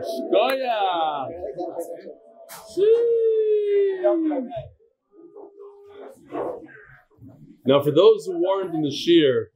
Shkoya. 0.00 1.28
Now, 7.66 7.82
for 7.82 7.90
those 7.90 8.26
who 8.26 8.42
weren't 8.42 8.74
in 8.74 8.82
the 8.82 8.90
shear 8.90 9.50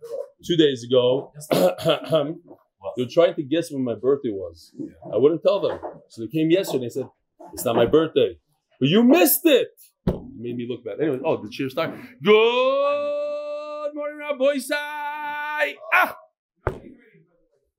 two 0.44 0.56
days 0.56 0.84
ago, 0.84 1.32
they 1.50 3.02
were 3.02 3.08
trying 3.10 3.34
to 3.34 3.42
guess 3.42 3.70
when 3.70 3.82
my 3.82 3.94
birthday 3.94 4.30
was. 4.30 4.72
I 5.12 5.16
wouldn't 5.16 5.42
tell 5.42 5.60
them. 5.60 5.78
So 6.08 6.22
they 6.22 6.28
came 6.28 6.50
yesterday 6.50 6.84
and 6.84 6.84
they 6.84 6.90
said, 6.90 7.08
It's 7.52 7.64
not 7.64 7.76
my 7.76 7.86
birthday. 7.86 8.38
But 8.78 8.88
you 8.88 9.02
missed 9.02 9.40
it. 9.44 9.68
Made 10.06 10.56
me 10.56 10.66
look 10.68 10.84
bad. 10.84 11.00
Anyway, 11.00 11.20
oh, 11.24 11.42
the 11.42 11.48
cheer 11.48 11.70
start. 11.70 11.94
Good 12.22 13.94
morning, 13.94 14.18
Rabbi 14.18 14.58
Sai. 14.58 15.74
Ah! 15.94 16.16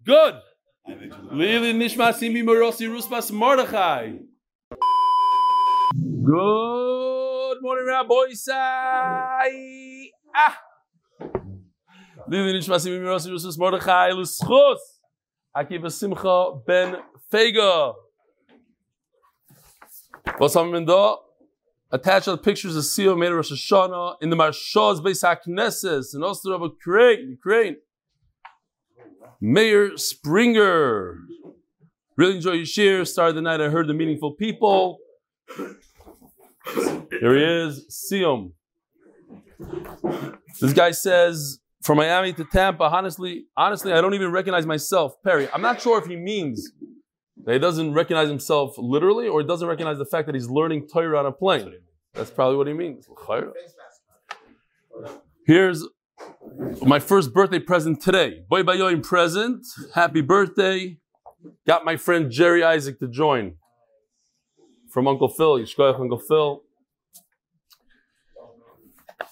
Good. 0.03 0.35
Good 0.87 1.09
morning, 7.61 7.85
Rabbi 7.87 8.33
Sai. 8.33 10.11
Ah! 10.35 10.59
Lili 12.27 12.53
Nishmasi 12.53 12.91
Mimorosi 12.91 13.29
Ruspas 13.29 13.57
Mordechai. 13.57 14.11
Luschus. 14.11 14.77
Akiva 15.57 15.91
Simcha 15.91 16.51
Ben 16.67 16.97
Fega. 17.31 17.95
Was 20.39 20.53
haben 20.53 20.71
wir? 20.71 21.17
Attached 21.91 22.27
are 22.27 22.31
the 22.31 22.37
pictures 22.37 22.75
of 22.75 22.83
Sio 22.83 23.17
made 23.17 23.31
of 23.31 23.37
Rosh 23.37 23.51
Hashanah 23.51 24.17
in 24.21 24.29
the 24.29 24.35
Marshaz 24.35 25.01
Beis 25.01 25.23
HaKnesses 25.23 26.13
in 26.13 26.23
Oster 26.23 26.51
Ukraine. 26.51 27.29
Ukraine. 27.31 27.77
Mayor 29.41 29.97
Springer. 29.97 31.19
Really 32.17 32.35
enjoy 32.35 32.53
your 32.53 32.65
share. 32.65 33.05
Started 33.05 33.35
the 33.35 33.41
night. 33.41 33.61
I 33.61 33.69
heard 33.69 33.87
the 33.87 33.93
meaningful 33.93 34.31
people. 34.31 34.99
Here 36.65 37.35
he 37.35 37.43
is, 37.43 37.85
Siom. 38.11 38.51
This 40.59 40.73
guy 40.73 40.91
says, 40.91 41.59
from 41.81 41.97
Miami 41.97 42.33
to 42.33 42.45
Tampa, 42.45 42.85
honestly, 42.85 43.45
honestly, 43.55 43.93
I 43.93 44.01
don't 44.01 44.13
even 44.13 44.31
recognize 44.31 44.65
myself. 44.65 45.21
Perry, 45.23 45.47
I'm 45.53 45.61
not 45.61 45.81
sure 45.81 45.99
if 45.99 46.05
he 46.05 46.15
means 46.15 46.71
that 47.43 47.53
he 47.53 47.59
doesn't 47.59 47.93
recognize 47.93 48.27
himself 48.27 48.75
literally 48.77 49.27
or 49.27 49.41
he 49.41 49.47
doesn't 49.47 49.67
recognize 49.67 49.97
the 49.97 50.05
fact 50.05 50.25
that 50.25 50.35
he's 50.35 50.49
learning 50.49 50.87
Torah 50.91 51.19
on 51.19 51.25
a 51.25 51.31
plane. 51.31 51.73
That's 52.13 52.31
probably 52.31 52.57
what 52.57 52.67
he 52.67 52.73
means. 52.73 53.07
Here's 55.45 55.85
my 56.85 56.99
first 56.99 57.33
birthday 57.33 57.59
present 57.59 58.01
today. 58.01 58.43
Boy 58.49 58.63
Bayoim 58.63 59.03
present. 59.03 59.65
Happy 59.93 60.21
birthday. 60.21 60.97
Got 61.67 61.85
my 61.85 61.97
friend 61.97 62.31
Jerry 62.31 62.63
Isaac 62.63 62.99
to 62.99 63.07
join 63.07 63.55
from 64.91 65.07
Uncle 65.07 65.27
Phil. 65.27 65.59
Yishkoyach 65.59 65.99
Uncle 65.99 66.19
Phil. 66.19 66.61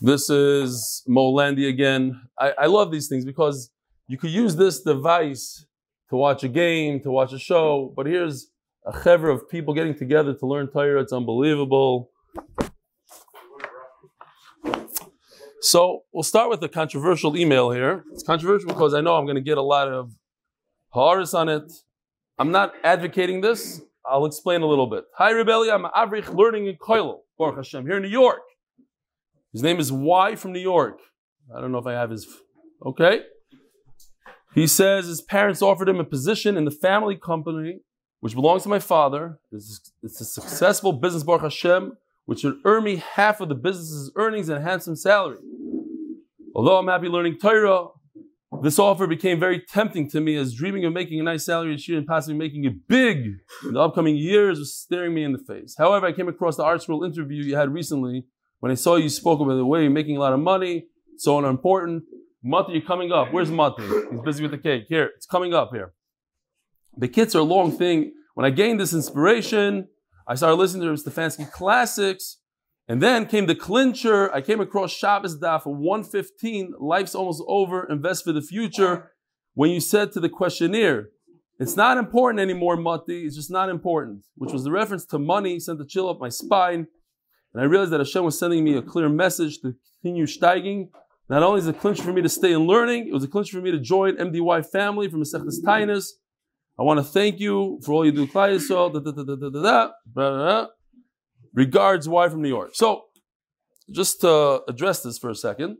This 0.02 0.30
is 0.30 1.04
Molandi 1.08 1.68
again. 1.68 2.22
I, 2.38 2.54
I 2.58 2.66
love 2.66 2.92
these 2.92 3.08
things 3.08 3.26
because 3.26 3.72
you 4.08 4.18
could 4.18 4.32
use 4.32 4.56
this 4.56 4.82
device 4.82 5.66
to 6.10 6.16
watch 6.16 6.44
a 6.44 6.50
game, 6.50 7.00
to 7.02 7.12
watch 7.12 7.34
a 7.34 7.40
show, 7.40 7.94
but 7.96 8.06
here's 8.06 8.50
a 8.86 9.04
chever 9.04 9.30
of 9.30 9.50
people 9.50 9.74
getting 9.74 9.96
together 9.96 10.34
to 10.34 10.46
learn 10.46 10.68
Torah. 10.68 11.02
It's 11.02 11.14
unbelievable. 11.14 12.12
So 15.64 16.04
we'll 16.12 16.24
start 16.24 16.50
with 16.50 16.62
a 16.64 16.68
controversial 16.68 17.38
email 17.38 17.72
here. 17.72 18.04
It's 18.12 18.22
controversial 18.22 18.68
because 18.68 18.94
I 18.94 19.00
know 19.00 19.16
I'm 19.16 19.24
going 19.24 19.38
to 19.38 19.42
get 19.42 19.58
a 19.58 19.62
lot 19.62 19.88
of 19.88 20.14
horrors 20.90 21.34
on 21.34 21.48
it. 21.48 21.72
I'm 22.38 22.52
not 22.52 22.74
advocating 22.84 23.40
this. 23.40 23.80
I'll 24.06 24.26
explain 24.26 24.62
a 24.62 24.66
little 24.66 24.88
bit. 24.88 25.06
Hi, 25.16 25.32
Rebelli. 25.32 25.74
I'm 25.74 25.86
Avrich 25.86 26.36
learning 26.36 26.68
in 26.68 26.76
Koilo, 26.76 27.20
Baruch 27.38 27.56
Hashem, 27.56 27.86
here 27.86 27.96
in 27.96 28.04
New 28.04 28.10
York. 28.10 28.42
His 29.54 29.64
name 29.64 29.80
is 29.80 29.90
Y 29.90 30.36
from 30.36 30.52
New 30.52 30.60
York. 30.60 31.00
I 31.56 31.62
don't 31.62 31.72
know 31.72 31.78
if 31.78 31.88
I 31.88 31.94
have 31.94 32.10
his. 32.10 32.28
Okay. 32.86 33.22
He 34.54 34.68
says 34.68 35.08
his 35.08 35.22
parents 35.22 35.62
offered 35.62 35.88
him 35.88 35.98
a 36.02 36.04
position 36.04 36.58
in 36.58 36.66
the 36.66 36.72
family 36.72 37.16
company, 37.16 37.80
which 38.20 38.36
belongs 38.36 38.64
to 38.64 38.70
my 38.70 38.80
father. 38.80 39.40
It's, 39.54 39.94
it's 40.02 40.20
a 40.20 40.26
successful 40.26 40.92
business, 40.92 41.24
Baruch 41.24 41.44
Hashem, 41.44 41.94
which 42.26 42.44
would 42.44 42.58
earn 42.66 42.84
me 42.84 42.98
half 43.16 43.42
of 43.42 43.50
the 43.50 43.56
business's 43.56 44.12
earnings 44.16 44.50
and 44.50 44.64
handsome 44.64 44.96
salary. 44.96 45.40
Although 46.56 46.78
I'm 46.78 46.88
happy 46.88 47.08
learning 47.08 47.38
Torah, 47.40 47.88
this 48.62 48.78
offer 48.78 49.08
became 49.08 49.40
very 49.40 49.60
tempting 49.60 50.10
to 50.12 50.22
me 50.22 50.36
as 50.36 50.54
dreaming 50.54 50.86
of 50.86 50.94
making 50.94 51.20
a 51.20 51.24
nice 51.24 51.46
salary 51.46 51.74
each 51.74 51.90
year 51.90 51.98
and 51.98 52.08
possibly 52.08 52.38
making 52.38 52.66
it 52.66 52.88
big 52.88 53.26
in 53.64 53.74
the 53.74 53.80
upcoming 53.80 54.16
years 54.16 54.60
was 54.60 54.76
staring 54.76 55.14
me 55.14 55.24
in 55.24 55.32
the 55.32 55.40
face. 55.40 55.76
However, 55.78 56.06
I 56.06 56.12
came 56.12 56.28
across 56.28 56.58
the 56.58 56.64
ArtScroll 56.64 57.06
interview 57.06 57.44
you 57.44 57.56
had 57.56 57.74
recently 57.74 58.26
when 58.60 58.72
I 58.72 58.76
saw 58.76 58.96
you 58.96 59.10
spoke 59.10 59.42
about 59.42 59.56
the 59.56 59.66
way 59.66 59.82
you're 59.82 59.92
making 59.92 60.18
a 60.18 60.20
lot 60.20 60.34
of 60.34 60.40
money, 60.40 60.86
so 61.18 61.38
unimportant. 61.40 62.04
Mati, 62.44 62.74
you're 62.74 62.82
coming 62.82 63.12
up. 63.12 63.34
Where's 63.34 63.50
Mati? 63.50 63.84
He's 64.12 64.22
busy 64.22 64.44
with 64.44 64.52
the 64.52 64.58
cake. 64.58 64.86
Here, 64.88 65.12
it's 65.16 65.26
coming 65.26 65.54
up 65.54 65.72
here. 65.74 65.94
The 66.96 67.08
kits 67.08 67.36
are 67.36 67.40
a 67.40 67.44
long 67.44 67.72
thing. 67.72 68.14
When 68.36 68.46
I 68.46 68.52
gained 68.52 68.80
this 68.80 68.94
inspiration, 68.94 69.88
I 70.28 70.36
started 70.36 70.56
listening 70.56 70.84
to 70.84 71.02
Stefansky 71.02 71.52
classics, 71.52 72.38
and 72.88 73.02
then 73.02 73.26
came 73.26 73.46
the 73.46 73.56
clincher. 73.56 74.34
I 74.34 74.42
came 74.42 74.60
across 74.60 74.92
Shabbos 74.92 75.40
Daf 75.40 75.66
115, 75.66 76.74
Life's 76.80 77.16
Almost 77.16 77.44
Over, 77.48 77.88
Invest 77.90 78.24
for 78.24 78.32
the 78.32 78.42
Future. 78.42 79.12
When 79.54 79.70
you 79.70 79.80
said 79.80 80.12
to 80.14 80.20
the 80.20 80.30
questionnaire, 80.30 81.10
it's 81.60 81.76
not 81.76 81.98
important 81.98 82.40
anymore, 82.40 82.78
Mati, 82.78 83.26
it's 83.26 83.36
just 83.36 83.52
not 83.52 83.70
important, 83.70 84.26
which 84.36 84.52
was 84.52 84.64
the 84.64 84.72
reference 84.72 85.06
to 85.08 85.20
money 85.20 85.60
sent 85.60 85.80
to 85.80 85.86
chill 85.86 86.10
up 86.10 86.20
my 86.20 86.30
spine. 86.30 86.88
And 87.54 87.62
I 87.62 87.66
realized 87.66 87.92
that 87.92 88.00
Hashem 88.00 88.24
was 88.24 88.38
sending 88.40 88.64
me 88.64 88.76
a 88.76 88.82
clear 88.82 89.10
message 89.10 89.60
to 89.62 89.76
continue 90.02 90.26
steiging. 90.26 90.90
Not 91.30 91.44
only 91.44 91.60
is 91.60 91.68
it 91.68 91.76
a 91.76 91.80
clincher 91.80 92.04
for 92.04 92.12
me 92.12 92.22
to 92.22 92.30
stay 92.30 92.52
in 92.52 92.62
learning, 92.62 93.08
it 93.08 93.14
was 93.14 93.24
a 93.24 93.28
clincher 93.28 93.58
for 93.58 93.64
me 93.64 93.72
to 93.72 93.80
join 93.80 94.16
MDY 94.18 94.70
family 94.72 95.08
from 95.08 95.22
Masechtas 95.22 95.64
Tainus. 95.64 96.10
I 96.78 96.82
want 96.82 97.00
to 97.00 97.04
thank 97.04 97.40
you 97.40 97.80
for 97.84 97.94
all 97.94 98.06
you 98.06 98.12
do, 98.12 98.26
Klai. 98.26 98.58
Regards, 101.54 102.10
Y 102.10 102.30
from 102.30 102.42
New 102.42 102.50
York. 102.50 102.72
So, 102.74 103.04
just 103.92 104.22
to 104.22 104.62
address 104.68 105.04
this 105.04 105.20
for 105.20 105.30
a 105.30 105.36
second, 105.36 105.78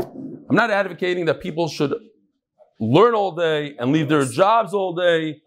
I'm 0.00 0.56
not 0.56 0.70
advocating 0.70 1.26
that 1.26 1.40
people 1.40 1.68
should 1.68 1.94
learn 2.80 3.14
all 3.14 3.32
day 3.32 3.76
and 3.78 3.92
leave 3.92 4.08
their 4.08 4.24
jobs 4.24 4.74
all 4.74 4.94
day. 4.94 5.42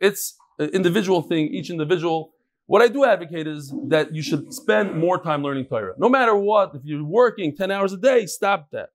It's 0.00 0.36
an 0.58 0.68
individual 0.70 1.20
thing, 1.22 1.48
each 1.48 1.68
individual. 1.70 2.32
What 2.64 2.80
I 2.80 2.88
do 2.88 3.04
advocate 3.04 3.46
is 3.46 3.72
that 3.88 4.14
you 4.14 4.22
should 4.22 4.52
spend 4.54 4.98
more 4.98 5.22
time 5.22 5.42
learning 5.42 5.66
Torah. 5.66 5.94
No 5.98 6.08
matter 6.08 6.34
what, 6.34 6.74
if 6.74 6.80
you're 6.84 7.04
working 7.04 7.54
10 7.54 7.70
hours 7.70 7.92
a 7.92 7.98
day, 7.98 8.24
stop 8.26 8.68
that. 8.72 8.88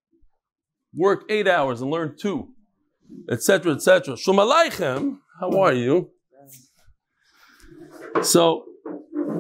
Work 0.96 1.24
eight 1.30 1.48
hours 1.48 1.82
and 1.82 1.90
learn 1.90 2.16
two, 2.20 2.50
etc., 3.30 3.74
etc. 3.74 4.18
Shalom 4.18 4.48
Aleichem, 4.48 5.20
how 5.40 5.58
are 5.60 5.74
you? 5.74 6.12
So, 8.22 8.66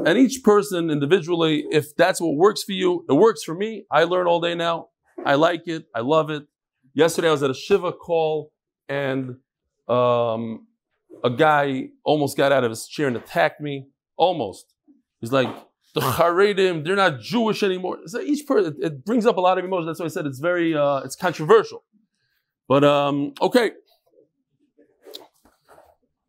and 0.06 0.18
each 0.18 0.44
person 0.44 0.90
individually, 0.90 1.66
if 1.72 1.96
that's 1.96 2.22
what 2.22 2.36
works 2.36 2.64
for 2.64 2.72
you, 2.72 3.06
it 3.10 3.14
works 3.14 3.44
for 3.44 3.54
me. 3.54 3.86
I 3.92 4.06
learn 4.06 4.28
all 4.28 4.40
day 4.40 4.56
now. 4.56 4.88
I 5.26 5.36
like 5.36 5.68
it. 5.68 5.86
I 5.94 6.00
love 6.00 6.30
it. 6.30 6.44
Yesterday 6.94 7.28
I 7.28 7.32
was 7.32 7.44
at 7.44 7.50
a 7.50 7.54
Shiva 7.54 7.92
call 7.92 8.52
and 8.90 9.36
um, 9.88 10.68
a 11.24 11.30
guy 11.30 11.90
almost 12.04 12.38
got 12.38 12.52
out 12.52 12.64
of 12.64 12.72
his 12.72 12.88
chair 12.88 13.08
and 13.08 13.18
attacked 13.18 13.62
me. 13.62 13.88
Almost. 14.18 14.74
He's 15.20 15.32
like, 15.32 15.50
the 15.94 16.02
Haredim, 16.02 16.86
they're 16.86 16.96
not 16.96 17.20
Jewish 17.20 17.64
anymore. 17.64 18.00
So 18.06 18.22
each 18.22 18.48
person, 18.48 18.78
it 18.82 19.06
brings 19.06 19.26
up 19.26 19.38
a 19.38 19.42
lot 19.42 19.58
of 19.58 19.66
emotions. 19.66 19.88
That's 19.88 20.00
why 20.00 20.06
I 20.06 20.10
said 20.10 20.26
it's 20.26 20.40
very, 20.40 20.76
uh, 20.76 20.98
it's 20.98 21.16
controversial. 21.16 21.84
But 22.68 22.84
um, 22.84 23.34
okay. 23.42 23.72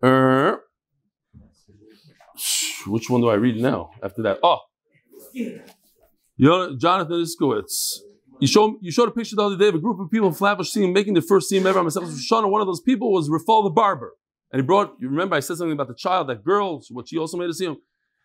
Uh, 0.02 0.56
which 2.86 3.08
one 3.08 3.20
do 3.20 3.28
I 3.28 3.34
read 3.34 3.56
now? 3.62 3.90
After 4.02 4.22
that, 4.22 4.40
oh, 4.42 4.58
Jonathan 6.76 7.22
Iskowitz. 7.22 7.98
You 8.40 8.48
showed 8.48 8.74
you 8.80 8.90
showed 8.90 9.08
a 9.08 9.12
picture 9.12 9.36
the 9.36 9.44
other 9.44 9.56
day 9.56 9.68
of 9.68 9.76
a 9.76 9.78
group 9.78 10.00
of 10.00 10.10
people 10.10 10.26
in 10.26 10.34
Flatbush 10.34 10.74
Siyum 10.74 10.92
making 10.92 11.14
the 11.14 11.22
first 11.22 11.48
Siyum 11.48 11.64
ever. 11.64 11.80
myself 11.80 12.06
Shana, 12.06 12.50
one 12.50 12.60
of 12.60 12.66
those 12.66 12.80
people 12.80 13.12
was 13.12 13.28
Rafal 13.28 13.62
the 13.62 13.70
barber, 13.70 14.14
and 14.50 14.60
he 14.60 14.66
brought. 14.66 14.96
You 14.98 15.08
remember 15.08 15.36
I 15.36 15.40
said 15.40 15.58
something 15.58 15.72
about 15.72 15.86
the 15.86 15.94
child, 15.94 16.28
that 16.28 16.42
girl, 16.42 16.82
what 16.90 17.08
she 17.08 17.18
also 17.18 17.36
made 17.36 17.48
a 17.48 17.52
Siyum. 17.52 17.76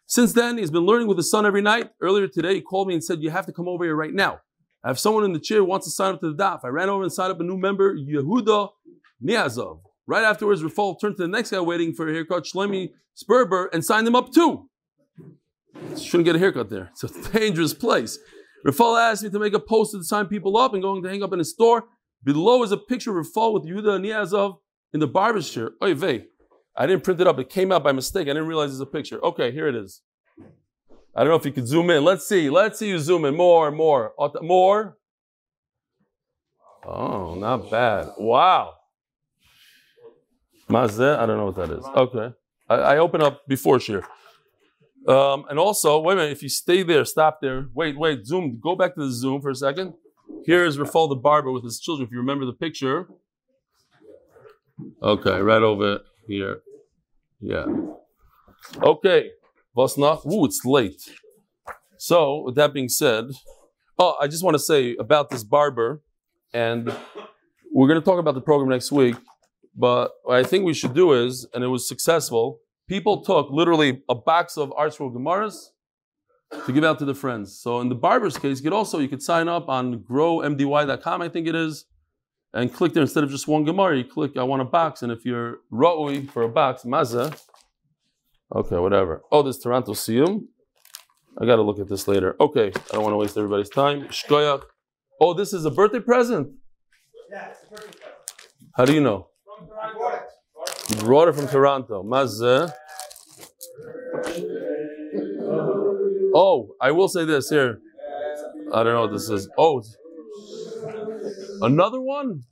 Since 0.08 0.34
then, 0.34 0.58
he's 0.58 0.72
been 0.72 0.86
learning 0.86 1.08
with 1.08 1.18
his 1.18 1.30
son 1.30 1.46
every 1.46 1.62
night. 1.62 1.92
Earlier 2.02 2.28
today, 2.28 2.56
he 2.56 2.62
called 2.62 2.88
me 2.88 2.94
and 2.94 3.04
said, 3.04 3.22
"You 3.22 3.30
have 3.30 3.46
to 3.46 3.52
come 3.52 3.68
over 3.68 3.84
here 3.84 3.96
right 3.96 4.14
now. 4.14 4.40
I 4.84 4.88
have 4.88 5.00
someone 5.00 5.26
in 5.26 5.34
the 5.34 5.40
chair 5.40 5.64
wants 5.64 5.86
to 5.86 5.92
sign 5.92 6.14
up 6.14 6.22
to 6.22 6.32
the 6.32 6.44
daf." 6.44 6.62
I 6.64 6.70
ran 6.70 6.90
over 6.90 7.04
and 7.04 7.12
signed 7.12 7.32
up 7.32 7.40
a 7.42 7.44
new 7.44 7.58
member, 7.58 7.94
Yehuda 7.96 8.70
Niazov. 9.24 9.82
Right 10.08 10.24
afterwards, 10.24 10.64
Rafal 10.64 11.00
turned 11.00 11.18
to 11.18 11.24
the 11.24 11.28
next 11.28 11.52
guy 11.52 11.60
waiting 11.60 11.94
for 11.94 12.08
a 12.08 12.14
haircut, 12.14 12.46
Shlomi 12.46 12.92
Sperber, 13.22 13.68
and 13.74 13.84
signed 13.84 14.08
him 14.08 14.16
up 14.16 14.32
too. 14.34 14.70
Shouldn't 15.98 16.26
get 16.26 16.38
a 16.38 16.40
haircut 16.40 16.70
there. 16.70 16.90
It's 16.94 17.04
a 17.04 17.32
dangerous 17.38 17.74
place. 17.74 18.18
Rafal 18.66 18.98
asked 18.98 19.24
me 19.24 19.30
to 19.30 19.40
make 19.40 19.54
a 19.54 19.60
poster 19.60 19.98
to 19.98 20.04
sign 20.06 20.28
people 20.28 20.58
up 20.58 20.74
and 20.74 20.82
going 20.82 21.04
to 21.04 21.10
hang 21.10 21.22
up 21.22 21.34
in 21.34 21.42
a 21.42 21.46
store. 21.46 21.86
Below 22.24 22.64
is 22.64 22.72
a 22.72 22.78
picture 22.78 23.18
of 23.18 23.28
Rafal 23.28 23.54
with 23.54 23.66
Yehuda 23.66 24.00
Niazov 24.00 24.60
in 24.94 25.02
the 25.02 25.08
barber's 25.08 25.50
chair. 25.50 25.72
Oy 25.84 25.94
vey. 25.94 26.28
I 26.78 26.86
didn't 26.86 27.04
print 27.04 27.20
it 27.20 27.28
up. 27.28 27.40
It 27.40 27.50
came 27.50 27.72
out 27.72 27.84
by 27.84 27.92
mistake. 27.92 28.28
I 28.28 28.32
didn't 28.34 28.48
realize 28.48 28.72
it's 28.72 28.80
a 28.80 28.86
picture. 28.86 29.20
Okay, 29.24 29.52
here 29.52 29.68
it 29.68 29.76
is. 29.76 30.04
I 31.16 31.22
don't 31.22 31.30
know 31.30 31.36
if 31.36 31.46
you 31.46 31.52
could 31.52 31.68
zoom 31.68 31.90
in. 31.90 32.04
Let's 32.04 32.28
see. 32.28 32.52
Let's 32.52 32.78
see 32.78 32.90
you 32.90 33.00
zoom 33.00 33.26
in. 33.26 33.36
More, 33.36 33.68
and 33.68 33.76
more. 33.76 34.14
More. 34.42 34.98
Oh, 36.86 37.34
not 37.34 37.72
bad. 37.72 38.12
Wow. 38.20 38.76
Mazeh, 40.70 41.18
I 41.18 41.26
don't 41.26 41.38
know 41.38 41.46
what 41.48 41.56
that 41.56 41.72
is. 41.72 41.84
Okay. 41.84 42.36
I, 42.70 42.76
I 42.76 42.98
open 43.00 43.24
up 43.24 43.48
before 43.48 43.80
shir. 43.80 44.04
Um, 45.08 45.46
and 45.50 45.58
also, 45.58 46.00
wait 46.00 46.14
a 46.14 46.16
minute, 46.18 46.32
if 46.34 46.44
you 46.44 46.50
stay 46.50 46.84
there, 46.84 47.06
stop 47.06 47.40
there. 47.42 47.68
Wait, 47.74 47.98
wait, 47.98 48.28
zoom. 48.28 48.60
Go 48.62 48.76
back 48.76 48.94
to 48.96 49.02
the 49.02 49.12
zoom 49.12 49.42
for 49.42 49.50
a 49.50 49.56
second. 49.56 49.94
Here 50.46 50.66
is 50.66 50.78
Rafal 50.78 51.10
the 51.10 51.16
barber 51.16 51.52
with 51.52 51.64
his 51.64 51.80
children. 51.80 52.06
If 52.06 52.12
you 52.12 52.20
remember 52.20 52.46
the 52.46 52.54
picture. 52.54 53.08
Okay, 55.02 55.42
right 55.42 55.64
over 55.64 56.02
here. 56.28 56.62
Yeah. 57.40 57.66
Okay. 58.82 59.30
Was 59.76 59.98
noch? 59.98 60.26
Ooh, 60.26 60.46
it's 60.46 60.66
late. 60.66 61.02
So, 61.98 62.44
with 62.46 62.56
that 62.56 62.74
being 62.74 62.90
said, 62.90 63.26
oh, 64.00 64.16
I 64.20 64.28
just 64.28 64.44
want 64.44 64.56
to 64.56 64.60
say 64.60 64.96
about 64.98 65.30
this 65.30 65.44
barber, 65.44 66.02
and 66.54 66.94
we're 67.74 67.88
going 67.88 68.00
to 68.00 68.06
talk 68.06 68.20
about 68.20 68.36
the 68.36 68.42
program 68.42 68.70
next 68.70 68.92
week. 68.92 69.16
But 69.76 70.12
I 70.30 70.44
think 70.44 70.66
we 70.66 70.74
should 70.74 70.96
do 70.96 71.14
is, 71.14 71.48
and 71.54 71.64
it 71.64 71.68
was 71.68 71.88
successful, 71.88 72.60
people 72.88 73.24
took 73.24 73.50
literally 73.52 74.02
a 74.10 74.16
box 74.16 74.58
of 74.58 74.70
ArtScroll 74.72 75.14
Gemaras 75.14 75.68
to 76.66 76.72
give 76.72 76.84
out 76.84 76.98
to 77.00 77.06
the 77.06 77.14
friends. 77.14 77.60
So 77.60 77.80
in 77.82 77.90
the 77.90 77.96
barber's 77.96 78.38
case, 78.38 78.58
you 78.58 78.64
could 78.64 78.74
also 78.74 79.00
you 79.00 79.08
could 79.08 79.22
sign 79.22 79.48
up 79.48 79.70
on 79.70 80.00
growmdy.com, 80.00 81.22
I 81.22 81.30
think 81.30 81.48
it 81.48 81.56
is, 81.56 81.86
and 82.54 82.74
click 82.74 82.94
there 82.94 83.02
instead 83.02 83.24
of 83.24 83.30
just 83.30 83.48
one 83.48 83.64
Gemara, 83.64 83.98
you 83.98 84.04
click 84.04 84.38
I 84.38 84.44
want 84.44 84.62
a 84.62 84.66
box, 84.66 85.02
and 85.02 85.12
if 85.12 85.26
you're 85.26 85.60
Ra'ui 85.72 86.30
for 86.30 86.44
a 86.44 86.50
box, 86.50 86.86
Maza, 86.86 87.34
okay, 88.56 88.78
whatever. 88.78 89.22
Oh, 89.32 89.42
this 89.44 89.60
Toronto 89.60 89.94
Siyum. 89.94 90.46
I 91.40 91.46
gotta 91.46 91.62
look 91.62 91.80
at 91.80 91.88
this 91.88 92.08
later. 92.08 92.36
Okay, 92.40 92.68
I 92.68 92.94
don't 92.94 93.04
want 93.04 93.14
to 93.14 93.18
waste 93.18 93.38
everybody's 93.38 93.70
time. 93.70 94.08
Shkoyach. 94.08 94.64
Oh, 95.22 95.34
this 95.34 95.54
is 95.54 95.66
a 95.66 95.72
birthday 95.72 96.00
present. 96.00 96.50
Yeah, 97.30 97.50
it's 97.50 97.64
a 97.64 97.70
birthday 97.70 98.00
present. 98.00 98.16
How 98.76 98.86
do 98.86 98.94
you 98.94 99.02
know? 99.02 99.30
From 99.46 99.68
Toronto. 99.68 100.26
You 100.90 100.96
brought 100.96 101.28
it 101.28 101.36
from 101.36 101.48
Toronto. 101.48 102.02
Mazeh. 102.04 102.74
Oh, 106.34 106.76
I 106.80 106.92
will 106.92 107.08
say 107.08 107.26
this 107.26 107.50
here. 107.50 107.80
I 108.74 108.84
don't 108.84 108.94
know 108.94 109.02
what 109.02 109.12
this 109.12 109.30
is. 109.30 109.50
Oh, 109.58 109.84
another 111.62 112.02
one? 112.02 112.44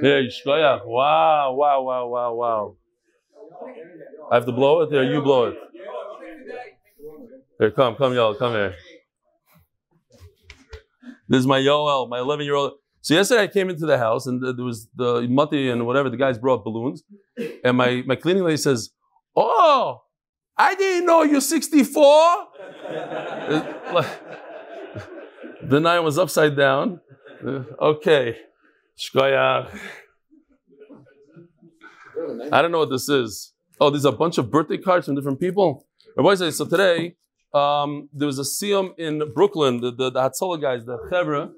Here, 0.00 0.22
Yishkoyach. 0.22 0.86
Wow, 0.86 1.54
wow, 1.54 1.82
wow, 1.82 2.06
wow, 2.06 2.34
wow. 2.34 2.76
I 4.30 4.36
have 4.36 4.46
to 4.46 4.52
blow 4.52 4.82
it? 4.82 4.90
There, 4.90 5.04
you 5.04 5.20
blow 5.20 5.46
it. 5.46 5.56
Here, 7.58 7.70
come, 7.70 7.96
come, 7.96 8.14
y'all, 8.14 8.34
come 8.34 8.52
here. 8.52 8.74
This 11.28 11.40
is 11.40 11.46
my 11.46 11.58
Yoel, 11.58 12.08
my 12.08 12.18
11 12.18 12.44
year 12.44 12.54
old. 12.54 12.72
So 13.00 13.14
yesterday 13.14 13.42
I 13.42 13.46
came 13.48 13.68
into 13.68 13.86
the 13.86 13.98
house 13.98 14.26
and 14.26 14.42
there 14.42 14.64
was 14.64 14.88
the 14.94 15.26
mati 15.28 15.68
and 15.68 15.86
whatever, 15.86 16.08
the 16.08 16.16
guys 16.16 16.38
brought 16.38 16.64
balloons. 16.64 17.02
And 17.62 17.76
my, 17.76 18.02
my 18.06 18.16
cleaning 18.16 18.44
lady 18.44 18.56
says, 18.56 18.90
Oh, 19.36 20.02
I 20.56 20.74
didn't 20.74 21.06
know 21.06 21.22
you're 21.22 21.40
64. 21.40 22.48
the 25.68 25.80
night 25.80 26.00
was 26.00 26.18
upside 26.18 26.56
down. 26.56 27.00
Okay. 27.80 28.36
Shkoyach. 28.98 29.78
I 32.52 32.62
don't 32.62 32.72
know 32.72 32.78
what 32.78 32.90
this 32.90 33.08
is. 33.08 33.52
Oh, 33.80 33.90
there's 33.90 34.04
a 34.04 34.12
bunch 34.12 34.38
of 34.38 34.50
birthday 34.50 34.78
cards 34.78 35.06
from 35.06 35.14
different 35.14 35.40
people. 35.40 35.86
So 36.16 36.64
today, 36.64 37.16
um, 37.52 38.08
there 38.12 38.26
was 38.26 38.38
a 38.38 38.42
siyum 38.42 38.96
in 38.98 39.32
Brooklyn, 39.34 39.80
the, 39.80 39.90
the, 39.90 40.10
the 40.10 40.56
guys, 40.58 40.84
the 40.84 40.98
Chevra. 41.10 41.50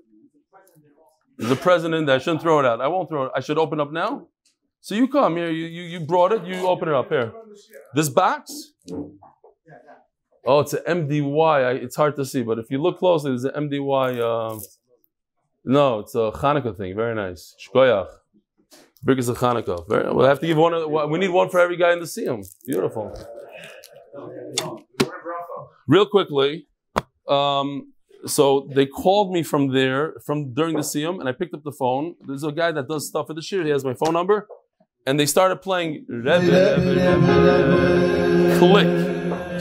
There's 1.39 1.53
a 1.53 1.57
president 1.57 2.07
there. 2.07 2.17
I 2.17 2.19
shouldn't 2.19 2.41
throw 2.41 2.59
it 2.61 2.65
out. 2.65 2.81
I 2.81 2.89
won't 2.89 3.09
throw 3.11 3.25
it. 3.25 3.33
I 3.37 3.41
should 3.41 3.59
open 3.59 3.81
up 3.81 3.93
now. 3.93 4.29
So 4.81 4.95
you 4.95 5.09
come 5.09 5.37
here. 5.37 5.51
You, 5.51 5.67
you, 5.67 5.83
you 5.83 6.01
brought 6.01 6.33
it. 6.33 6.45
You 6.45 6.67
open 6.67 6.89
it 6.89 6.95
up 6.95 7.11
here. 7.11 7.33
This 7.95 8.09
box? 8.09 8.73
Oh, 10.47 10.61
it's 10.61 10.73
an 10.73 10.83
MDY. 10.87 11.65
I, 11.65 11.73
it's 11.73 11.97
hard 11.97 12.15
to 12.17 12.25
see, 12.25 12.43
but 12.43 12.59
if 12.59 12.71
you 12.71 12.81
look 12.81 12.99
closely, 12.99 13.33
there's 13.33 13.45
an 13.45 13.69
MDY. 13.69 14.21
Uh, 14.21 14.61
no, 15.65 15.99
it's 15.99 16.15
a 16.15 16.31
Hanukkah 16.33 16.77
thing. 16.77 16.95
Very 16.95 17.15
nice. 17.15 17.57
Shkoyach. 17.61 18.09
Birkas 19.05 19.29
of 19.29 19.39
Hanukkah. 19.39 19.89
Very, 19.89 20.13
we'll 20.13 20.27
have 20.27 20.39
to 20.41 20.47
give 20.47 20.57
one. 20.57 21.11
We 21.11 21.19
need 21.19 21.29
one 21.31 21.49
for 21.49 21.59
every 21.59 21.77
guy 21.77 21.93
in 21.93 21.99
the 21.99 22.07
Siyum. 22.07 22.47
Beautiful. 22.65 23.13
Real 25.89 26.07
quickly, 26.07 26.67
um, 27.29 27.93
so 28.25 28.69
they 28.75 28.87
called 28.87 29.33
me 29.33 29.43
from 29.43 29.73
there, 29.73 30.15
from 30.25 30.55
during 30.55 30.75
the 30.75 30.83
Siyum, 30.83 31.21
and 31.21 31.29
I 31.29 31.33
picked 31.33 31.55
up 31.55 31.63
the 31.63 31.73
phone. 31.73 32.15
There's 32.27 32.43
a 32.45 32.53
guy 32.53 32.73
that 32.73 32.89
does 32.89 33.09
stuff 33.09 33.27
for 33.27 33.35
the 33.35 33.43
shir. 33.43 33.63
He 33.65 33.71
has 33.71 33.85
my 33.85 33.95
phone 33.95 34.15
number, 34.15 34.49
and 35.07 35.19
they 35.21 35.27
started 35.27 35.57
playing. 35.63 36.07
Click. 38.59 39.16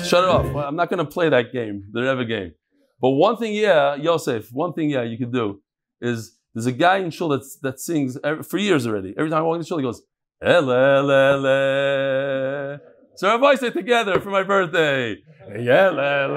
Shut 0.07 0.23
it 0.23 0.29
off. 0.29 0.45
I'm 0.55 0.75
not 0.75 0.89
going 0.89 0.99
to 0.99 1.05
play 1.05 1.29
that 1.29 1.51
game, 1.51 1.85
the 1.91 2.01
Rebbe 2.01 2.25
game. 2.25 2.53
But 3.01 3.09
one 3.11 3.37
thing, 3.37 3.53
yeah, 3.53 3.95
Yosef, 3.95 4.51
one 4.51 4.73
thing, 4.73 4.89
yeah, 4.89 5.03
you 5.03 5.17
could 5.17 5.33
do 5.33 5.61
is 6.01 6.37
there's 6.53 6.65
a 6.65 6.71
guy 6.71 6.97
in 6.97 7.11
shul 7.11 7.29
that's, 7.29 7.57
that 7.57 7.79
sings 7.79 8.17
every, 8.23 8.43
for 8.43 8.57
years 8.57 8.87
already. 8.87 9.13
Every 9.17 9.29
time 9.29 9.39
I 9.39 9.41
walk 9.43 9.57
in 9.57 9.63
shul, 9.63 9.77
he 9.79 9.83
goes, 9.83 10.01
ele, 10.41 10.71
ele, 10.71 11.11
ele. 11.11 12.79
So 13.15 13.37
voice 13.37 13.59
say 13.59 13.69
together 13.69 14.19
for 14.19 14.29
my 14.29 14.43
birthday. 14.43 15.17
Le, 15.49 15.91
le, 15.91 16.27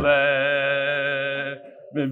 le. 0.00 1.56
They 1.94 2.02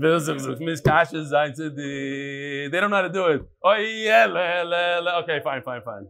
don't 2.80 2.90
know 2.90 2.96
how 2.96 3.02
to 3.02 3.10
do 3.12 3.26
it. 3.26 3.42
Oh 3.62 3.74
yeah, 3.74 4.26
le, 4.26 4.64
le, 4.64 5.00
le. 5.02 5.16
Okay, 5.22 5.40
fine, 5.44 5.62
fine, 5.62 5.82
fine. 5.82 6.08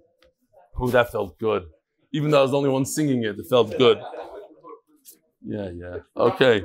Oh, 0.79 0.89
that 0.91 1.11
felt 1.11 1.39
good. 1.39 1.65
Even 2.13 2.31
though 2.31 2.39
I 2.39 2.43
was 2.43 2.53
the 2.53 2.57
only 2.59 2.71
one 2.71 2.85
singing 2.85 3.25
it, 3.25 3.39
it 3.39 3.47
felt 3.51 3.77
good. 3.77 3.99
Yeah, 5.47 5.71
yeah. 5.71 5.99
Okay. 6.17 6.65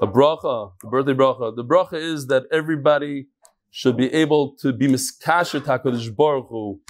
A 0.00 0.06
bracha, 0.06 0.72
the 0.82 0.88
birthday 0.88 1.12
bracha. 1.12 1.54
The 1.54 1.64
bracha 1.64 1.94
is 1.94 2.28
that 2.28 2.44
everybody 2.50 3.26
should 3.70 3.96
be 3.96 4.12
able 4.12 4.56
to 4.56 4.72
be 4.72 4.88
miskasher 4.88 5.60
takadish 5.60 6.14
baruch 6.14 6.48
Hu 6.48 6.80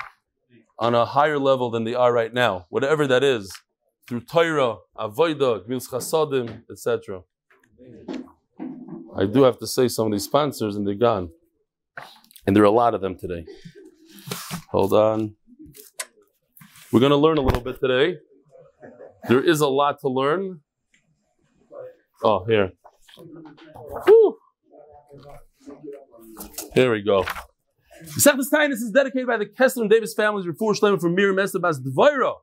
on 0.79 0.95
a 0.95 1.05
higher 1.05 1.39
level 1.39 1.71
than 1.71 1.83
they 1.83 1.95
are 1.95 2.13
right 2.13 2.33
now, 2.33 2.67
whatever 2.69 3.07
that 3.09 3.25
is, 3.25 3.53
through 4.09 4.21
Torah, 4.21 4.77
Avodah, 4.97 5.67
Gmils 5.67 5.89
Chasadim, 5.89 6.63
etc. 6.71 7.23
I 9.17 9.25
do 9.25 9.43
have 9.43 9.59
to 9.59 9.67
say 9.67 9.89
some 9.89 10.07
of 10.07 10.13
these 10.13 10.25
sponsors, 10.25 10.77
and 10.77 10.87
they're 10.87 10.95
gone. 10.95 11.31
And 12.47 12.55
there 12.55 12.63
are 12.63 12.67
a 12.67 12.71
lot 12.71 12.95
of 12.95 13.01
them 13.01 13.17
today. 13.19 13.47
Hold 14.71 14.93
on. 14.93 15.35
We're 16.93 17.01
going 17.01 17.11
to 17.11 17.17
learn 17.17 17.39
a 17.39 17.41
little 17.41 17.63
bit 17.63 17.81
today. 17.81 18.19
There 19.29 19.43
is 19.43 19.61
a 19.61 19.69
lot 19.69 20.01
to 20.01 20.09
learn. 20.09 20.61
Oh, 22.23 22.45
here. 22.45 22.73
Whew. 24.05 24.39
Here 26.75 26.93
we 26.93 27.03
go. 27.03 27.25
Masechtas 28.05 28.51
Tainus 28.53 28.75
is 28.75 28.91
dedicated 28.95 29.27
by 29.27 29.37
the 29.37 29.47
Kessler 29.47 29.83
and 29.83 29.91
Davis 29.91 30.15
families. 30.15 30.47
Refuah 30.47 30.79
Shleim 30.79 31.01
from 31.01 31.15
Miriam 31.15 31.39
Esther 31.39 31.59
Bas 31.59 31.81
Dvaira. 31.81 32.35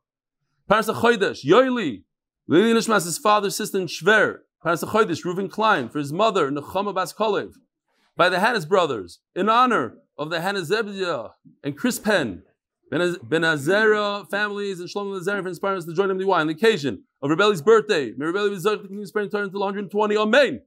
Parnas 0.69 0.93
Chodesh, 0.93 1.45
Yoili. 1.45 2.03
Lili 2.47 2.73
Nishmas, 2.73 3.05
his 3.05 3.17
father, 3.17 3.49
sister, 3.49 3.77
and 3.77 3.87
Shver. 3.87 4.39
Parnas 4.65 4.83
Chodesh, 4.83 5.23
Reuven 5.23 5.49
Klein. 5.49 5.89
For 5.89 5.99
his 5.99 6.11
mother, 6.11 6.51
Nechama 6.51 6.93
Bas 6.93 7.13
Kolev. 7.13 7.53
By 8.17 8.29
the 8.29 8.39
Hannes 8.39 8.65
brothers. 8.65 9.19
In 9.35 9.49
honor 9.49 9.95
of 10.17 10.29
the 10.29 10.41
Hannes 10.41 10.69
Zebediah 10.69 11.31
and 11.63 11.77
Chris 11.77 11.99
Penn. 11.99 12.43
Ben 12.93 13.41
Azera 13.41 14.29
families 14.29 14.79
and 14.79 14.87
Shlomo 14.87 15.19
Azera 15.19 15.41
for 15.41 15.47
inspiring 15.47 15.79
us 15.79 15.85
to 15.85 15.95
join 15.95 16.09
MDY 16.09 16.31
on 16.31 16.45
the 16.45 16.53
occasion 16.53 17.03
of 17.23 17.31
Rebelli's 17.31 17.61
birthday. 17.61 18.11
May 18.15 18.27
Rebelli 18.27 18.51
be 18.51 18.59
Zach 18.59 18.73
to 18.73 18.79
continue 18.79 19.05
spreading 19.07 19.31
Torah 19.31 19.45
until 19.45 19.61
120. 19.61 20.15
Amen. 20.15 20.61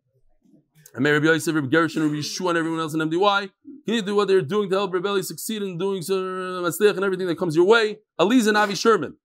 And 0.94 1.02
may 1.04 1.12
Rabbi 1.12 1.26
Yosef, 1.26 1.54
Rabbi 1.54 1.68
Gershon, 1.68 2.02
Rabbi 2.02 2.16
Yeshua, 2.16 2.48
and 2.48 2.58
everyone 2.58 2.80
else 2.80 2.94
in 2.94 3.00
MDY 3.00 3.50
continue 3.84 4.00
to 4.00 4.06
do 4.06 4.16
what 4.16 4.26
they're 4.26 4.42
doing 4.42 4.68
to 4.70 4.76
help 4.76 4.92
Rebelli 4.92 5.24
succeed 5.24 5.62
in 5.62 5.78
doing 5.78 6.02
so, 6.02 6.16
and 6.16 7.04
everything 7.04 7.28
that 7.28 7.38
comes 7.38 7.54
your 7.54 7.66
way. 7.66 7.98
Aliza 8.18 8.48
and 8.48 8.56
Avi 8.56 8.74
Sherman. 8.74 9.16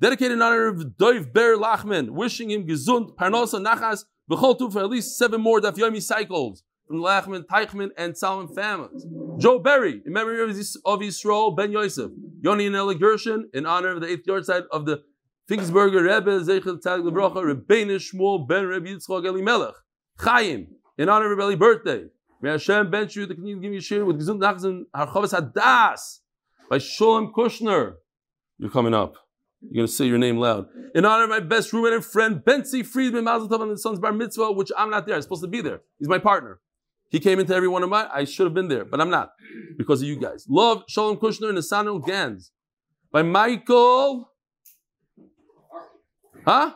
Dedicated 0.00 0.32
in 0.32 0.42
honor 0.42 0.68
of 0.68 0.78
Doiv 0.98 1.34
Ber 1.34 1.56
Lachman, 1.56 2.10
wishing 2.10 2.50
him 2.50 2.66
gesund, 2.66 3.16
parnosa, 3.16 3.62
nachas, 3.62 4.04
b'chol 4.30 4.72
for 4.72 4.78
at 4.78 4.88
least 4.88 5.18
seven 5.18 5.42
more 5.42 5.60
Daf 5.60 5.76
Yomi 5.76 6.00
cycles 6.00 6.62
from 6.86 6.98
the 6.98 7.02
Lachman, 7.02 7.44
Teichman, 7.44 7.90
and 7.96 8.16
Salman 8.16 8.54
families. 8.54 9.06
Joe 9.38 9.58
Berry, 9.58 10.02
in 10.04 10.12
memory 10.12 10.42
of, 10.42 10.50
of 10.50 11.00
Yisrael 11.00 11.56
Ben 11.56 11.72
Yosef. 11.72 12.10
Yoni 12.40 12.66
and 12.66 12.76
Ella 12.76 12.94
Gershon, 12.94 13.48
in 13.52 13.66
honor 13.66 13.90
of 13.90 14.00
the 14.00 14.08
eighth 14.08 14.26
yahrzeit 14.26 14.64
of 14.70 14.86
the 14.86 15.02
Fingsberger 15.50 16.02
Rebbe, 16.02 16.40
Zechel 16.40 16.80
Tag 16.80 17.00
Lebrocha, 17.00 17.36
Rebbeinu 17.36 17.96
Shmuel 17.96 18.46
Ben 18.46 18.66
Rebbe 18.66 18.88
Yitzchok 18.88 19.26
Elimelech. 19.26 19.74
Chaim, 20.18 20.68
in 20.98 21.08
honor 21.08 21.26
of 21.26 21.30
Rebelli's 21.30 21.58
birthday. 21.58 22.04
May 22.40 22.50
Hashem 22.50 22.92
you 22.92 23.26
to 23.26 23.34
continue 23.34 23.54
to 23.56 23.60
give 23.60 23.72
you 23.72 23.80
share 23.80 24.04
with 24.04 24.20
Gesund 24.20 24.40
Nachzen 24.40 24.82
Harchavas 24.94 25.32
Hadas 25.32 26.20
by 26.68 26.78
Sholem 26.78 27.32
Kushner. 27.32 27.94
You're 28.58 28.70
coming 28.70 28.94
up. 28.94 29.16
You're 29.62 29.82
going 29.82 29.86
to 29.86 29.92
say 29.92 30.06
your 30.06 30.18
name 30.18 30.36
loud. 30.36 30.66
In 30.94 31.04
honor 31.04 31.24
of 31.24 31.30
my 31.30 31.40
best 31.40 31.72
roommate 31.72 31.94
and 31.94 32.04
friend, 32.04 32.42
Bentzi 32.44 32.84
Friedman, 32.84 33.24
Mazel 33.24 33.48
Tov 33.48 33.60
on 33.60 33.70
his 33.70 33.82
son's 33.82 33.98
bar 33.98 34.12
mitzvah, 34.12 34.52
which 34.52 34.70
I'm 34.76 34.90
not 34.90 35.06
there. 35.06 35.16
I'm 35.16 35.22
supposed 35.22 35.42
to 35.42 35.48
be 35.48 35.60
there. 35.60 35.80
He's 35.98 36.08
my 36.08 36.18
partner. 36.18 36.60
He 37.08 37.20
came 37.20 37.38
into 37.38 37.54
every 37.54 37.68
one 37.68 37.82
of 37.82 37.88
my, 37.88 38.08
I 38.12 38.24
should 38.24 38.46
have 38.46 38.54
been 38.54 38.68
there, 38.68 38.84
but 38.84 39.00
I'm 39.00 39.10
not 39.10 39.30
because 39.78 40.02
of 40.02 40.08
you 40.08 40.16
guys. 40.16 40.44
Love 40.48 40.84
Shalom 40.88 41.16
Kushner 41.16 41.48
and 41.48 41.58
Nasanel 41.58 42.04
Gans 42.04 42.50
by 43.12 43.22
Michael. 43.22 44.32
Huh? 46.44 46.74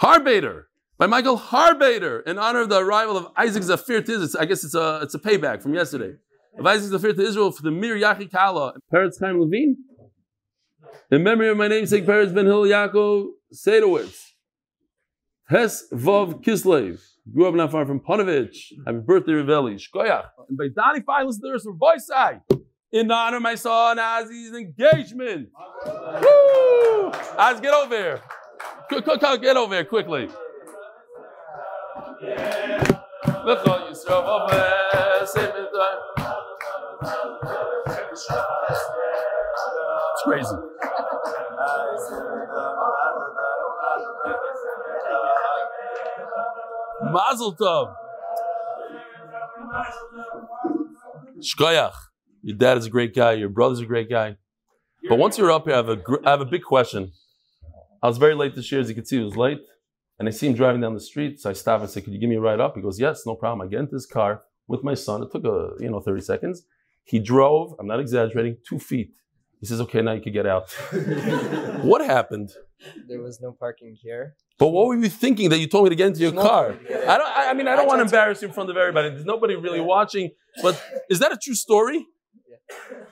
Harbader. 0.00 0.64
By 0.98 1.06
Michael 1.06 1.38
Harbader 1.38 2.26
in 2.26 2.38
honor 2.38 2.60
of 2.60 2.68
the 2.68 2.78
arrival 2.78 3.16
of 3.16 3.28
Isaac 3.36 3.62
Zafir 3.62 4.02
to 4.02 4.12
Israel. 4.12 4.42
I 4.42 4.44
guess 4.44 4.64
it's 4.64 4.74
a, 4.74 5.00
it's 5.02 5.14
a 5.14 5.18
payback 5.18 5.62
from 5.62 5.74
yesterday. 5.74 6.14
Of 6.58 6.66
Isaac 6.66 6.90
Zafir 6.90 7.14
to 7.14 7.22
Israel 7.22 7.52
for 7.52 7.62
the 7.62 7.70
Mir 7.70 7.96
Yachi 7.96 8.30
Kala. 8.30 8.74
Peretz 8.92 9.18
Chaim 9.20 9.40
Levine. 9.40 9.76
In 11.10 11.22
memory 11.22 11.48
of 11.48 11.56
my 11.56 11.68
namesake 11.68 12.06
Peretz 12.06 12.34
Ben 12.34 12.46
Hil 12.46 12.62
Yaakov 12.62 13.28
Sedowitz. 13.52 14.18
Hes 15.48 15.84
Vov 15.92 16.42
Kislev. 16.42 17.00
Grew 17.32 17.48
up 17.48 17.54
not 17.54 17.72
far 17.72 17.84
from 17.84 18.00
Panovich. 18.00 18.72
Happy 18.86 18.98
birthday, 18.98 19.32
Reveli. 19.32 19.80
Shkoyach. 19.80 20.26
And 20.48 20.56
by 20.56 20.68
to 21.40 21.50
this 21.52 21.64
from 21.64 21.76
voice 21.78 22.06
side. 22.06 22.40
In 22.92 23.08
honor 23.14 23.38
of 23.38 23.42
my 23.42 23.56
son 23.56 23.98
Ozzy's 23.98 24.54
engagement. 24.54 25.48
Woo! 25.84 27.10
Oz, 27.38 27.60
get 27.60 27.74
over 27.74 27.96
here. 27.96 28.20
Quick, 28.88 29.04
quick, 29.04 29.20
Get 29.20 29.56
over 29.56 29.74
here 29.74 29.84
quickly. 29.84 30.28
It's 40.12 40.22
crazy. 40.24 40.56
Mazel 47.12 47.56
Tov. 47.56 47.94
Shkoyach. 51.40 51.92
Your 52.42 52.56
dad 52.56 52.78
is 52.78 52.86
a 52.86 52.90
great 52.90 53.14
guy. 53.14 53.32
Your 53.32 53.48
brother's 53.48 53.80
a 53.80 53.86
great 53.86 54.08
guy. 54.08 54.36
But 55.08 55.18
once 55.18 55.38
you're 55.38 55.50
up 55.50 55.64
here, 55.64 55.74
I 55.74 55.76
have 55.76 55.88
a, 55.88 55.98
I 56.24 56.30
have 56.30 56.40
a 56.40 56.46
big 56.46 56.62
question. 56.62 57.12
I 58.02 58.08
was 58.08 58.18
very 58.18 58.34
late 58.34 58.54
this 58.54 58.70
year, 58.70 58.80
as 58.80 58.88
you 58.88 58.94
can 58.94 59.04
see, 59.04 59.20
it 59.20 59.24
was 59.24 59.36
late. 59.36 59.60
And 60.18 60.28
I 60.28 60.30
see 60.30 60.46
him 60.46 60.54
driving 60.54 60.80
down 60.80 60.94
the 60.94 61.00
street. 61.00 61.40
So 61.40 61.50
I 61.50 61.52
stop 61.52 61.80
and 61.80 61.90
say, 61.90 62.00
Could 62.00 62.12
you 62.12 62.18
give 62.18 62.30
me 62.30 62.36
a 62.36 62.40
ride 62.40 62.60
up? 62.60 62.74
He 62.74 62.82
goes, 62.82 62.98
Yes, 62.98 63.26
no 63.26 63.34
problem. 63.34 63.66
I 63.66 63.70
get 63.70 63.80
into 63.80 63.94
his 63.94 64.06
car 64.06 64.42
with 64.66 64.82
my 64.82 64.94
son. 64.94 65.22
It 65.22 65.30
took 65.30 65.44
a 65.44 65.72
you 65.78 65.90
know 65.90 66.00
30 66.00 66.22
seconds. 66.22 66.62
He 67.04 67.18
drove, 67.18 67.74
I'm 67.78 67.86
not 67.86 68.00
exaggerating, 68.00 68.56
two 68.68 68.78
feet. 68.78 69.12
He 69.60 69.66
says, 69.66 69.80
Okay, 69.80 70.02
now 70.02 70.12
you 70.12 70.20
can 70.20 70.32
get 70.32 70.46
out. 70.46 70.70
what 71.82 72.04
happened? 72.04 72.50
There 73.08 73.20
was 73.22 73.40
no 73.40 73.52
parking 73.52 73.96
here. 74.00 74.34
But 74.58 74.68
what 74.68 74.86
were 74.86 74.96
you 74.96 75.08
thinking 75.08 75.48
that 75.50 75.58
you 75.58 75.66
told 75.66 75.84
me 75.84 75.90
to 75.90 75.96
get 75.96 76.08
into 76.08 76.20
your 76.20 76.32
No, 76.32 76.42
car? 76.42 76.76
yeah. 76.88 77.12
I 77.12 77.18
don't. 77.18 77.28
I 77.38 77.50
I 77.50 77.54
mean, 77.54 77.68
I 77.68 77.76
don't 77.76 77.86
want 77.86 77.98
to 77.98 78.02
embarrass 78.04 78.42
you 78.42 78.48
in 78.48 78.54
front 78.54 78.70
of 78.70 78.76
everybody. 78.76 79.10
There's 79.10 79.24
nobody 79.24 79.54
really 79.56 79.80
watching. 79.80 80.30
But 80.62 80.82
is 81.10 81.18
that 81.20 81.32
a 81.32 81.36
true 81.42 81.54
story? 81.54 82.06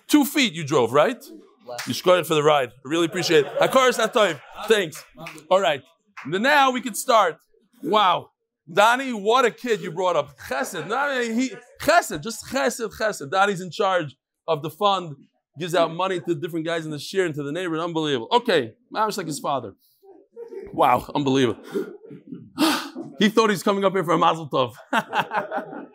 Two 0.09 0.25
feet 0.25 0.53
you 0.53 0.65
drove, 0.65 0.93
right? 0.93 1.23
Left. 1.67 1.87
You 1.89 1.95
scored 1.95 2.27
for 2.27 2.35
the 2.35 2.43
ride. 2.43 2.71
I 2.71 2.89
really 2.89 3.07
appreciate 3.07 3.47
it. 3.47 3.53
Hakar 3.59 3.89
is 3.89 3.99
not 3.99 4.13
time. 4.13 4.39
Thanks. 4.69 5.03
All 5.51 5.61
right. 5.61 5.83
Now 6.27 6.71
we 6.71 6.81
can 6.81 6.95
start. 6.95 7.37
Wow. 7.83 8.31
Donnie, 8.71 9.13
what 9.13 9.45
a 9.45 9.51
kid 9.51 9.81
you 9.83 9.91
brought 9.93 10.17
up. 10.17 10.39
Chesed. 10.49 10.87
No, 10.89 10.97
I 10.97 11.21
mean, 11.29 11.39
he, 11.39 11.53
chesed, 11.83 12.23
just 12.23 12.47
chesed, 12.47 12.91
chesed. 12.99 13.31
Donnie's 13.31 13.61
in 13.61 13.71
charge 13.71 14.17
of 14.49 14.63
the 14.63 14.71
fund, 14.71 15.17
gives 15.59 15.75
out 15.75 15.95
money 15.95 16.21
to 16.21 16.35
different 16.35 16.67
guys 16.67 16.85
in 16.85 16.91
the 16.91 16.99
share 16.99 17.27
and 17.27 17.35
to 17.35 17.43
the 17.43 17.53
neighborhood. 17.53 17.85
Unbelievable. 17.85 18.29
Okay. 18.33 18.75
Mamish 18.93 19.17
like 19.17 19.27
his 19.27 19.39
father. 19.39 19.75
Wow. 20.73 21.09
Unbelievable. 21.15 21.63
he 23.19 23.29
thought 23.29 23.51
he's 23.51 23.63
coming 23.63 23.85
up 23.85 23.93
here 23.93 24.05
for 24.05 24.15
a 24.15 24.19
mazel 24.19 24.49
tov. 24.49 24.75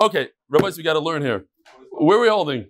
okay. 0.00 0.28
Rabbis, 0.48 0.76
we 0.76 0.82
got 0.82 0.94
to 0.94 1.00
learn 1.00 1.22
here. 1.22 1.44
Where 1.92 2.18
are 2.18 2.20
we 2.20 2.28
holding? 2.28 2.66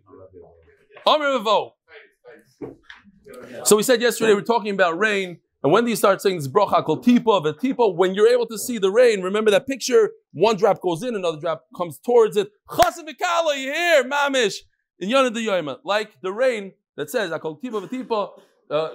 So 3.65 3.77
we 3.77 3.83
said 3.83 4.03
yesterday 4.03 4.35
we're 4.35 4.43
talking 4.43 4.73
about 4.73 4.99
rain, 4.99 5.39
and 5.63 5.73
when 5.73 5.87
you 5.87 5.97
start 5.97 6.23
saying 6.23 6.37
this 6.37 6.49
bracha 6.49 6.85
called 6.85 7.05
tipa 7.05 7.45
v'tipa? 7.45 7.95
When 7.95 8.15
you're 8.15 8.29
able 8.29 8.47
to 8.47 8.59
see 8.59 8.79
the 8.79 8.91
rain, 8.91 9.23
remember 9.23 9.51
that 9.51 9.67
picture. 9.67 10.11
One 10.33 10.57
drop 10.57 10.81
goes 10.81 11.03
in, 11.03 11.15
another 11.15 11.39
drop 11.39 11.67
comes 11.77 11.99
towards 11.99 12.37
it. 12.37 12.51
Chasim 12.69 13.09
v'kala, 13.09 13.57
you 13.57 13.73
hear 13.73 14.05
mamish 14.05 14.57
in 14.99 15.09
Yonah 15.09 15.31
de 15.31 15.79
like 15.85 16.21
the 16.23 16.33
rain 16.33 16.73
that 16.97 17.11
says 17.11 17.31
akol 17.31 17.61
tipa 17.61 17.87
v'tipa 17.87 18.31
uh, 18.71 18.91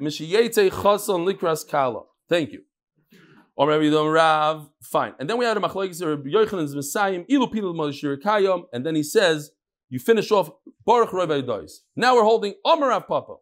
mishiyete 0.00 0.70
chason 0.70 1.30
likras 1.30 1.68
kala. 1.68 2.02
Thank 2.28 2.52
you. 2.52 2.62
Or 3.56 3.66
maybe 3.66 3.88
the 3.88 4.04
Rav, 4.04 4.70
fine. 4.80 5.14
And 5.18 5.28
then 5.28 5.36
we 5.36 5.44
had 5.44 5.56
a 5.56 5.60
machlokes 5.60 6.00
Rabbi 6.06 6.30
Yochanan's 6.30 6.76
Messiah, 6.76 7.24
ilu 7.28 7.50
pinul 7.52 7.74
Moshe 7.74 8.16
Kayom, 8.22 8.66
and 8.72 8.86
then 8.86 8.94
he 8.94 9.02
says, 9.02 9.50
you 9.88 9.98
finish 9.98 10.30
off 10.30 10.50
Baruch 10.84 11.12
Rav 11.12 11.44
Dois. 11.44 11.82
Now 11.96 12.14
we're 12.14 12.22
holding 12.22 12.54
Amar 12.64 12.90
Rav 12.90 13.08
Papa. 13.08 13.34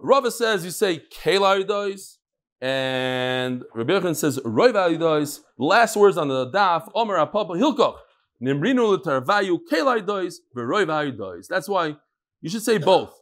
Rava 0.00 0.30
says 0.30 0.64
you 0.64 0.70
say 0.70 1.02
Kela 1.12 1.66
Dois, 1.66 2.18
and 2.60 3.62
Rabbi 3.74 3.92
Yochanan 3.92 4.16
says 4.16 4.40
Rav 4.44 4.72
Dois. 4.98 5.40
Last 5.58 5.96
words 5.96 6.16
on 6.16 6.28
the 6.28 6.50
daf, 6.50 6.88
Amar 6.94 7.16
Rav 7.16 7.32
Papa 7.32 7.54
Hilkoch. 7.54 7.98
Nimrinu 8.42 8.98
l'tarvayu 8.98 9.58
Kela 9.70 10.04
Dois, 10.04 10.40
v'Rav 10.56 11.16
Dois. 11.16 11.46
That's 11.48 11.68
why 11.68 11.96
you 12.40 12.50
should 12.50 12.62
say 12.62 12.78
both. 12.78 13.12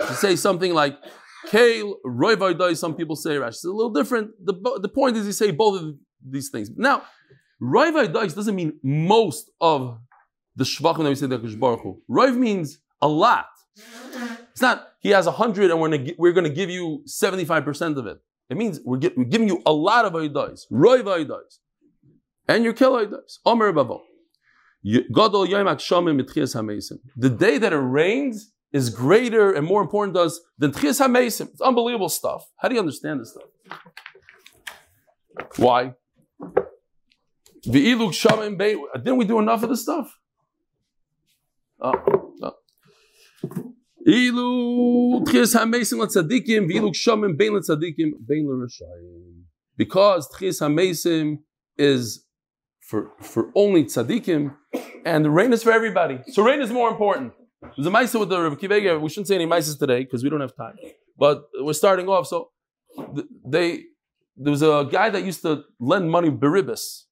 You 0.00 0.06
should 0.06 0.16
say 0.16 0.36
something 0.36 0.74
like 0.74 0.96
Kale, 1.46 1.96
Roy 2.04 2.36
Vaidai, 2.36 2.76
some 2.76 2.94
people 2.94 3.16
say 3.16 3.36
Rashi. 3.36 3.48
It's 3.48 3.64
a 3.64 3.70
little 3.70 3.92
different. 3.92 4.32
The, 4.44 4.78
the 4.82 4.88
point 4.88 5.16
is 5.16 5.26
you 5.26 5.32
say 5.32 5.50
both 5.50 5.80
of 5.80 5.94
these 6.24 6.50
things. 6.50 6.70
Now, 6.76 7.02
Roy 7.60 7.90
Vaidai 7.90 8.34
doesn't 8.34 8.54
mean 8.54 8.78
most 8.82 9.50
of 9.60 9.98
the 10.56 10.64
Shvachim 10.64 10.98
that 10.98 11.08
we 11.08 11.14
say 11.14 11.26
Akash 11.26 11.58
Baruch 11.58 11.80
Hu. 11.80 12.02
Roiv 12.10 12.36
means 12.36 12.78
a 13.00 13.08
lot. 13.08 13.46
It's 14.58 14.62
not, 14.64 14.88
he 14.98 15.10
has 15.10 15.28
a 15.28 15.30
hundred 15.30 15.70
and 15.70 15.80
we're 15.80 15.88
gonna, 15.88 16.10
we're 16.18 16.32
gonna 16.32 16.48
give 16.48 16.68
you 16.68 17.04
75% 17.06 17.96
of 17.96 18.08
it. 18.08 18.18
It 18.50 18.56
means 18.56 18.80
we're, 18.84 18.98
gi- 18.98 19.12
we're 19.16 19.22
giving 19.22 19.46
you 19.46 19.62
a 19.64 19.72
lot 19.72 20.04
of 20.04 20.14
Vaidais. 20.14 20.62
Roy 20.68 21.00
Vaidais. 21.00 21.58
And 22.48 22.64
your 22.64 22.72
kill 22.72 22.94
Vaidais. 22.94 23.38
Omer. 23.46 23.72
The 24.82 25.04
day 27.38 27.58
that 27.58 27.72
it 27.72 27.76
rains 27.76 28.50
is 28.72 28.90
greater 28.90 29.52
and 29.52 29.64
more 29.64 29.80
important 29.80 30.16
to 30.16 30.22
us 30.22 30.40
than 30.58 30.72
Tchias 30.72 31.00
HaMeisim. 31.00 31.50
It's 31.52 31.60
unbelievable 31.60 32.08
stuff. 32.08 32.50
How 32.56 32.66
do 32.66 32.74
you 32.74 32.80
understand 32.80 33.20
this 33.20 33.30
stuff? 33.30 33.44
Why? 35.56 35.94
Didn't 37.62 39.18
we 39.18 39.24
do 39.24 39.38
enough 39.38 39.62
of 39.62 39.68
this 39.68 39.82
stuff? 39.82 40.18
Oh, 41.80 42.34
no. 42.40 42.54
Because 49.76 50.26
Tchias 50.32 50.62
HaMeisim 50.62 51.40
is 51.76 52.24
for, 52.80 53.10
for 53.20 53.50
only 53.54 53.84
tzaddikim, 53.84 54.56
and 55.04 55.34
rain 55.34 55.52
is 55.52 55.62
for 55.62 55.72
everybody. 55.72 56.20
So 56.28 56.42
rain 56.42 56.62
is 56.62 56.70
more 56.70 56.88
important. 56.88 57.34
There's 57.76 57.86
a 57.86 57.90
Maisa 57.90 58.18
with 58.18 58.30
the 58.30 58.40
Rabbi 58.40 58.54
Kivega. 58.54 58.98
We 58.98 59.10
shouldn't 59.10 59.28
say 59.28 59.34
any 59.34 59.46
Maisas 59.46 59.78
today 59.78 60.04
because 60.04 60.24
we 60.24 60.30
don't 60.30 60.40
have 60.40 60.56
time. 60.56 60.76
But 61.18 61.42
we're 61.60 61.74
starting 61.74 62.08
off. 62.08 62.28
So 62.28 62.48
th- 63.14 63.26
they 63.46 63.82
there 64.38 64.52
was 64.52 64.62
a 64.62 64.88
guy 64.90 65.10
that 65.10 65.22
used 65.22 65.42
to 65.42 65.64
lend 65.78 66.10
money 66.10 66.30
beribis. 66.30 67.02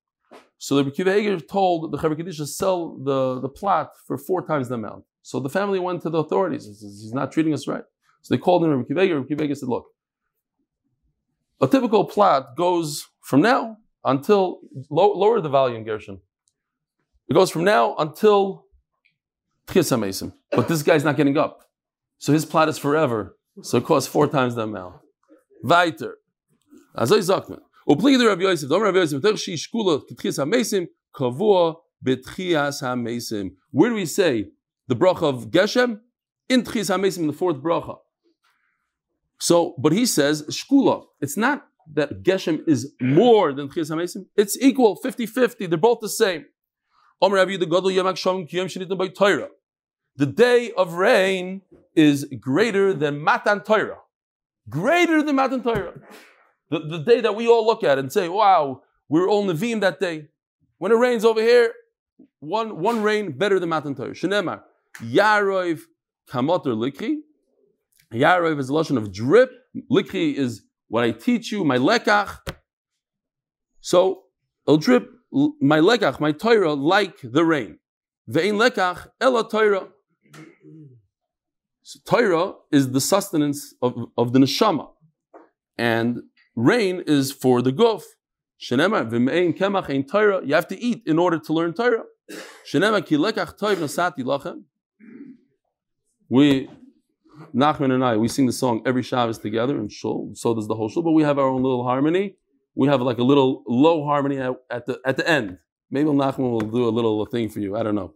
So 0.57 0.77
the 0.77 0.85
Rabbi 0.85 0.97
Kivega 0.97 1.47
told 1.47 1.93
the 1.93 1.99
Chevra 1.99 2.19
Kadisha 2.19 2.39
to 2.39 2.47
sell 2.47 2.97
the, 3.05 3.41
the 3.41 3.51
plot 3.51 3.91
for 4.07 4.17
four 4.17 4.47
times 4.47 4.71
the 4.71 4.77
amount. 4.77 5.05
So 5.27 5.41
the 5.41 5.49
family 5.49 5.81
went 5.81 6.03
to 6.03 6.09
the 6.09 6.19
authorities. 6.19 6.67
He 6.67 6.73
says, 6.73 7.01
He's 7.03 7.13
not 7.13 7.33
treating 7.33 7.53
us 7.53 7.67
right. 7.67 7.83
So 8.23 8.33
they 8.33 8.39
called 8.39 8.63
him 8.63 8.71
Rabbi 8.71 8.85
Kivega. 8.85 9.15
Rabbi 9.17 9.35
Kivega 9.35 9.57
said, 9.57 9.69
Look, 9.69 9.87
a 11.61 11.67
typical 11.67 12.05
plot 12.05 12.57
goes 12.57 13.05
from 13.23 13.41
now 13.41 13.77
until 14.05 14.61
low, 14.89 15.11
lower 15.15 15.41
the 15.41 15.49
volume, 15.49 15.83
Gershon. 15.83 16.21
It 17.29 17.35
goes 17.35 17.51
from 17.51 17.65
now 17.65 17.97
until 17.97 18.67
Tchias 19.67 19.91
HaMesim. 19.91 20.33
But 20.53 20.69
this 20.69 20.85
guy's 20.85 21.03
not 21.03 21.17
getting 21.17 21.37
up. 21.37 21.59
So 22.19 22.33
his 22.33 22.45
plot 22.45 22.69
is 22.69 22.79
forever. 22.79 23.37
So 23.63 23.79
it 23.79 23.85
costs 23.85 24.09
four 24.09 24.29
times 24.29 24.55
the 24.55 24.63
amount. 24.63 24.95
Weiter. 25.65 26.19
Azoy 26.97 27.19
Zakman. 27.19 27.63
The 27.89 28.27
Rabbi 28.29 28.43
Yosef. 28.43 28.69
Dom 28.69 28.81
Rabbi 28.81 28.99
Yosef. 28.99 29.21
Tech 29.21 29.35
shkula 29.35 30.03
Tchias 30.09 30.39
HaMesim 30.39 30.87
kavua 31.13 31.75
betchias 32.05 32.81
HaMesim. 32.81 33.55
Where 33.73 33.91
do 33.91 33.97
we 33.97 34.07
say 34.07 34.51
the 34.89 34.97
bracha 34.97 35.23
of 35.23 35.51
Geshem? 35.51 36.01
In 36.49 36.63
Tchias 36.63 36.95
HaMesim, 36.95 37.27
the 37.27 37.33
fourth 37.33 37.57
bracha. 37.57 37.99
So, 39.39 39.75
but 39.79 39.93
he 39.93 40.07
says 40.07 40.43
shkula. 40.45 41.05
It's 41.21 41.37
not 41.37 41.67
that 41.95 42.23
Geshem 42.23 42.67
is 42.69 42.95
more 43.01 43.53
than 43.53 43.69
Tchias 43.69 43.91
HaMesim? 43.91 44.27
It's 44.37 44.57
equal, 44.61 44.99
50-50. 45.05 45.69
They're 45.69 45.79
both 45.79 46.01
the 46.01 46.09
same. 46.09 46.47
The 50.17 50.27
day 50.27 50.73
of 50.77 50.93
rain 50.95 51.63
is 51.95 52.25
greater 52.41 52.95
than 52.95 53.21
Matan 53.21 53.61
Torah. 53.61 53.99
Greater 54.69 55.23
than 55.23 55.37
Matan 55.37 55.63
Torah. 55.63 55.95
The, 56.71 56.81
the 56.81 56.99
day 56.99 57.21
that 57.21 57.37
we 57.37 57.47
all 57.47 57.65
look 57.65 57.85
at 57.85 57.99
and 57.99 58.13
say, 58.13 58.29
wow, 58.29 58.83
we're 59.09 59.29
all 59.29 59.47
Nevi'im 59.47 59.81
that 59.83 60.01
day. 60.01 60.29
When 60.79 60.93
it 60.93 60.97
rains 60.97 61.25
over 61.25 61.41
here, 61.41 61.73
one, 62.41 62.81
one 62.81 63.03
rain 63.03 63.33
better 63.33 63.59
than 63.61 63.69
Matan 63.69 63.95
Torah. 63.95 64.15
Yarov 65.03 65.81
Kamoter 66.31 66.75
Likri. 66.75 67.17
Yarov 68.13 68.59
is 68.59 68.69
a 68.69 68.75
lotion 68.75 68.97
of 68.97 69.13
drip. 69.13 69.51
Likri 69.91 70.35
is 70.35 70.63
what 70.89 71.05
I 71.05 71.11
teach 71.11 71.53
you, 71.53 71.65
my 71.65 71.79
lekach. 71.79 72.39
So, 73.81 74.25
it'll 74.67 74.79
drip 74.79 75.09
my 75.61 75.79
lekach, 75.79 76.21
my 76.21 76.33
Torah, 76.33 76.75
like 76.75 77.19
the 77.23 77.45
rain. 77.45 77.79
Ve'in 78.31 78.55
lekach, 78.55 79.09
ela 79.21 79.49
Torah. 79.49 79.89
So, 81.83 82.01
Torah 82.05 82.55
is 82.73 82.91
the 82.91 83.01
sustenance 83.01 83.75
of, 83.83 84.07
of 84.17 84.33
the 84.33 84.39
neshama. 84.39 84.89
And 85.79 86.23
rain 86.55 87.03
is 87.07 87.33
for 87.33 87.63
the 87.63 87.73
guf. 87.73 88.03
Shenema 88.61 89.09
v'mein 89.09 89.57
kemach 89.57 89.91
ein 89.91 90.05
Torah. 90.05 90.41
You 90.45 90.55
have 90.55 90.69
to 90.69 90.81
eat 90.81 91.03
in 91.07 91.19
order 91.19 91.39
to 91.39 91.53
learn 91.53 91.75
Torah. 91.75 92.05
Shenema 92.73 93.05
ki 93.05 93.17
lekach 93.17 93.59
toiv 93.59 93.77
nasati 93.77 94.21
lachem. 94.21 94.65
We, 96.29 96.69
Nachman 97.55 97.93
and 97.93 98.05
I, 98.05 98.17
we 98.17 98.29
sing 98.29 98.47
the 98.47 98.53
song 98.53 98.83
every 98.87 99.03
Shabbos 99.03 99.39
together 99.39 99.79
in 99.79 99.89
shul. 99.89 100.33
So 100.35 100.55
does 100.55 100.69
the 100.69 100.75
whole 100.75 100.89
shul. 100.89 101.03
But 101.03 101.13
we 101.13 101.23
have 101.23 101.39
our 101.39 101.49
own 101.49 101.63
little 101.63 101.85
harmony. 101.85 102.37
We 102.75 102.89
have 102.89 103.01
like 103.01 103.19
a 103.19 103.25
little 103.25 103.63
low 103.67 104.05
harmony 104.05 104.39
at, 104.39 104.53
at 104.71 104.87
the 104.87 105.01
at 105.05 105.17
the 105.17 105.29
end. 105.29 105.59
Maybe 105.91 106.09
Nachman 106.09 106.51
will 106.51 106.61
do 106.61 106.89
a 106.89 106.91
little 106.91 107.25
thing 107.27 107.49
for 107.49 107.61
you. 107.61 107.77
I 107.77 107.83
don't 107.83 107.95
know. 107.95 108.13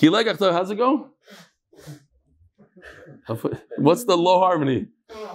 How's 0.00 0.70
it 0.70 0.76
go? 0.76 1.10
What's 3.78 4.04
the 4.04 4.16
low 4.16 4.38
harmony? 4.40 4.88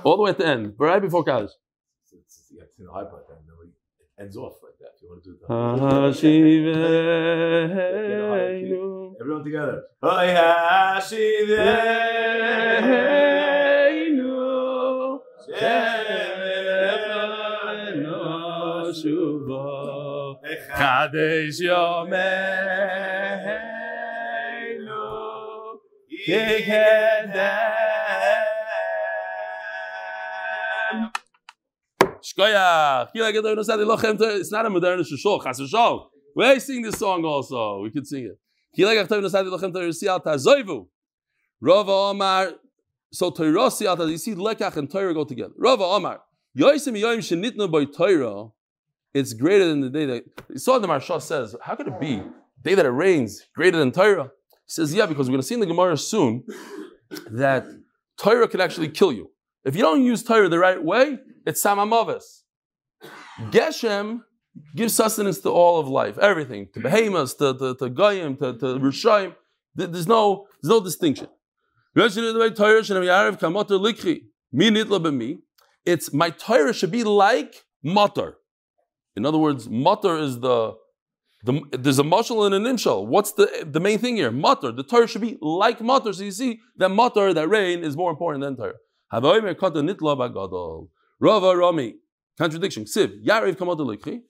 All 0.04 0.18
the 0.18 0.24
way 0.24 0.30
at 0.30 0.38
the 0.38 0.46
end, 0.46 0.76
right 0.78 1.02
before 1.02 1.24
Kaddish. 1.24 1.52
It's, 2.12 2.52
high 2.94 3.04
part 3.04 3.28
then, 3.28 3.38
then 3.48 3.74
it 4.00 4.22
ends 4.22 4.38
off 4.38 4.56
like 5.12 5.24
that. 5.24 5.32
If 5.32 5.50
you 5.50 5.60
want 5.68 5.84
to 6.14 6.30
do 8.62 8.72
Hashiveinu. 8.72 9.16
everyone 9.22 9.44
together. 9.44 9.84
Kadesh 20.78 21.60
Yomeinu 21.62 22.12
Yikedem 26.28 27.81
It's 32.44 33.14
not 34.52 34.66
a 34.66 34.70
modern 34.70 35.04
shul, 35.04 35.40
chas 35.40 35.60
v'shol. 35.60 36.08
We 36.36 36.60
sing 36.60 36.82
this 36.82 36.98
song 36.98 37.24
also. 37.26 37.82
We 37.82 37.92
could 37.92 38.08
sing 38.08 38.26
it. 38.26 38.40
Rava 41.62 41.92
Omar. 41.92 42.54
So 43.14 43.30
Torah 43.30 43.68
Siyal 43.68 43.98
Tazoivu. 43.98 44.12
You 44.12 44.18
see, 44.18 44.36
Lekach 44.36 44.78
and 44.78 44.90
Torah 44.90 45.14
go 45.14 45.26
together. 45.26 45.52
Rava 45.58 45.84
Omar. 45.84 46.22
Yoisim 46.58 46.98
Yoim 46.98 47.20
Shenitnu 47.20 47.70
by 47.70 47.84
Torah. 47.86 48.48
It's 49.14 49.34
greater 49.34 49.68
than 49.68 49.82
the 49.82 49.90
day 49.90 50.06
that. 50.06 50.24
You 50.50 50.58
saw 50.58 50.80
the 50.80 50.88
Maharsha 50.88 51.22
says, 51.22 51.54
how 51.62 51.76
could 51.76 51.88
it 51.88 52.00
be? 52.00 52.24
Day 52.64 52.76
that 52.76 52.86
it 52.86 52.90
rains, 52.90 53.42
greater 53.54 53.78
than 53.78 53.92
Torah? 53.92 54.32
He 54.52 54.68
says, 54.68 54.94
yeah, 54.94 55.06
because 55.06 55.28
we're 55.28 55.34
going 55.34 55.42
to 55.42 55.48
see 55.48 55.56
in 55.56 55.60
the 55.60 55.66
Gemara 55.66 55.98
soon 55.98 56.46
that 57.32 57.66
Torah 58.18 58.48
can 58.48 58.62
actually 58.62 58.88
kill 58.88 59.12
you. 59.12 59.30
If 59.66 59.76
you 59.76 59.82
don't 59.82 60.04
use 60.04 60.24
Torah 60.24 60.48
the 60.48 60.60
right 60.60 60.82
way, 60.82 61.20
it's 61.46 61.62
Samamavis. 61.62 62.41
Geshem 63.50 64.22
gives 64.76 64.96
sustenance 64.96 65.40
to 65.40 65.50
all 65.50 65.80
of 65.80 65.88
life, 65.88 66.18
everything, 66.18 66.68
to 66.74 66.80
behemoths, 66.80 67.34
to, 67.36 67.58
to, 67.58 67.76
to 67.76 67.90
Goyim, 67.90 68.38
to, 68.38 68.58
to 68.58 68.66
Rishayim. 68.80 69.36
There's 69.76 70.08
no, 70.08 70.48
there's 70.62 70.70
no 70.70 70.84
distinction. 70.84 71.28
It's 71.94 72.16
my 76.14 76.30
Torah 76.30 76.74
should 76.74 76.92
be 76.92 77.04
like 77.04 77.66
mutter. 77.84 78.38
In 79.16 79.26
other 79.26 79.38
words, 79.38 79.70
mutter 79.70 80.18
is 80.18 80.40
the, 80.40 80.74
the 81.44 81.62
there's 81.72 82.00
a 82.00 82.04
mushal 82.04 82.46
and 82.46 82.56
an 82.56 82.64
imshal. 82.64 83.08
What's 83.08 83.34
the 83.34 83.68
the 83.70 83.80
main 83.80 84.00
thing 84.00 84.16
here? 84.16 84.32
Mutter. 84.32 84.72
The 84.72 84.84
Torah 84.84 85.08
should 85.08 85.22
be 85.22 85.38
like 85.42 85.82
mutter. 85.82 86.14
So 86.14 86.24
you 86.24 86.32
see 86.32 86.60
that 86.78 86.90
mutter, 86.90 87.34
that 87.34 87.48
rain, 87.48 87.84
is 87.84 87.98
more 87.98 88.12
important 88.12 88.44
than 88.44 88.56
Torah. 88.56 88.76
Rava 91.20 91.58
Rami. 91.58 91.96
Contradiction. 92.42 92.86
Siv. 92.86 93.24
Yariv 93.24 93.56
kamata 93.56 93.86
likri. 93.92 94.22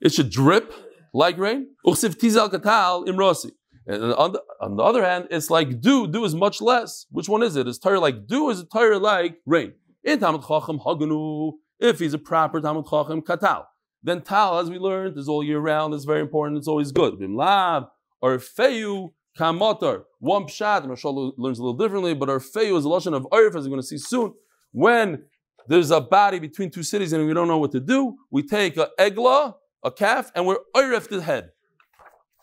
It 0.00 0.12
should 0.12 0.30
drip 0.30 0.72
like 1.12 1.36
rain. 1.36 1.66
Uchsiv 1.84 2.14
tizal 2.14 2.48
katal 2.48 3.08
imrosi. 3.08 3.50
And 3.88 4.14
on 4.14 4.34
the, 4.34 4.42
on 4.60 4.76
the 4.76 4.84
other 4.84 5.04
hand, 5.04 5.26
it's 5.32 5.50
like 5.50 5.80
dew. 5.80 6.06
Dew 6.06 6.24
is 6.24 6.36
much 6.36 6.60
less. 6.60 7.06
Which 7.10 7.28
one 7.28 7.42
is 7.42 7.56
it? 7.56 7.66
Is 7.66 7.80
Torah 7.80 7.98
like? 7.98 8.14
Or 8.30 8.52
is 8.52 8.60
it 8.60 8.68
Torah 8.72 9.00
like 9.00 9.38
rain? 9.44 9.72
In 10.04 10.20
Talmud 10.20 10.42
Chacham 10.42 10.78
Haganu. 10.78 11.54
If 11.80 11.98
he's 11.98 12.14
a 12.14 12.18
proper 12.18 12.60
Talmud 12.60 12.84
Chacham 12.88 13.20
katal. 13.20 13.64
Then 14.04 14.20
tal, 14.20 14.60
as 14.60 14.70
we 14.70 14.78
learned, 14.78 15.18
is 15.18 15.28
all 15.28 15.42
year 15.42 15.58
round. 15.58 15.94
It's 15.94 16.04
very 16.04 16.20
important. 16.20 16.58
It's 16.58 16.68
always 16.68 16.92
good. 16.92 17.14
Bimlav 17.14 17.88
or 18.20 18.38
feyu 18.38 19.12
kamotar. 19.36 20.04
One 20.20 20.44
pshat. 20.44 20.86
Mashal 20.86 21.32
learns 21.36 21.58
a 21.58 21.62
little 21.64 21.76
differently, 21.76 22.14
but 22.14 22.30
our 22.30 22.38
feyu 22.38 22.78
is 22.78 22.84
a 22.84 22.88
lashon 22.88 23.12
of 23.12 23.26
earth, 23.32 23.56
as 23.56 23.64
we're 23.64 23.70
going 23.70 23.80
to 23.80 23.86
see 23.86 23.98
soon. 23.98 24.34
When 24.70 25.24
there's 25.66 25.90
a 25.90 26.00
body 26.00 26.38
between 26.38 26.70
two 26.70 26.82
cities 26.82 27.12
and 27.12 27.26
we 27.26 27.34
don't 27.34 27.48
know 27.48 27.58
what 27.58 27.72
to 27.72 27.80
do, 27.80 28.16
we 28.30 28.42
take 28.42 28.76
a 28.76 28.90
egla, 28.98 29.54
a 29.82 29.90
calf, 29.90 30.30
and 30.34 30.46
we're 30.46 30.58
earth 30.76 31.08
the 31.08 31.22
head. 31.22 31.50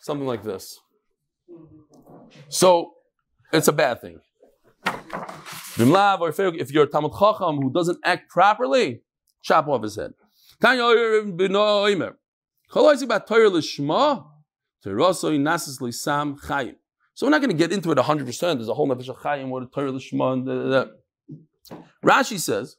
Something 0.00 0.26
like 0.26 0.42
this. 0.42 0.78
So 2.48 2.94
it's 3.52 3.68
a 3.68 3.72
bad 3.72 4.00
thing. 4.00 4.20
If 5.78 6.72
you're 6.72 6.84
a 6.84 6.86
Talmud 6.86 7.12
Chacham 7.12 7.60
who 7.60 7.72
doesn't 7.72 7.98
act 8.04 8.30
properly, 8.30 9.02
chop 9.42 9.68
off 9.68 9.82
his 9.82 9.96
head. 9.96 10.12
So 10.62 10.68
we're 17.26 17.30
not 17.30 17.40
going 17.40 17.50
to 17.50 17.56
get 17.56 17.72
into 17.72 17.90
it 17.90 17.98
100%. 17.98 18.40
There's 18.40 18.68
a 18.68 18.74
whole 18.74 18.88
nefesh 18.88 19.08
of 19.08 19.16
chayim, 19.16 19.48
what 19.48 19.62
a 19.62 19.66
Torah 19.66 19.92
l'shma, 19.92 20.32
and 20.32 20.46
da, 20.46 20.54
da, 20.54 20.84
da. 20.84 20.90
Rashi 22.04 22.38
says, 22.38 22.76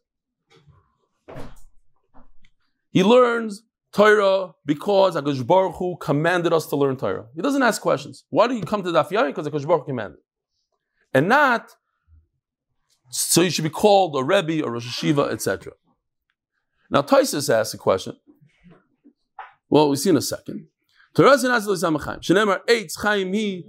he 2.92 3.04
learns 3.04 3.64
Torah 3.92 4.54
because 4.66 5.16
HaKadosh 5.16 5.46
Baruch 5.46 5.76
Hu 5.76 5.98
commanded 5.98 6.54
us 6.54 6.68
to 6.68 6.76
learn 6.76 6.96
Torah. 6.98 7.26
He 7.36 7.42
doesn't 7.42 7.64
ask 7.64 7.82
questions. 7.82 8.26
Why 8.30 8.48
do 8.48 8.56
you 8.56 8.64
come 8.64 8.84
to 8.84 8.90
Daf 8.90 9.10
Yomi? 9.10 9.28
Because 9.28 9.48
HaKadosh 9.48 9.68
Baruch 9.68 9.82
Hu 9.82 9.88
commanded. 9.88 10.20
And 11.14 11.28
not, 11.28 11.72
so 13.10 13.42
you 13.42 13.50
should 13.50 13.64
be 13.64 13.70
called 13.70 14.16
a 14.16 14.24
Rebbe, 14.24 14.64
or 14.64 14.72
Rosh 14.72 14.88
Yeshiva, 14.88 15.32
etc. 15.32 15.74
Now, 16.90 17.02
Tosfos 17.02 17.54
asks 17.54 17.74
a 17.74 17.78
question. 17.78 18.16
Well, 19.70 19.90
we 19.90 19.96
see 19.96 20.10
in 20.10 20.18
a 20.18 20.22
second. 20.22 20.68
Torah 21.14 21.36
eitz 21.36 22.98
chaim 23.02 23.26
hi 23.34 23.64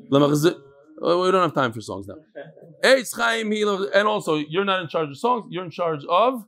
We 1.01 1.31
don't 1.31 1.43
have 1.43 1.55
time 1.55 1.73
for 1.73 1.81
songs 1.81 2.07
now. 2.07 2.17
And 2.85 4.09
also, 4.09 4.37
you're 4.37 4.65
not 4.65 4.83
in 4.83 4.89
charge 4.89 5.09
of 5.09 5.19
songs. 5.19 5.47
You're 5.51 5.65
in 5.65 5.71
charge 5.71 6.05
of 6.09 6.45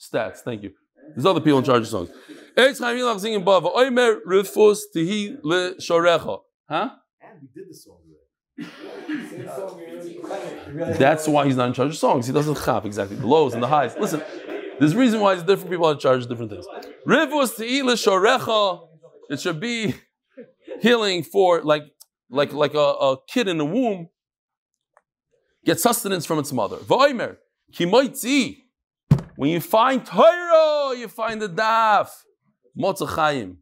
stats. 0.00 0.38
Thank 0.38 0.62
you. 0.62 0.72
There's 1.14 1.26
other 1.26 1.40
people 1.40 1.58
in 1.58 1.64
charge 1.64 1.82
of 1.82 1.88
songs. 1.88 2.10
Eitz 2.56 2.78
chaim 2.78 2.96
lemachzik 2.96 3.34
in 3.34 3.44
bava. 3.44 3.74
Oimer 3.74 4.20
rifus 4.26 4.80
tihi 4.94 5.38
le 5.42 5.74
shorecha. 5.74 6.40
Huh? 6.68 6.90
And 7.20 7.40
we 7.40 7.48
did 7.54 7.68
the 7.70 7.74
song 7.74 7.98
That's 10.98 11.28
why 11.28 11.46
he's 11.46 11.56
not 11.56 11.68
in 11.68 11.74
charge 11.74 11.90
of 11.90 11.96
songs. 11.96 12.26
He 12.26 12.32
doesn't 12.32 12.62
chap 12.64 12.84
exactly 12.84 13.16
the 13.16 13.26
lows 13.26 13.54
and 13.54 13.62
the 13.62 13.66
highs. 13.66 13.96
Listen, 13.98 14.22
there's 14.78 14.92
a 14.92 14.98
reason 14.98 15.20
why 15.20 15.34
it's 15.34 15.42
different 15.42 15.70
people 15.70 15.86
are 15.86 15.92
in 15.92 15.98
charge 15.98 16.22
of 16.22 16.28
different 16.28 16.50
things. 16.50 16.66
Rivus 17.06 17.56
te'ila 17.56 17.94
shorecha. 17.94 18.88
It 19.30 19.40
should 19.40 19.60
be 19.60 19.94
healing 20.80 21.22
for 21.22 21.62
like 21.62 21.84
like 22.30 22.52
like 22.52 22.74
a, 22.74 22.78
a 22.78 23.16
kid 23.28 23.48
in 23.48 23.58
the 23.58 23.64
womb 23.64 24.08
gets 25.64 25.82
sustenance 25.82 26.26
from 26.26 26.38
its 26.38 26.52
mother. 26.52 26.76
V'oimer 26.76 27.36
kimoitzi. 27.72 28.61
When 29.42 29.50
you 29.50 29.58
find 29.58 30.06
Torah, 30.06 30.96
you 30.96 31.08
find 31.08 31.42
the 31.42 31.48
daf. 31.48 32.10
Motza 32.78 33.08
chayim. 33.08 33.56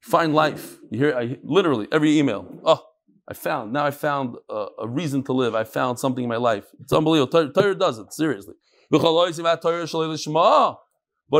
Find 0.00 0.34
life. 0.34 0.78
You 0.90 0.98
hear 0.98 1.14
I, 1.14 1.36
literally 1.42 1.88
every 1.92 2.18
email. 2.18 2.58
Oh, 2.64 2.82
I 3.28 3.34
found 3.34 3.74
now. 3.74 3.84
I 3.84 3.90
found 3.90 4.36
a, 4.48 4.68
a 4.78 4.88
reason 4.88 5.22
to 5.24 5.34
live. 5.34 5.54
I 5.54 5.64
found 5.64 5.98
something 5.98 6.24
in 6.24 6.30
my 6.30 6.38
life. 6.38 6.64
It's 6.80 6.90
unbelievable. 6.90 7.50
Torah, 7.52 7.74
does 7.74 7.98
it 7.98 8.14
seriously. 8.14 8.54
But 8.90 9.04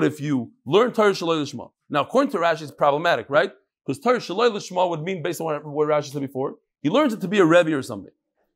if 0.04 0.20
you 0.20 0.52
learn 0.66 0.92
Torah 0.92 1.12
Shaloi 1.12 1.42
Lishma, 1.42 1.70
now 1.88 2.02
according 2.02 2.32
to 2.32 2.36
Rashi, 2.36 2.60
it's 2.64 2.70
problematic, 2.70 3.30
right? 3.30 3.50
Because 3.86 3.98
Torah 3.98 4.18
Shaloi 4.18 4.50
Lishma 4.50 4.90
would 4.90 5.00
mean, 5.00 5.22
based 5.22 5.40
on 5.40 5.46
what, 5.46 5.64
what 5.64 5.88
Rashi 5.88 6.12
said 6.12 6.20
before, 6.20 6.56
he 6.82 6.90
learns 6.90 7.14
it 7.14 7.22
to 7.22 7.28
be 7.28 7.38
a 7.38 7.46
Rebbe 7.46 7.74
or 7.74 7.80
something. 7.80 8.12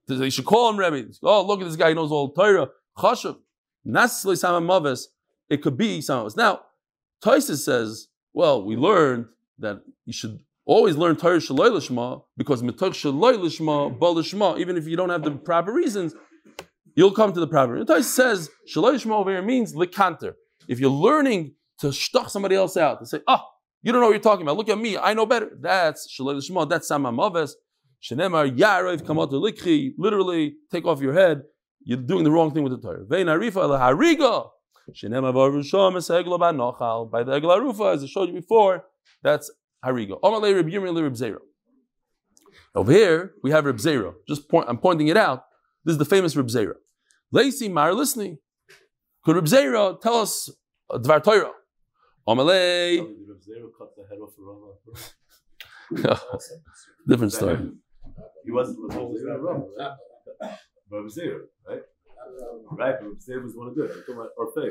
They 0.06 0.28
should 0.28 0.44
call 0.44 0.68
him 0.68 0.76
Rebbe. 0.78 1.08
Oh, 1.22 1.46
look 1.46 1.62
at 1.62 1.66
this 1.66 1.76
guy, 1.76 1.88
he 1.88 1.94
knows 1.94 2.12
all 2.12 2.30
Torah. 2.32 2.68
Chashav. 2.98 3.38
Nasli 3.86 4.36
Sama 4.36 4.60
Mavis, 4.60 5.08
it 5.48 5.62
could 5.62 5.76
be 5.76 6.00
Sama 6.00 6.20
Mavis. 6.20 6.36
Now, 6.36 6.60
Tosfos 7.22 7.64
says, 7.64 8.08
well, 8.32 8.64
we 8.64 8.76
learned 8.76 9.26
that 9.58 9.82
you 10.06 10.12
should 10.12 10.40
always 10.64 10.96
learn 10.96 11.16
Torah 11.16 11.38
Shaloi 11.38 11.70
Lishma 11.70 12.22
because 12.36 12.62
Mitoch 12.62 12.92
Shaloi 12.92 13.36
Lishma, 13.36 13.98
Bal 13.98 14.14
Lishma, 14.14 14.58
even 14.58 14.76
if 14.76 14.86
you 14.86 14.96
don't 14.96 15.10
have 15.10 15.22
the 15.22 15.32
proper 15.32 15.72
reasons, 15.72 16.14
you'll 16.94 17.12
come 17.12 17.32
to 17.32 17.40
the 17.40 17.46
proper. 17.46 17.76
And 17.76 18.04
says, 18.04 18.50
Shaloi 18.72 18.94
Lishma 18.94 19.12
over 19.12 19.30
here 19.30 19.42
means 19.42 19.74
Likanter. 19.74 20.34
If 20.68 20.78
you're 20.78 20.90
learning 20.90 21.54
to 21.78 21.88
shtuch 21.88 22.30
somebody 22.30 22.54
else 22.54 22.76
out, 22.76 22.98
and 23.00 23.08
say, 23.08 23.20
oh, 23.26 23.40
you 23.82 23.92
don't 23.92 24.00
know 24.00 24.08
what 24.08 24.12
you're 24.12 24.20
talking 24.20 24.42
about. 24.42 24.56
Look 24.56 24.68
at 24.68 24.78
me, 24.78 24.96
I 24.96 25.14
know 25.14 25.26
better. 25.26 25.50
That's 25.58 26.06
Shaloi 26.12 26.36
Lishma, 26.36 26.68
that's 26.68 26.88
Sama 26.88 27.10
Mavis. 27.10 27.56
Shenemar 28.02 28.56
Yarev 28.56 29.02
Kamot 29.02 29.30
Likhi, 29.30 29.92
literally 29.98 30.54
take 30.70 30.86
off 30.86 31.00
your 31.00 31.12
head. 31.12 31.42
You're 31.84 31.98
doing 31.98 32.24
the 32.24 32.30
wrong 32.30 32.52
thing 32.52 32.62
with 32.62 32.72
the 32.72 32.78
Torah. 32.78 33.04
Vein 33.04 33.26
Arifa 33.26 33.56
El 33.56 33.70
Hariga. 33.70 34.50
Shenemar 34.92 35.32
Varusham 35.32 35.94
Eseglo 35.94 36.38
Nochal. 36.38 37.10
By 37.10 37.22
the 37.22 37.40
Egla 37.40 37.60
Rufa, 37.60 37.84
as 37.94 38.04
I 38.04 38.06
showed 38.06 38.28
you 38.28 38.34
before, 38.34 38.84
that's 39.22 39.50
Hariga. 39.84 40.20
Omalei 40.20 40.54
Reb 40.54 40.66
Yirmi 40.66 41.02
Reb 41.02 41.14
Zera. 41.14 41.38
Over 42.74 42.92
here, 42.92 43.34
we 43.42 43.50
have 43.50 43.64
Reb 43.64 43.76
Zera. 43.76 44.14
Just 44.28 44.48
point, 44.48 44.66
I'm 44.68 44.78
pointing 44.78 45.08
it 45.08 45.16
out. 45.16 45.44
This 45.84 45.92
is 45.92 45.98
the 45.98 46.04
famous 46.04 46.36
Reb 46.36 46.48
Zera. 46.48 46.74
Lacy 47.32 47.68
Mar 47.68 47.94
listening. 47.94 48.38
Could 49.24 49.36
Reb 49.36 49.46
Zera 49.46 50.00
tell 50.00 50.16
us 50.16 50.50
a 50.90 50.98
Dvar 50.98 51.22
Torah? 51.22 51.52
Omalei. 52.28 52.98
Reb 52.98 53.40
Zera 53.40 53.70
cut 53.76 53.96
the 53.96 54.04
head 54.08 54.18
off 54.18 54.34
the 54.36 54.42
Rama. 54.42 54.74
Different 57.08 57.32
story. 57.32 57.72
He 58.44 58.50
wasn't 58.52 58.78
was 60.90 60.98
always 60.98 61.18
a 61.18 61.22
Rama, 61.22 61.44
right? 61.68 61.82
But 62.16 62.78
Reb 62.78 62.78
right? 62.78 62.84
Right, 62.86 62.94
but 63.00 63.06
Reb 63.08 63.18
Zera 63.18 63.42
was 63.42 63.56
one 63.56 63.68
of 63.68 63.74
good. 63.74 63.90
I'm 63.90 64.00
talking 64.00 64.14
about 64.14 64.30
Orfei. 64.38 64.70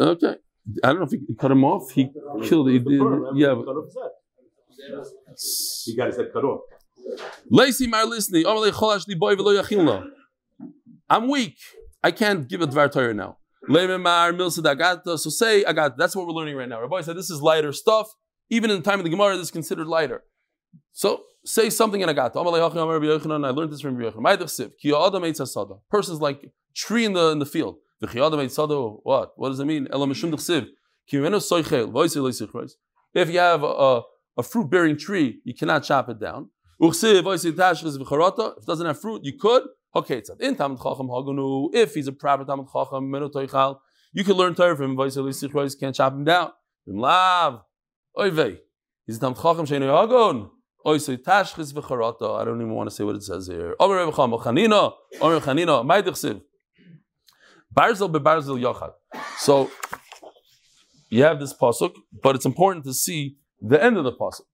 Okay. 0.00 0.36
I 0.82 0.88
don't 0.88 0.98
know 0.98 1.04
if 1.04 1.10
he 1.10 1.34
cut 1.38 1.50
him 1.50 1.64
off. 1.64 1.90
He 1.92 2.10
killed. 2.44 2.70
He 2.70 2.78
did. 2.78 3.00
Yeah. 3.34 3.54
Cut 3.54 3.76
off 3.76 3.84
his 3.86 3.96
head. 3.96 4.10
He 5.84 5.96
got 5.96 6.08
his 6.08 6.16
head 6.16 6.32
cut 6.32 6.44
off. 6.44 6.62
Lacy 7.48 7.86
Mar 7.86 8.04
listening. 8.04 8.44
Omalei 8.44 8.72
Cholash 8.72 9.06
Li 9.06 9.14
Boy 9.14 9.36
V'Lo 9.36 9.62
Yachilna. 9.62 10.08
I'm 11.08 11.28
weak. 11.28 11.56
I 12.02 12.10
can't 12.10 12.48
give 12.48 12.62
a 12.62 12.66
Dvar 12.66 12.90
Torah 12.90 13.14
now. 13.14 13.38
Lememar 13.68 14.36
Milsa 14.36 14.58
Dagata. 14.58 15.18
So 15.18 15.30
say 15.30 15.64
I 15.64 15.72
got. 15.72 15.96
That's 15.96 16.16
what 16.16 16.26
we're 16.26 16.32
learning 16.32 16.56
right 16.56 16.68
now. 16.68 16.80
Rabbi 16.80 17.00
said 17.02 17.16
this 17.16 17.30
is 17.30 17.40
lighter 17.40 17.72
stuff. 17.72 18.08
Even 18.50 18.70
in 18.70 18.78
the 18.78 18.82
time 18.82 18.98
of 18.98 19.04
the 19.04 19.10
Gemara, 19.10 19.36
this 19.36 19.46
is 19.46 19.50
considered 19.50 19.86
lighter. 19.86 20.24
So 20.92 21.22
say 21.44 21.70
something 21.70 22.00
in 22.00 22.08
Agata. 22.08 22.38
I 22.38 22.42
learned 22.42 23.72
this 23.72 23.80
from 23.80 23.96
Rabbi 23.96 24.16
Yochanan. 24.16 25.80
Person's 25.90 26.20
like 26.20 26.52
tree 26.74 27.04
in 27.04 27.12
the 27.12 27.30
in 27.30 27.38
the 27.38 27.46
field. 27.46 27.76
What? 28.00 29.32
What 29.36 29.48
does 29.48 29.60
it 29.60 29.64
mean? 29.64 29.88
If 33.14 33.30
you 33.30 33.38
have 33.38 33.62
a, 33.62 34.02
a 34.36 34.42
fruit 34.42 34.68
bearing 34.68 34.98
tree, 34.98 35.40
you 35.44 35.54
cannot 35.54 35.84
chop 35.84 36.10
it 36.10 36.20
down. 36.20 36.50
If 36.78 37.02
it 37.02 38.66
doesn't 38.66 38.86
have 38.86 39.00
fruit, 39.00 39.24
you 39.24 39.38
could. 39.38 39.62
Okay. 39.94 40.22
If 40.28 41.94
he's 41.94 42.08
a 42.08 42.12
proper 42.12 42.44
Talmud 42.44 42.66
Chacham, 42.70 43.80
you 44.12 44.24
can 44.24 44.34
learn 44.34 44.54
Torah 44.54 44.76
from 44.76 44.98
him. 44.98 45.10
Can't 45.80 45.94
chop 45.94 46.12
him 46.12 46.24
down. 46.24 46.50
He's 46.84 46.98
a 49.16 49.20
Talmud 49.20 49.38
Chacham 49.38 49.64
Sheinu 49.64 49.88
Hagun. 49.88 50.50
Oisei 50.86 51.16
Tashchis 51.18 51.72
v'Charata. 51.72 52.40
I 52.40 52.44
don't 52.44 52.60
even 52.60 52.72
want 52.72 52.88
to 52.88 52.94
say 52.94 53.04
what 53.04 53.16
it 53.16 53.22
says 53.22 53.48
here. 53.48 53.74
Omer 53.80 53.96
Reb 53.96 54.14
Chama 54.14 54.40
Chanina. 54.40 54.92
Omer 55.20 55.40
Chanina. 55.40 55.84
Ma'idich 55.84 56.40
Barzel 57.76 58.10
bebarzel 58.10 58.58
yochad. 58.58 58.92
So 59.36 59.70
you 61.10 61.22
have 61.24 61.38
this 61.38 61.52
pasuk, 61.52 61.92
but 62.22 62.34
it's 62.34 62.46
important 62.46 62.84
to 62.86 62.94
see 62.94 63.36
the 63.60 63.82
end 63.82 63.98
of 63.98 64.04
the 64.04 64.12
pasuk. 64.12 64.46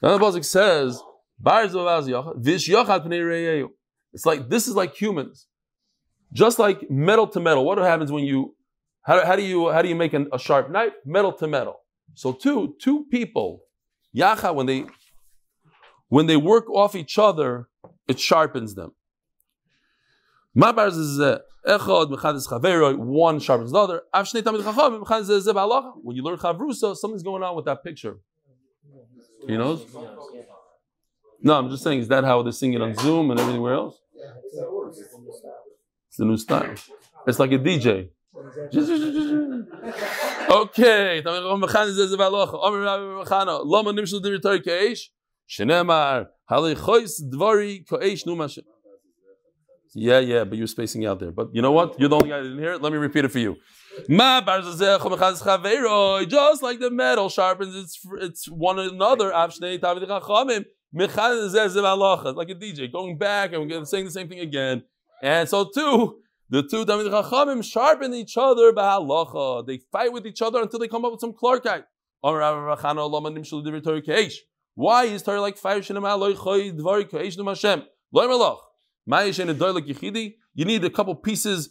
Then 0.00 0.12
the 0.12 0.18
pasuk 0.18 0.44
says, 0.44 1.02
"Barzel 1.42 1.80
bebarzel 1.84 2.08
yochad 2.08 2.44
vish 2.44 2.68
yochad 2.68 3.04
pnei 3.04 3.20
reyeyu." 3.20 3.68
It's 4.12 4.24
like 4.24 4.48
this 4.48 4.68
is 4.68 4.76
like 4.76 4.94
humans, 4.94 5.48
just 6.32 6.60
like 6.60 6.88
metal 6.88 7.26
to 7.26 7.40
metal. 7.40 7.64
What 7.64 7.78
happens 7.78 8.12
when 8.12 8.24
you 8.24 8.54
how, 9.02 9.24
how 9.26 9.34
do 9.34 9.42
you 9.42 9.70
how 9.72 9.82
do 9.82 9.88
you 9.88 9.96
make 9.96 10.12
an, 10.12 10.28
a 10.32 10.38
sharp 10.38 10.70
knife? 10.70 10.92
Metal 11.04 11.32
to 11.32 11.48
metal. 11.48 11.80
So 12.14 12.32
two 12.32 12.76
two 12.80 13.06
people, 13.10 13.62
yacha 14.14 14.54
when 14.54 14.66
they 14.66 14.86
when 16.08 16.26
they 16.26 16.36
work 16.36 16.68
off 16.70 16.94
each 16.94 17.18
other, 17.18 17.68
it 18.08 18.18
sharpens 18.20 18.74
them. 18.74 18.92
Mabar 20.56 20.88
is 20.88 21.18
echad 21.68 22.10
mechadis 22.10 22.48
chaveroi. 22.48 22.96
One 22.96 23.38
sharpens 23.40 23.72
the 23.72 23.78
other. 23.78 24.02
Av 24.14 24.24
shnei 24.26 24.42
tamid 24.42 24.62
chachamim 24.62 25.04
mechadis. 25.04 25.94
When 26.02 26.16
you 26.16 26.22
learn 26.22 26.38
chavrusa, 26.38 26.96
something's 26.96 27.22
going 27.22 27.42
on 27.42 27.54
with 27.56 27.66
that 27.66 27.84
picture. 27.84 28.18
He 29.46 29.56
knows. 29.56 29.84
No, 31.42 31.58
I'm 31.58 31.68
just 31.70 31.82
saying. 31.82 32.00
Is 32.00 32.08
that 32.08 32.24
how 32.24 32.42
they 32.42 32.50
sing 32.50 32.72
it 32.72 32.80
on 32.80 32.94
Zoom 32.94 33.30
and 33.30 33.38
everywhere 33.38 33.74
else? 33.74 34.00
It's 36.08 36.16
the 36.16 36.24
new 36.24 36.36
style. 36.36 36.74
It's 37.26 37.38
like 37.38 37.52
a 37.52 37.58
DJ. 37.58 38.10
Okay. 40.48 41.22
Shenemar 45.48 46.28
halichois 46.50 47.20
dvari 47.32 47.86
koish 47.86 48.24
numashem. 48.26 48.64
Yeah, 49.94 50.18
yeah, 50.18 50.44
but 50.44 50.58
you're 50.58 50.66
spacing 50.66 51.06
out 51.06 51.20
there. 51.20 51.32
But 51.32 51.54
you 51.54 51.62
know 51.62 51.72
what? 51.72 51.98
You're 51.98 52.10
the 52.10 52.16
only 52.16 52.28
guy 52.28 52.36
that 52.36 52.42
didn't 52.42 52.58
hear 52.58 52.74
it. 52.74 52.82
Let 52.82 52.92
me 52.92 52.98
repeat 52.98 53.24
it 53.24 53.28
for 53.30 53.38
you. 53.38 53.56
Just 53.96 54.12
like 56.62 56.78
the 56.80 56.90
metal 56.92 57.30
sharpens 57.30 57.74
its, 57.74 57.98
its 58.20 58.46
one 58.46 58.78
another. 58.78 59.30
Like 59.30 59.56
a 62.50 62.54
DJ 62.54 62.92
going 62.92 63.16
back 63.16 63.54
and 63.54 63.88
saying 63.88 64.04
the 64.04 64.10
same 64.10 64.28
thing 64.28 64.40
again. 64.40 64.82
And 65.22 65.48
so 65.48 65.70
too, 65.74 66.18
the 66.50 66.62
two 66.62 66.84
Tamid 66.84 67.10
Chachamim 67.10 67.64
sharpen 67.64 68.12
each 68.12 68.36
other 68.36 68.72
They 69.66 69.80
fight 69.90 70.12
with 70.12 70.26
each 70.26 70.42
other 70.42 70.60
until 70.60 70.78
they 70.78 70.88
come 70.88 71.06
up 71.06 71.12
with 71.12 71.20
some 71.20 71.32
clarkite. 71.32 71.84
Why 74.76 75.04
is 75.04 75.22
Torah 75.22 75.40
like 75.40 75.56
fire? 75.56 75.80
You 80.54 80.64
need 80.64 80.84
a 80.84 80.90
couple 80.90 81.14
pieces 81.14 81.70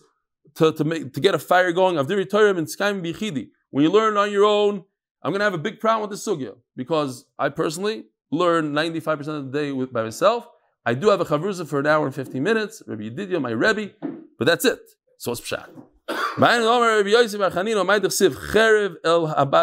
to, 0.56 0.72
to 0.74 0.84
make 0.84 1.14
to 1.14 1.20
get 1.22 1.36
a 1.36 1.40
fire 1.40 1.72
going. 1.72 1.96
When 1.96 3.84
you 3.84 3.90
learn 3.92 4.18
on 4.18 4.32
your 4.32 4.46
own, 4.46 4.84
I'm 5.24 5.32
gonna 5.32 5.44
have 5.44 5.54
a 5.54 5.60
big 5.60 5.80
problem 5.80 6.10
with 6.10 6.20
the 6.20 6.30
sugya 6.30 6.56
because 6.76 7.26
I 7.38 7.50
personally 7.50 8.06
learn 8.32 8.74
95% 8.74 9.28
of 9.28 9.52
the 9.52 9.60
day 9.60 9.72
with, 9.72 9.94
by 9.94 10.02
myself. 10.04 10.48
I 10.84 10.96
do 10.96 11.10
have 11.10 11.22
a 11.22 11.26
chavruza 11.26 11.68
for 11.68 11.80
an 11.80 11.88
hour 11.88 12.06
and 12.06 12.14
15 12.14 12.42
minutes, 12.42 12.82
Rabbi 12.88 13.10
Yedidya, 13.10 13.40
my 13.42 13.52
Rebbe, 13.52 13.92
but 14.38 14.46
that's 14.46 14.66
it. 14.66 14.80
So 15.20 15.32
it's 15.32 15.42
pshat. 15.42 15.68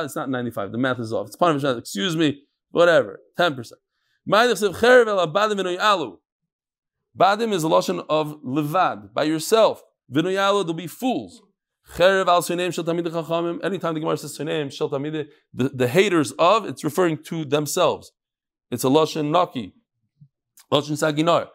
It's 0.05 0.17
not 0.17 0.31
95. 0.31 0.73
The 0.73 0.79
math 0.79 0.99
is 1.01 1.13
off. 1.13 1.27
It's 1.27 1.37
part 1.37 1.55
of 1.55 1.79
Excuse 1.79 2.17
me. 2.17 2.43
Whatever. 2.73 3.21
10%. 3.39 3.73
Badim 7.19 7.53
is 7.53 7.63
a 7.63 7.69
lotion 7.69 8.01
of 8.09 8.43
levad, 8.43 9.13
by 9.13 9.25
yourself. 9.25 9.83
V'noyalo, 10.11 10.63
there'll 10.63 10.75
be 10.75 10.87
fools. 10.87 11.43
Cherev 11.95 12.27
al. 12.29 12.43
Anytime 13.65 13.95
the 13.95 14.01
Gemara 14.01 14.17
says 14.17 14.39
tamid, 14.39 15.29
the, 15.53 15.69
the 15.69 15.89
haters 15.89 16.33
of, 16.39 16.65
it's 16.65 16.85
referring 16.85 17.23
to 17.25 17.45
themselves. 17.45 18.13
It's 18.71 18.85
a 18.85 18.89
lotion 18.89 19.31
naki. 19.31 19.75
Lotion 20.71 20.95
saginar. 20.95 21.49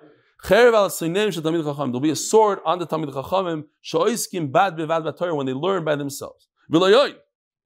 Cherev 0.44 0.74
al 0.74 0.90
suneim 0.90 1.34
shel 1.34 1.42
tamid. 1.42 1.64
There'll 1.64 2.00
be 2.00 2.12
a 2.12 2.16
sword 2.16 2.60
on 2.66 2.78
the 2.80 2.86
tamid 2.86 3.12
chachamim. 3.12 3.64
Shoiskim 3.84 4.52
bad 4.52 4.76
bevad 4.76 5.06
b'torah 5.06 5.36
when 5.36 5.46
they 5.48 5.54
learn 5.54 5.84
by 5.84 5.96
themselves. 5.96 6.48
V'loyoy. 6.72 7.16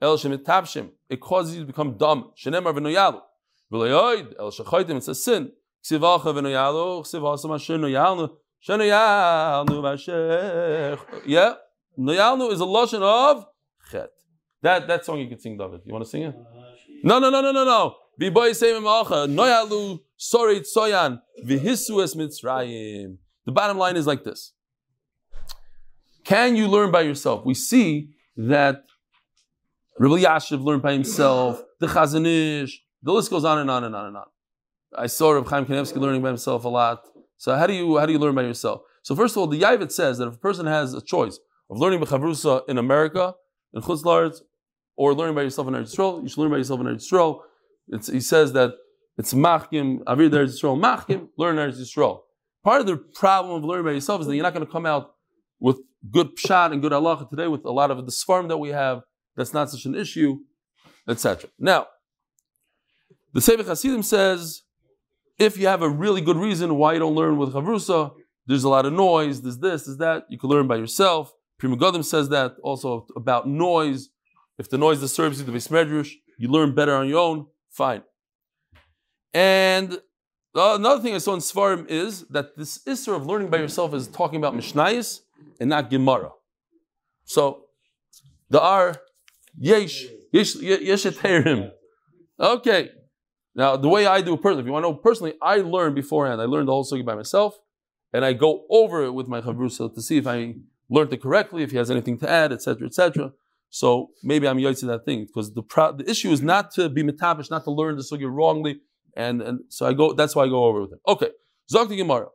El 0.02 0.18
shemitavshim. 0.18 0.92
It 1.10 1.20
causes 1.20 1.56
you 1.56 1.62
to 1.62 1.68
become 1.68 1.98
dumb. 1.98 2.32
Shenemar 2.42 2.74
v'noyalu. 2.74 3.22
El 3.74 4.52
shechoitim. 4.52 4.98
It's 4.98 5.08
a 5.08 5.16
sin. 5.16 5.52
Ksivacha 5.84 6.26
v'noyalu, 6.26 7.02
ksivasa 7.04 7.50
masher 7.50 7.78
noyalnu, 7.78 8.30
shenoyalnu 8.68 9.82
masher. 9.82 11.00
Yeah, 11.26 11.56
noyalnu 11.98 12.52
is 12.52 12.60
a 12.60 12.66
lotion 12.66 13.02
of 13.02 13.46
chet. 13.92 14.12
That 14.62 14.88
that 14.88 15.06
song 15.06 15.20
you 15.20 15.28
can 15.28 15.40
sing, 15.40 15.58
David. 15.58 15.82
You 15.86 15.94
want 15.94 16.06
to 16.06 16.10
sing 16.10 16.24
it? 16.24 16.36
No, 17.04 17.18
no, 17.18 17.30
no, 17.32 17.42
no, 17.42 17.52
no, 17.52 17.66
no. 17.66 17.96
V'boy 18.20 18.52
seim 18.52 18.84
malacha 18.84 19.28
noyalu 19.28 20.00
sorry 20.18 20.60
tsoyan 20.60 21.20
v'hisu 21.44 22.04
es 22.04 22.14
mitzrayim. 22.14 23.18
The 23.46 23.52
bottom 23.52 23.78
line 23.80 23.98
is 23.98 24.06
like 24.06 24.24
this. 24.24 24.54
Can 26.24 26.56
you 26.56 26.68
learn 26.68 26.92
by 26.92 27.02
yourself? 27.02 27.44
We 27.44 27.56
see 27.56 28.12
that 28.38 28.84
Reb 29.98 30.12
Elyashiv 30.12 30.64
learned 30.64 30.84
by 30.84 30.94
himself. 30.94 31.64
The 31.80 31.88
Chazon 31.88 32.28
Ish. 32.64 32.84
The 33.04 33.12
list 33.12 33.30
goes 33.30 33.44
on 33.44 33.60
and 33.60 33.70
on 33.70 33.84
and 33.84 33.96
on 33.96 34.06
and 34.08 34.18
on. 34.18 34.26
I 34.98 35.08
saw 35.08 35.32
Reb 35.32 35.48
Chaim 35.48 35.66
Kanevsky 35.66 35.98
learning 35.98 36.22
by 36.22 36.30
himself 36.30 36.66
a 36.66 36.70
lot. 36.70 37.04
So 37.38 37.56
how 37.56 37.66
do 37.66 37.74
you 37.74 37.98
how 37.98 38.06
do 38.06 38.12
you 38.12 38.20
learn 38.20 38.36
by 38.36 38.44
yourself? 38.44 38.82
So 39.04 39.16
first 39.16 39.34
of 39.36 39.40
all, 39.40 39.48
the 39.48 39.60
Yaavetz 39.60 39.94
says 39.94 40.18
that 40.20 40.28
if 40.28 40.36
a 40.36 40.38
person 40.38 40.66
has 40.68 40.94
a 40.94 41.02
choice 41.02 41.40
of 41.70 41.80
learning 41.80 42.00
b'chavrusa 42.02 42.64
in 42.68 42.78
America, 42.78 43.34
in 43.74 43.82
Chutz 43.82 44.04
La'aretz, 44.04 44.42
or 44.96 45.14
learning 45.14 45.36
by 45.36 45.42
yourself 45.42 45.68
in 45.68 45.74
Eretz 45.74 45.96
Yisrael, 45.96 46.22
you 46.22 46.30
should 46.30 46.38
learn 46.38 46.52
by 46.52 46.58
yourself 46.58 46.80
in 46.82 46.86
Eretz 46.86 47.12
Yisrael. 47.12 47.40
It's, 47.88 48.08
he 48.08 48.20
says 48.20 48.54
that 48.54 48.74
it's 49.18 49.34
machkim, 49.34 50.04
avir 50.04 50.30
Eretz 50.30 50.62
Yisrael, 50.62 50.80
machkim, 50.80 51.30
learn 51.38 51.56
Eretz 51.56 51.80
Yisrael. 51.80 52.20
Part 52.64 52.82
of 52.82 52.88
the 52.88 52.98
problem 52.98 53.56
of 53.56 53.64
learning 53.64 53.86
by 53.86 53.92
yourself 53.94 54.22
is 54.22 54.28
that 54.28 54.36
you're 54.36 54.44
not 54.44 54.54
going 54.54 54.66
to 54.66 54.72
come 54.72 54.86
out 54.86 55.16
with 55.60 55.80
good 56.12 56.36
pshat 56.38 56.72
and 56.72 56.82
good 56.82 56.92
halacha 56.92 57.28
today 57.30 57.48
with 57.48 57.66
a 57.66 57.72
lot 57.72 57.90
of 57.90 58.06
the 58.06 58.12
sfarm 58.12 58.50
that 58.50 58.58
we 58.58 58.70
have. 58.70 59.02
That's 59.36 59.54
not 59.54 59.72
such 59.72 59.86
an 59.86 59.96
issue, 59.96 60.40
etc. 61.08 61.50
Now, 61.58 61.88
the 63.34 63.42
Sefer 63.42 63.64
Hasidim 63.64 64.04
says 64.04 64.64
if 65.40 65.58
you 65.58 65.68
have 65.68 65.82
a 65.82 65.90
really 65.90 66.22
good 66.22 66.38
reason 66.38 66.76
why 66.76 66.94
you 66.94 67.00
don't 67.00 67.16
learn 67.16 67.38
with 67.38 67.54
chavrusa, 67.54 68.14
there's 68.46 68.64
a 68.64 68.70
lot 68.70 68.86
of 68.86 68.94
noise, 68.94 69.42
there's 69.42 69.58
this, 69.58 69.86
there's 69.86 69.98
that, 69.98 70.26
you 70.30 70.38
can 70.38 70.50
learn 70.50 70.68
by 70.68 70.76
yourself. 70.76 71.34
Pri 71.58 71.70
Megadim 71.70 72.04
says 72.04 72.30
that 72.30 72.56
also 72.64 73.08
about 73.16 73.48
noise. 73.48 74.10
If 74.58 74.70
the 74.70 74.78
noise 74.78 75.00
disturbs 75.00 75.40
you, 75.40 75.46
the 75.46 75.52
Bismedrush, 75.52 76.12
you 76.38 76.50
learn 76.50 76.76
better 76.76 76.96
on 76.96 77.08
your 77.08 77.20
own, 77.20 77.48
fine. 77.70 78.04
And 79.34 79.94
uh, 80.56 80.76
another 80.76 81.02
thing 81.02 81.16
I 81.16 81.20
saw 81.20 81.34
in 81.34 81.40
Svarim 81.40 81.90
is 81.90 82.28
that 82.28 82.58
this 82.58 82.80
Isser 82.86 83.16
of 83.16 83.26
learning 83.26 83.50
by 83.50 83.58
yourself 83.58 83.94
is 83.94 84.08
talking 84.08 84.38
about 84.38 84.54
Mishnayis 84.54 85.22
and 85.60 85.70
not 85.70 85.90
Gemara. 85.90 86.32
So, 87.24 87.66
the 88.50 88.62
R, 88.62 88.96
Yesh, 89.58 90.06
Yesh, 90.34 90.56
Yesh 90.56 91.06
Okay, 92.40 92.90
now, 93.54 93.76
the 93.76 93.90
way 93.90 94.06
I 94.06 94.22
do 94.22 94.38
personally, 94.38 94.62
if 94.62 94.66
you 94.68 94.72
want 94.72 94.86
to 94.86 94.92
know 94.92 94.96
personally, 94.96 95.34
I 95.42 95.58
learn 95.58 95.94
beforehand. 95.94 96.42
I 96.42 96.46
learned 96.46 96.68
the 96.70 96.72
whole 96.72 96.86
sugi 96.86 97.06
by 97.06 97.16
myself, 97.16 97.60
and 98.14 98.24
I 98.24 98.34
go 98.34 98.66
over 98.70 99.04
it 99.04 99.12
with 99.12 99.28
my 99.28 99.42
chavrusa 99.42 99.94
to 99.94 100.02
see 100.02 100.18
if 100.18 100.28
I 100.28 100.56
learned 100.90 101.12
it 101.12 101.22
correctly, 101.22 101.64
if 101.64 101.72
he 101.72 101.78
has 101.78 101.92
anything 101.92 102.18
to 102.20 102.30
add, 102.30 102.54
etc., 102.54 102.88
etc. 102.88 103.34
So 103.70 104.12
maybe 104.24 104.48
I'm 104.48 104.58
to 104.60 104.86
that 104.88 105.06
thing 105.06 105.26
because 105.26 105.54
the 105.54 105.64
pro- 105.64 105.94
the 105.94 106.10
issue 106.10 106.32
is 106.32 106.42
not 106.42 106.72
to 106.72 106.88
be 106.90 107.04
metapish, 107.04 107.50
not 107.52 107.64
to 107.66 107.72
learn 107.72 107.98
the 107.98 108.04
sugi 108.04 108.30
wrongly, 108.30 108.82
and 109.16 109.42
and 109.42 109.62
so 109.68 109.86
I 109.86 109.94
go. 109.94 110.14
That's 110.14 110.36
why 110.36 110.44
I 110.44 110.48
go 110.48 110.66
over 110.66 110.82
with 110.82 110.94
it. 110.94 111.00
Okay, 111.08 111.30
Zok 111.72 111.96
Gemara. 111.96 112.28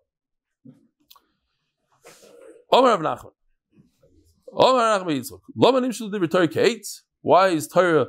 Omer 2.72 2.88
Rav 2.88 3.00
Nachman. 3.00 3.32
Omer 4.52 4.78
Rav 4.78 5.02
divrei 6.10 6.30
Torah 6.30 6.78
Why 7.20 7.48
is 7.48 7.68
Torah 7.68 8.06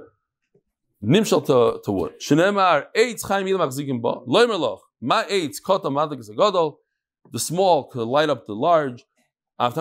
nimshal 1.03 1.45
to, 1.45 1.81
to 1.83 1.91
wood. 1.91 2.13
Shneimar 2.19 2.85
eitz 2.95 3.27
chaim 3.27 3.47
yil 3.47 3.57
machzikim 3.57 4.01
ba. 4.01 4.19
Loimer 4.27 4.59
loch. 4.59 4.81
Ma 5.01 5.23
eitz 5.23 5.57
kota 5.65 5.89
madik 5.89 6.19
is 6.19 6.29
a 6.29 6.33
gadol. 6.33 6.79
The 7.31 7.39
small 7.39 7.85
could 7.85 8.07
light 8.07 8.29
up 8.29 8.45
the 8.47 8.53
large. 8.53 9.03
You 9.59 9.71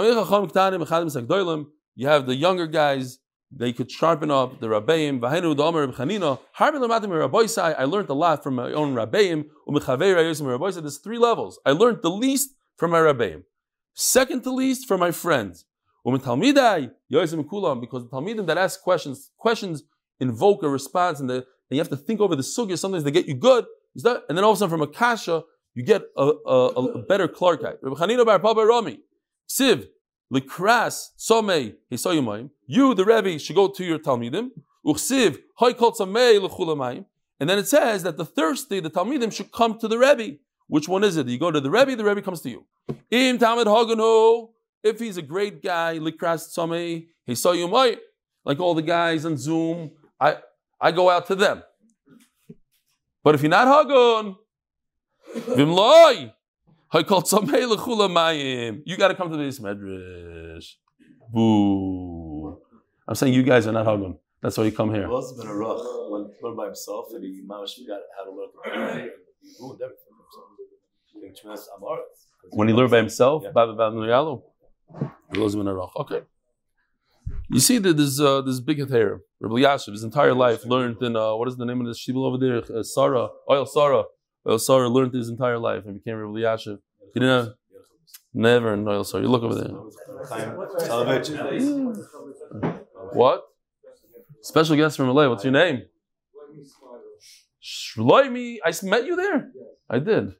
have 2.08 2.26
the 2.26 2.34
younger 2.34 2.66
guys, 2.66 3.18
they 3.52 3.74
could 3.74 3.90
sharpen 3.90 4.30
up 4.30 4.58
the 4.58 4.68
Rabbeim. 4.68 5.22
I 5.22 5.38
learned 7.84 8.08
a 8.08 8.14
lot 8.14 8.42
from 8.42 8.54
my 8.54 8.72
own 8.72 8.94
Rabbeim. 8.94 9.44
There's 10.82 10.98
three 10.98 11.18
levels. 11.18 11.60
I 11.66 11.72
learned 11.72 11.98
the 12.02 12.10
least 12.10 12.54
from 12.78 12.90
my 12.90 13.00
Rabbeim. 13.00 13.42
Second 13.92 14.44
to 14.44 14.50
least 14.50 14.88
from 14.88 15.00
my 15.00 15.10
friends. 15.10 15.66
Because 16.04 16.22
the 16.22 16.28
Talmidim 18.12 18.46
that 18.46 18.58
ask 18.58 18.80
questions, 18.80 19.30
questions 19.36 19.82
invoke 20.20 20.62
a 20.62 20.68
response 20.68 21.20
and, 21.20 21.28
the, 21.28 21.34
and 21.34 21.44
you 21.70 21.78
have 21.78 21.88
to 21.88 21.96
think 21.96 22.20
over 22.20 22.36
the 22.36 22.42
sugya. 22.42 22.78
Sometimes 22.78 23.04
they 23.04 23.10
get 23.10 23.26
you 23.26 23.34
good, 23.34 23.66
and 24.04 24.36
then 24.36 24.44
all 24.44 24.50
of 24.50 24.56
a 24.56 24.58
sudden 24.58 24.70
from 24.70 24.82
a 24.82 24.86
kasha, 24.86 25.44
you 25.74 25.82
get 25.82 26.02
a, 26.16 26.32
a, 26.46 26.66
a 26.68 27.02
better 27.02 27.28
Clarkite. 27.28 27.76
Rabbi 27.82 28.00
Chanina 28.00 28.24
bar 28.24 28.38
Papa 28.38 28.64
Rami, 28.64 29.00
Siv, 29.48 29.86
Likras, 30.32 31.10
Somei, 31.18 31.74
you, 32.66 32.94
the 32.94 33.04
Rebbe, 33.04 33.38
should 33.38 33.56
go 33.56 33.68
to 33.68 33.84
your 33.84 33.98
Talmidim, 33.98 34.50
Uchsiv, 34.84 35.38
Samei, 35.60 36.40
Lechulamayim, 36.40 37.04
and 37.38 37.50
then 37.50 37.58
it 37.58 37.68
says 37.68 38.02
that 38.02 38.16
the 38.16 38.24
thirsty, 38.24 38.80
the 38.80 38.90
Talmidim, 38.90 39.32
should 39.32 39.52
come 39.52 39.78
to 39.78 39.86
the 39.86 39.98
Rebbe. 39.98 40.38
Which 40.68 40.88
one 40.88 41.04
is 41.04 41.16
it? 41.16 41.28
You 41.28 41.38
go 41.38 41.50
to 41.50 41.60
the 41.60 41.70
Rebbe, 41.70 41.94
the 41.94 42.04
Rebbe 42.04 42.22
comes 42.22 42.40
to 42.40 42.50
you. 42.50 42.64
Im 43.10 43.38
Talmud 43.38 43.66
Hagano, 43.66 44.48
if 44.82 44.98
he's 44.98 45.16
a 45.16 45.22
great 45.22 45.62
guy, 45.62 45.98
Likras 45.98 46.48
Somei, 46.56 47.06
Hisoyumayim, 47.28 47.98
like 48.44 48.58
all 48.58 48.74
the 48.74 48.82
guys 48.82 49.24
on 49.24 49.36
Zoom, 49.36 49.90
I, 50.20 50.36
I 50.80 50.92
go 50.92 51.10
out 51.10 51.26
to 51.26 51.34
them. 51.34 51.62
But 53.22 53.34
if 53.34 53.42
you're 53.42 53.50
not 53.50 53.66
Hagun, 53.66 54.36
Vimloi, 55.34 56.32
you 56.92 57.02
got 58.96 59.08
to 59.08 59.14
come 59.14 59.30
to 59.30 59.36
this 59.36 59.58
medrash. 59.58 60.74
Boo. 61.32 62.58
I'm 63.08 63.14
saying 63.14 63.34
you 63.34 63.42
guys 63.42 63.66
are 63.66 63.72
not 63.72 63.86
Hagun. 63.86 64.18
That's 64.40 64.56
why 64.56 64.64
you 64.64 64.72
come 64.72 64.94
here. 64.94 65.08
Well, 65.08 65.34
been 65.36 65.48
a 65.48 65.54
rough 65.54 65.82
when 66.10 66.26
he 66.26 66.32
learned 66.42 66.56
by 66.56 66.66
himself 66.66 67.06
and 67.12 67.24
he 67.24 67.42
managed 67.44 67.76
to 67.76 67.84
how 68.16 68.24
to 68.24 68.30
learn. 68.30 69.10
He 69.42 69.52
ruined 69.60 69.80
everything. 69.82 70.02
When 72.50 72.68
he 72.68 72.74
learned 72.74 72.90
by 72.90 72.98
himself, 72.98 73.42
yeah. 73.42 73.50
Okay. 75.96 76.22
You 77.48 77.60
see 77.60 77.78
that 77.78 77.96
there's 77.96 78.20
uh, 78.20 78.40
this 78.42 78.60
big 78.60 78.78
hair. 78.90 79.20
Reb 79.40 79.52
Elyashiv, 79.52 79.92
his 79.92 80.02
entire 80.02 80.34
life 80.34 80.64
learned 80.64 81.00
in 81.00 81.14
uh, 81.14 81.36
what 81.36 81.46
is 81.48 81.56
the 81.56 81.64
name 81.64 81.80
of 81.80 81.86
this 81.86 82.04
shibul 82.04 82.26
over 82.26 82.38
there? 82.38 82.78
Uh, 82.78 82.82
Sarah, 82.82 83.28
Oil 83.48 83.66
Sarah. 83.66 84.04
Oil 84.48 84.58
Sarah 84.58 84.88
learned 84.88 85.14
his 85.14 85.28
entire 85.28 85.58
life 85.58 85.84
and 85.86 86.02
became 86.02 86.16
Reb 86.16 86.30
Elyashiv. 86.30 86.78
He 87.14 87.20
didn't 87.20 87.44
have 87.44 87.54
never 88.34 88.74
in 88.74 88.86
Oil 88.88 89.04
Sarah. 89.04 89.22
You 89.22 89.28
look 89.28 89.44
over 89.44 89.54
there. 89.54 89.72
What? 93.12 93.44
Special 94.42 94.76
guest 94.76 94.96
from 94.96 95.08
LA. 95.08 95.28
What's 95.28 95.44
your 95.44 95.52
name? 95.52 95.82
Shloimi. 97.62 98.56
I 98.64 98.72
met 98.82 99.06
you 99.06 99.16
there. 99.16 99.50
I 99.88 100.00
did. 100.00 100.34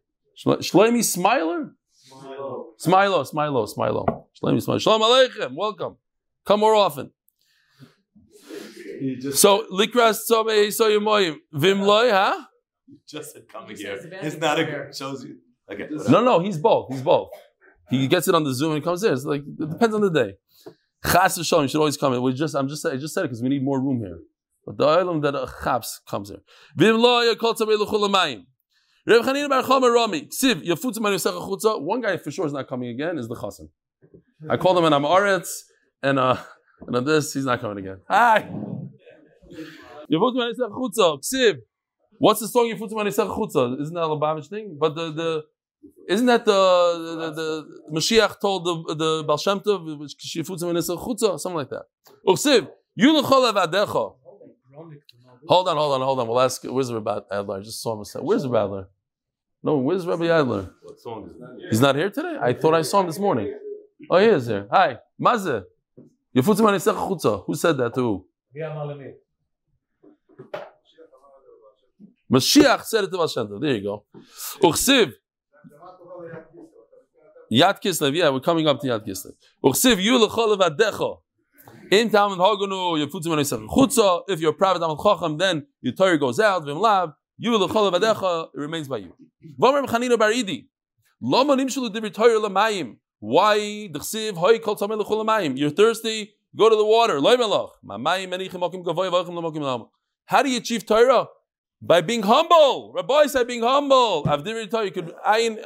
Shloimi 0.45 1.05
Smiler. 1.05 1.73
Smilo, 2.13 3.33
Smilo, 3.33 3.69
Smilo. 3.75 4.25
Shloimi 4.43 4.65
Smilo. 4.65 4.81
Shalom 4.81 5.03
Aleichem. 5.03 5.55
Welcome. 5.55 5.97
Come 6.47 6.61
more 6.61 6.75
often. 6.75 7.11
So 9.33 9.67
likras 9.71 10.21
tzomei 10.31 10.69
soyemoyim 10.69 11.37
vimloy, 11.55 12.11
huh? 12.11 12.45
You 12.87 12.99
just 13.09 13.33
said 13.33 13.49
coming 13.49 13.77
here. 13.77 13.99
It's 14.23 14.37
not 14.37 14.59
a 14.61 14.91
shows 14.95 15.25
you. 15.25 15.37
Okay. 15.71 15.89
No, 16.09 16.23
no, 16.23 16.39
he's 16.39 16.57
both. 16.57 16.93
He's 16.93 17.03
both. 17.03 17.31
He 17.91 18.07
gets 18.07 18.29
it 18.29 18.35
on 18.35 18.45
the 18.45 18.55
Zoom 18.55 18.73
and 18.73 18.81
he 18.81 18.85
comes 18.85 19.03
in. 19.03 19.13
It's 19.13 19.25
like 19.25 19.43
it 19.43 19.71
depends 19.71 19.95
on 19.95 20.01
the 20.01 20.11
day. 20.11 20.35
Chas 21.05 21.39
v'shalom, 21.39 21.63
you 21.63 21.69
should 21.69 21.79
always 21.79 21.97
come 21.97 22.15
in. 22.15 22.23
We 22.23 22.33
just, 22.33 22.55
I'm 22.55 22.69
just, 22.69 22.87
I 22.87 22.97
just 22.97 23.15
said 23.15 23.25
it 23.25 23.29
because 23.29 23.43
we 23.43 23.49
need 23.49 23.63
more 23.63 23.81
room 23.81 23.99
here. 23.99 24.19
But 24.65 24.79
the 24.79 24.87
island 24.87 25.25
that 25.25 25.35
a 25.35 25.53
chaps 25.63 26.01
comes 26.09 26.31
here. 26.31 26.41
Vimloy 26.79 27.33
uh, 27.33 27.35
kol 27.35 27.55
tzomei 27.55 27.79
l'chulamayim. 27.79 28.45
Reb 29.07 29.23
Chanina 29.23 29.49
bar 29.49 29.63
Chomer 29.63 29.93
Rami. 29.93 30.23
Ksiv 30.23 30.65
yafutz 30.67 31.01
man 31.01 31.13
yosech 31.13 31.33
chutza. 31.33 31.81
One 31.81 32.01
guy 32.01 32.17
for 32.17 32.31
sure 32.31 32.47
is 32.47 32.53
not 32.53 32.69
coming 32.69 32.89
again. 32.89 33.19
Is 33.19 33.29
the 33.29 33.35
chassan. 33.35 33.69
I 34.49 34.57
called 34.57 34.79
him 34.79 34.85
an 34.85 34.93
Amaretz 34.93 35.49
and 36.03 36.19
uh 36.19 36.37
and 36.87 36.97
on 36.97 37.05
this 37.05 37.33
he's 37.35 37.45
not 37.45 37.61
coming 37.61 37.79
again. 37.79 38.01
Hi. 38.09 38.49
What's 42.19 42.41
the 42.41 42.49
song 42.49 42.67
Yifutz 42.73 42.93
Manisach 42.93 43.29
Chutza? 43.37 43.81
Isn't 43.81 43.95
that 43.95 44.03
a 44.03 44.09
Lubavitch 44.09 44.47
thing? 44.47 44.77
But 44.81 44.95
the, 44.95 45.13
the 45.13 45.45
isn't 46.09 46.27
that 46.27 46.45
the 46.45 46.53
the, 46.53 47.31
the, 47.31 47.33
the 47.33 47.93
Mashiach 47.93 48.41
told 48.41 48.65
the 48.65 48.95
the 48.95 49.25
Baal 49.27 49.37
Shem 49.37 49.61
Tov 49.61 49.85
Manisach 49.87 50.99
Chutza 51.05 51.39
something 51.39 51.57
like 51.57 51.71
that? 51.71 51.85
Uksiv 52.27 52.69
Yulachol 52.99 53.53
Avadecha. 53.53 54.15
Hold 55.49 55.69
on, 55.69 55.77
hold 55.77 55.95
on, 55.95 56.01
hold 56.01 56.21
on. 56.21 56.27
We'll 56.27 56.41
ask. 56.41 56.65
Where's 56.65 56.93
Rabbi 56.93 57.21
Adler? 57.31 57.59
I 57.59 57.61
just 57.61 57.81
saw 57.81 57.93
him. 57.93 58.05
Where's 58.25 58.47
Rabbi 58.47 58.65
Adler? 58.65 58.89
No, 59.63 59.77
where's 59.79 60.07
Rabbi 60.07 60.27
Adler? 60.27 60.71
What 60.83 60.99
song 61.01 61.31
is 61.31 61.39
that? 61.39 61.69
He's 61.71 61.81
not 61.81 61.95
here 61.95 62.11
today. 62.11 62.37
I 62.41 62.53
thought 62.53 62.75
I 62.75 62.83
saw 62.83 63.01
him 63.01 63.07
this 63.07 63.19
morning. 63.19 63.55
Oh, 64.11 64.19
he 64.19 64.27
is 64.27 64.47
here. 64.47 64.67
Hi, 64.71 64.99
Mazeh. 65.21 65.65
Chutza. 66.43 67.45
Who 67.47 67.55
said 67.55 67.77
that 67.79 67.95
to 67.95 68.01
who? 68.01 68.27
Mashiach 72.31 72.83
said 72.85 73.05
it 73.05 73.11
to 73.11 73.59
There 73.61 73.75
you 73.75 73.83
go. 73.83 74.05
Uchsiv. 74.63 75.13
Yad 77.53 77.81
Kislev. 77.81 78.15
Yeah, 78.15 78.31
we're 78.31 78.41
coming 78.41 78.67
up 78.67 78.81
to 78.81 78.87
Yad 78.87 79.07
Kislev. 79.07 79.33
Uchsiv 79.65 80.03
yu 80.03 80.19
lechol 80.19 80.57
levadecha. 80.57 81.19
In 81.91 82.11
Talmud 82.11 82.39
Anisach 82.39 83.69
Chutza. 83.69 84.23
If 84.29 84.41
you're 84.41 84.51
a 84.51 84.55
private 84.55 84.81
Talmud 84.81 84.99
Chacham, 85.03 85.39
then 85.39 85.67
your 85.81 85.95
Torah 85.95 86.19
goes 86.19 86.41
out. 86.41 86.65
Vim 86.65 86.79
lav. 86.79 87.13
Yu 87.39 87.53
lechol 87.53 87.93
levadecha. 87.93 88.49
It 88.55 88.59
remains 88.59 88.89
by 88.89 88.99
you. 88.99 89.15
Vomer 89.59 89.87
Chanina 89.87 90.17
Baridi. 90.17 90.67
Lama 91.21 91.57
nimshulu 91.57 91.95
divir 91.95 92.13
Torah 92.13 92.41
lamayim. 92.41 92.97
Why? 93.27 93.57
You're 93.57 93.91
thirsty. 95.71 96.35
Go 96.55 96.71
to 96.71 96.77
the 96.77 96.85
water. 96.85 97.21
How 100.27 100.43
do 100.45 100.49
you 100.49 100.59
achieve 100.59 100.87
Torah? 100.87 101.27
By 101.83 102.03
being 102.03 102.23
humble. 102.23 102.93
Rabbi 102.95 103.27
said 103.27 103.49
being 103.49 103.65
humble. 103.65 104.23
You 104.25 104.93
could 104.93 105.13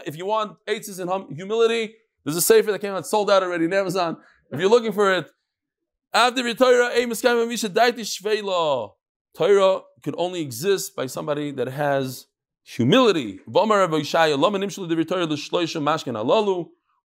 if 0.06 0.16
you 0.16 0.24
want 0.24 0.56
eitzes 0.66 1.00
and 1.00 1.10
hum, 1.10 1.34
humility. 1.34 1.96
There's 2.24 2.36
a 2.36 2.40
sefer 2.40 2.72
that 2.72 2.78
came 2.78 2.94
out, 2.94 3.06
sold 3.06 3.30
out 3.30 3.42
already 3.42 3.66
in 3.66 3.74
Amazon. 3.74 4.16
If 4.50 4.58
you're 4.58 4.70
looking 4.70 4.92
for 4.92 5.12
it, 5.12 5.30
Avdiri 6.14 6.56
Torah. 6.56 6.92
Torah 9.36 9.80
could 10.02 10.14
only 10.16 10.40
exist 10.40 10.96
by 10.96 11.04
somebody 11.04 11.50
that 11.50 11.68
has 11.68 12.24
humility. 12.62 13.40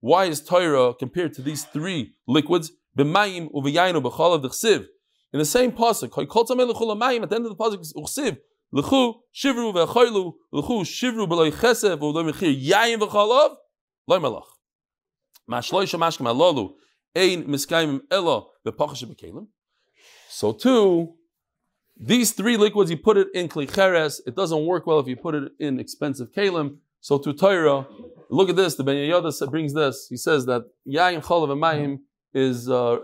Why 0.05 0.25
is 0.25 0.39
Torah 0.39 0.93
compared 0.93 1.33
to 1.33 1.41
these 1.41 1.63
three 1.63 2.13
liquids? 2.27 2.71
B'mayim 2.95 3.51
u'v'yayin 3.51 3.99
u'b'cholav 3.99 4.43
d'chsiv. 4.43 4.85
In 5.33 5.39
the 5.39 5.45
same 5.45 5.71
pasuk, 5.71 6.09
at 6.09 7.29
the 7.29 7.35
end 7.35 7.45
of 7.47 7.49
the 7.49 7.55
pasuk 7.55 7.81
is 7.81 7.91
uchsiv, 7.93 8.37
l'chu 8.71 9.15
shivru 9.33 9.73
v'achoylu, 9.73 10.33
l'chu 10.51 10.83
shivru 10.83 11.27
b'loi 11.27 11.51
chesef 11.51 11.97
u'loi 11.97 12.31
mechir 12.31 12.53
yayin 12.55 12.99
v'cholav, 12.99 13.55
loi 14.07 14.19
melach. 14.19 14.43
Mashloisha 15.49 15.97
mashkim 15.97 16.31
alalu, 16.31 16.75
ein 17.15 17.45
miskayim 17.45 18.01
elo 18.11 18.51
b'pachash 18.63 19.05
b'kelim. 19.05 19.47
So 20.29 20.53
too, 20.53 21.15
these 21.97 22.31
three 22.33 22.57
liquids, 22.57 22.91
you 22.91 22.97
put 22.97 23.17
it 23.17 23.29
in 23.33 23.49
klicheres, 23.49 24.21
it 24.27 24.35
doesn't 24.35 24.67
work 24.67 24.85
well 24.85 24.99
if 24.99 25.07
you 25.07 25.15
put 25.15 25.33
it 25.33 25.51
in 25.59 25.79
expensive 25.79 26.31
kalim. 26.31 26.77
So 27.01 27.17
to 27.17 27.33
Torah, 27.33 27.87
look 28.29 28.49
at 28.49 28.55
this, 28.55 28.75
the 28.75 28.83
Ben 28.83 28.95
Yehoyada 28.95 29.49
brings 29.49 29.73
this. 29.73 30.07
He 30.09 30.17
says 30.17 30.45
that 30.45 30.63
yayin 30.87 31.23
cholav 31.23 31.51
and 31.51 31.61
mayim 31.61 31.99
is 32.33 32.69
uh, 32.69 32.97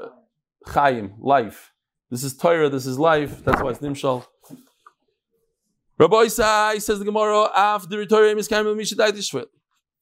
chayim, 0.67 1.13
life. 1.19 1.71
This 2.09 2.23
is 2.23 2.35
Torah, 2.35 2.69
this 2.69 2.85
is 2.85 2.99
life. 2.99 3.43
That's 3.43 3.61
why 3.61 3.69
it's 3.71 3.79
nimshal. 3.79 4.25
Rabbi 5.97 6.15
Isai 6.15 6.81
says 6.81 6.99
the 6.99 7.05
Gemara, 7.05 7.49
af 7.55 7.87
the 7.87 8.05
Torah 8.05 8.33
miskayim 8.35 8.75
mishadai 8.75 9.11
tishvit. 9.11 9.45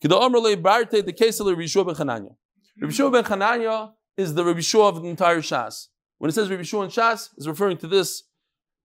Kida 0.04 0.62
barte 0.62 1.06
the 1.06 1.14
case 1.14 1.40
of 1.40 1.48
Rabbi 1.48 1.60
ben 1.60 1.96
Chananya. 1.96 2.36
Rabbi 2.82 2.94
Yeshua 2.94 3.12
ben 3.12 3.24
Chananya 3.24 3.92
is 4.18 4.34
the 4.34 4.44
Rabbi 4.44 4.60
Yeshua 4.60 4.90
of 4.90 5.02
the 5.02 5.10
entire 5.10 5.42
Shas. 5.42 5.88
When 6.18 6.30
it 6.30 6.34
says 6.34 6.50
Rabbi 6.50 6.64
Yeshua 6.64 6.86
in 6.86 6.90
Shas, 6.90 7.30
it's 7.38 7.48
referring 7.48 7.78
to 7.78 7.88
this. 7.88 8.24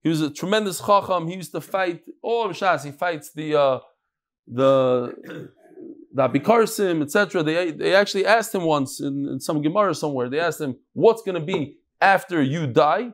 He 0.02 0.08
was 0.08 0.20
a 0.20 0.30
tremendous 0.30 0.80
chacham. 0.80 1.28
He 1.28 1.36
used 1.36 1.52
to 1.52 1.60
fight 1.60 2.02
all 2.22 2.50
of 2.50 2.56
Shas. 2.56 2.84
He 2.84 2.90
fights 2.90 3.32
the 3.32 3.58
uh, 3.58 3.78
the 4.46 5.50
the 6.14 6.28
Abikarsim, 6.28 7.02
etc. 7.02 7.42
They 7.42 7.72
they 7.72 7.94
actually 7.94 8.24
asked 8.24 8.54
him 8.54 8.62
once 8.62 9.00
in, 9.00 9.28
in 9.32 9.40
some 9.40 9.60
Gemara 9.60 9.94
somewhere. 9.94 10.30
They 10.30 10.38
asked 10.38 10.60
him, 10.60 10.76
"What's 10.92 11.22
going 11.22 11.34
to 11.34 11.46
be 11.54 11.76
after 12.00 12.40
you 12.40 12.66
die? 12.68 13.12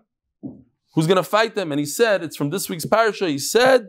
Who's 0.94 1.06
going 1.06 1.16
to 1.16 1.30
fight 1.38 1.54
them?" 1.54 1.72
And 1.72 1.78
he 1.78 1.86
said, 1.86 2.22
"It's 2.22 2.36
from 2.36 2.50
this 2.50 2.68
week's 2.68 2.84
parasha." 2.84 3.26
He 3.28 3.38
said, 3.38 3.88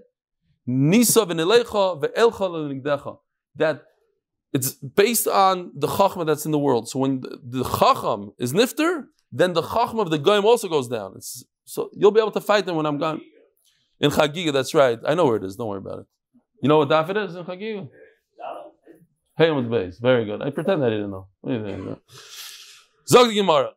"Nisa 0.65 1.25
v'nelecha 1.25 2.01
le'nigdecha." 2.01 3.17
That 3.57 3.83
it's 4.53 4.71
based 4.73 5.27
on 5.27 5.71
the 5.75 5.87
chachma 5.87 6.25
that's 6.25 6.45
in 6.45 6.51
the 6.51 6.59
world. 6.59 6.87
So 6.87 6.99
when 6.99 7.19
the, 7.19 7.39
the 7.43 7.63
chacham 7.63 8.31
is 8.39 8.53
nifter, 8.53 9.07
then 9.31 9.51
the 9.51 9.61
chachma 9.61 10.01
of 10.01 10.09
the 10.09 10.19
goyim 10.19 10.45
also 10.45 10.69
goes 10.69 10.87
down. 10.87 11.13
It's, 11.17 11.43
so 11.65 11.89
you'll 11.93 12.11
be 12.11 12.21
able 12.21 12.31
to 12.31 12.41
fight 12.41 12.65
them 12.65 12.77
when 12.77 12.85
I'm 12.85 12.97
gone. 12.97 13.21
In 13.99 14.09
Chagiga, 14.09 14.51
that's 14.51 14.73
right. 14.73 14.99
I 15.05 15.13
know 15.13 15.25
where 15.25 15.35
it 15.35 15.43
is. 15.43 15.55
Don't 15.55 15.67
worry 15.67 15.77
about 15.77 15.99
it. 15.99 16.05
You 16.61 16.69
know 16.69 16.79
what 16.79 16.89
daf 16.89 17.07
it 17.09 17.17
is 17.17 17.35
in 17.35 17.43
Chagiga? 17.45 17.87
Hey, 19.37 19.51
with 19.51 19.69
base. 19.69 19.97
Very 19.99 20.25
good. 20.25 20.41
I 20.41 20.49
pretend 20.49 20.83
I 20.83 20.89
didn't 20.89 21.11
know. 21.11 21.27
What 21.41 21.51
do 21.53 21.59
you 21.59 21.65
think? 21.65 21.99
Zog 23.07 23.29
the 23.29 23.35
Gemara. 23.35 23.71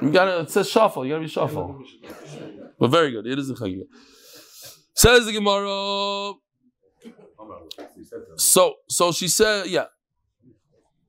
You 0.00 0.10
gotta, 0.10 0.40
it 0.40 0.50
says 0.50 0.68
shuffle. 0.70 1.04
You 1.04 1.12
gotta 1.12 1.22
be 1.22 1.28
shuffle. 1.28 1.82
But 2.78 2.88
very 2.88 3.10
good. 3.10 3.26
It 3.26 3.38
is 3.38 3.50
in 3.50 3.56
Chagiga. 3.56 3.86
Says 4.94 5.26
the 5.26 5.32
Gemara. 5.32 6.34
So, 8.36 8.74
so 8.88 9.12
she 9.12 9.28
said, 9.28 9.66
yeah. 9.66 9.86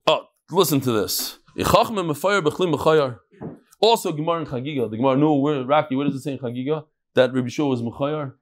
Oh, 0.06 0.26
listen 0.50 0.80
to 0.80 0.92
this. 0.92 1.38
Also, 3.80 4.12
Gemara 4.12 4.40
in 4.40 4.46
Chagiga. 4.46 4.90
The 4.90 4.96
Gemara 4.96 5.16
knew 5.16 5.34
where 5.34 5.64
Raki. 5.64 5.96
Where 5.96 6.06
does 6.06 6.16
it 6.16 6.22
say 6.22 6.32
in 6.32 6.38
Chagiga 6.38 6.84
that 7.14 7.32
Rabbi 7.32 7.48
Shua 7.48 7.68
was 7.68 7.82
Mechayar? 7.82 8.34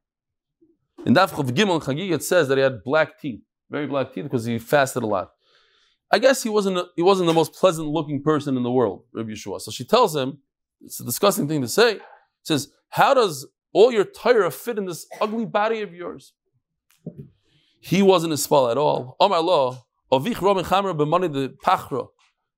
In 1.07 1.15
Daf 1.15 1.31
Chav 1.31 1.51
Gimel 1.51 1.75
in 1.75 1.81
Chagiga, 1.81 2.15
it 2.15 2.23
says 2.25 2.49
that 2.49 2.57
he 2.57 2.63
had 2.63 2.83
black 2.83 3.21
teeth, 3.21 3.43
very 3.75 3.87
black 3.87 4.13
teeth, 4.13 4.25
because 4.25 4.45
he 4.45 4.59
fasted 4.59 5.03
a 5.03 5.07
lot. 5.07 5.33
I 6.15 6.19
guess 6.19 6.43
he 6.43 6.49
wasn't 6.49 6.77
he 6.97 7.03
wasn't 7.03 7.27
the 7.27 7.39
most 7.41 7.53
pleasant 7.55 7.89
looking 7.89 8.23
person 8.23 8.57
in 8.57 8.63
the 8.63 8.71
world, 8.79 9.05
Rabbi 9.13 9.33
Yeshua. 9.33 9.61
So 9.61 9.71
she 9.71 9.85
tells 9.85 10.15
him, 10.15 10.39
it's 10.81 11.01
a 11.01 11.05
disgusting 11.05 11.49
thing 11.49 11.61
to 11.63 11.69
say. 11.69 11.99
Says, 12.43 12.69
how 12.91 13.15
does 13.15 13.47
all 13.73 13.91
your 13.91 14.05
Torah 14.05 14.51
fit 14.51 14.79
in 14.79 14.85
this 14.87 15.07
ugly 15.21 15.47
body 15.47 15.81
of 15.83 15.93
yours? 15.93 16.35
He 17.81 18.01
wasn't 18.03 18.33
a 18.33 18.37
spal 18.37 18.71
at 18.71 18.79
all. 18.79 19.17
Omar 19.19 19.39
Allah, 19.39 19.83
Avich 20.13 20.41
Roman 20.41 20.65
the 21.33 21.55
Pachra. 21.65 22.07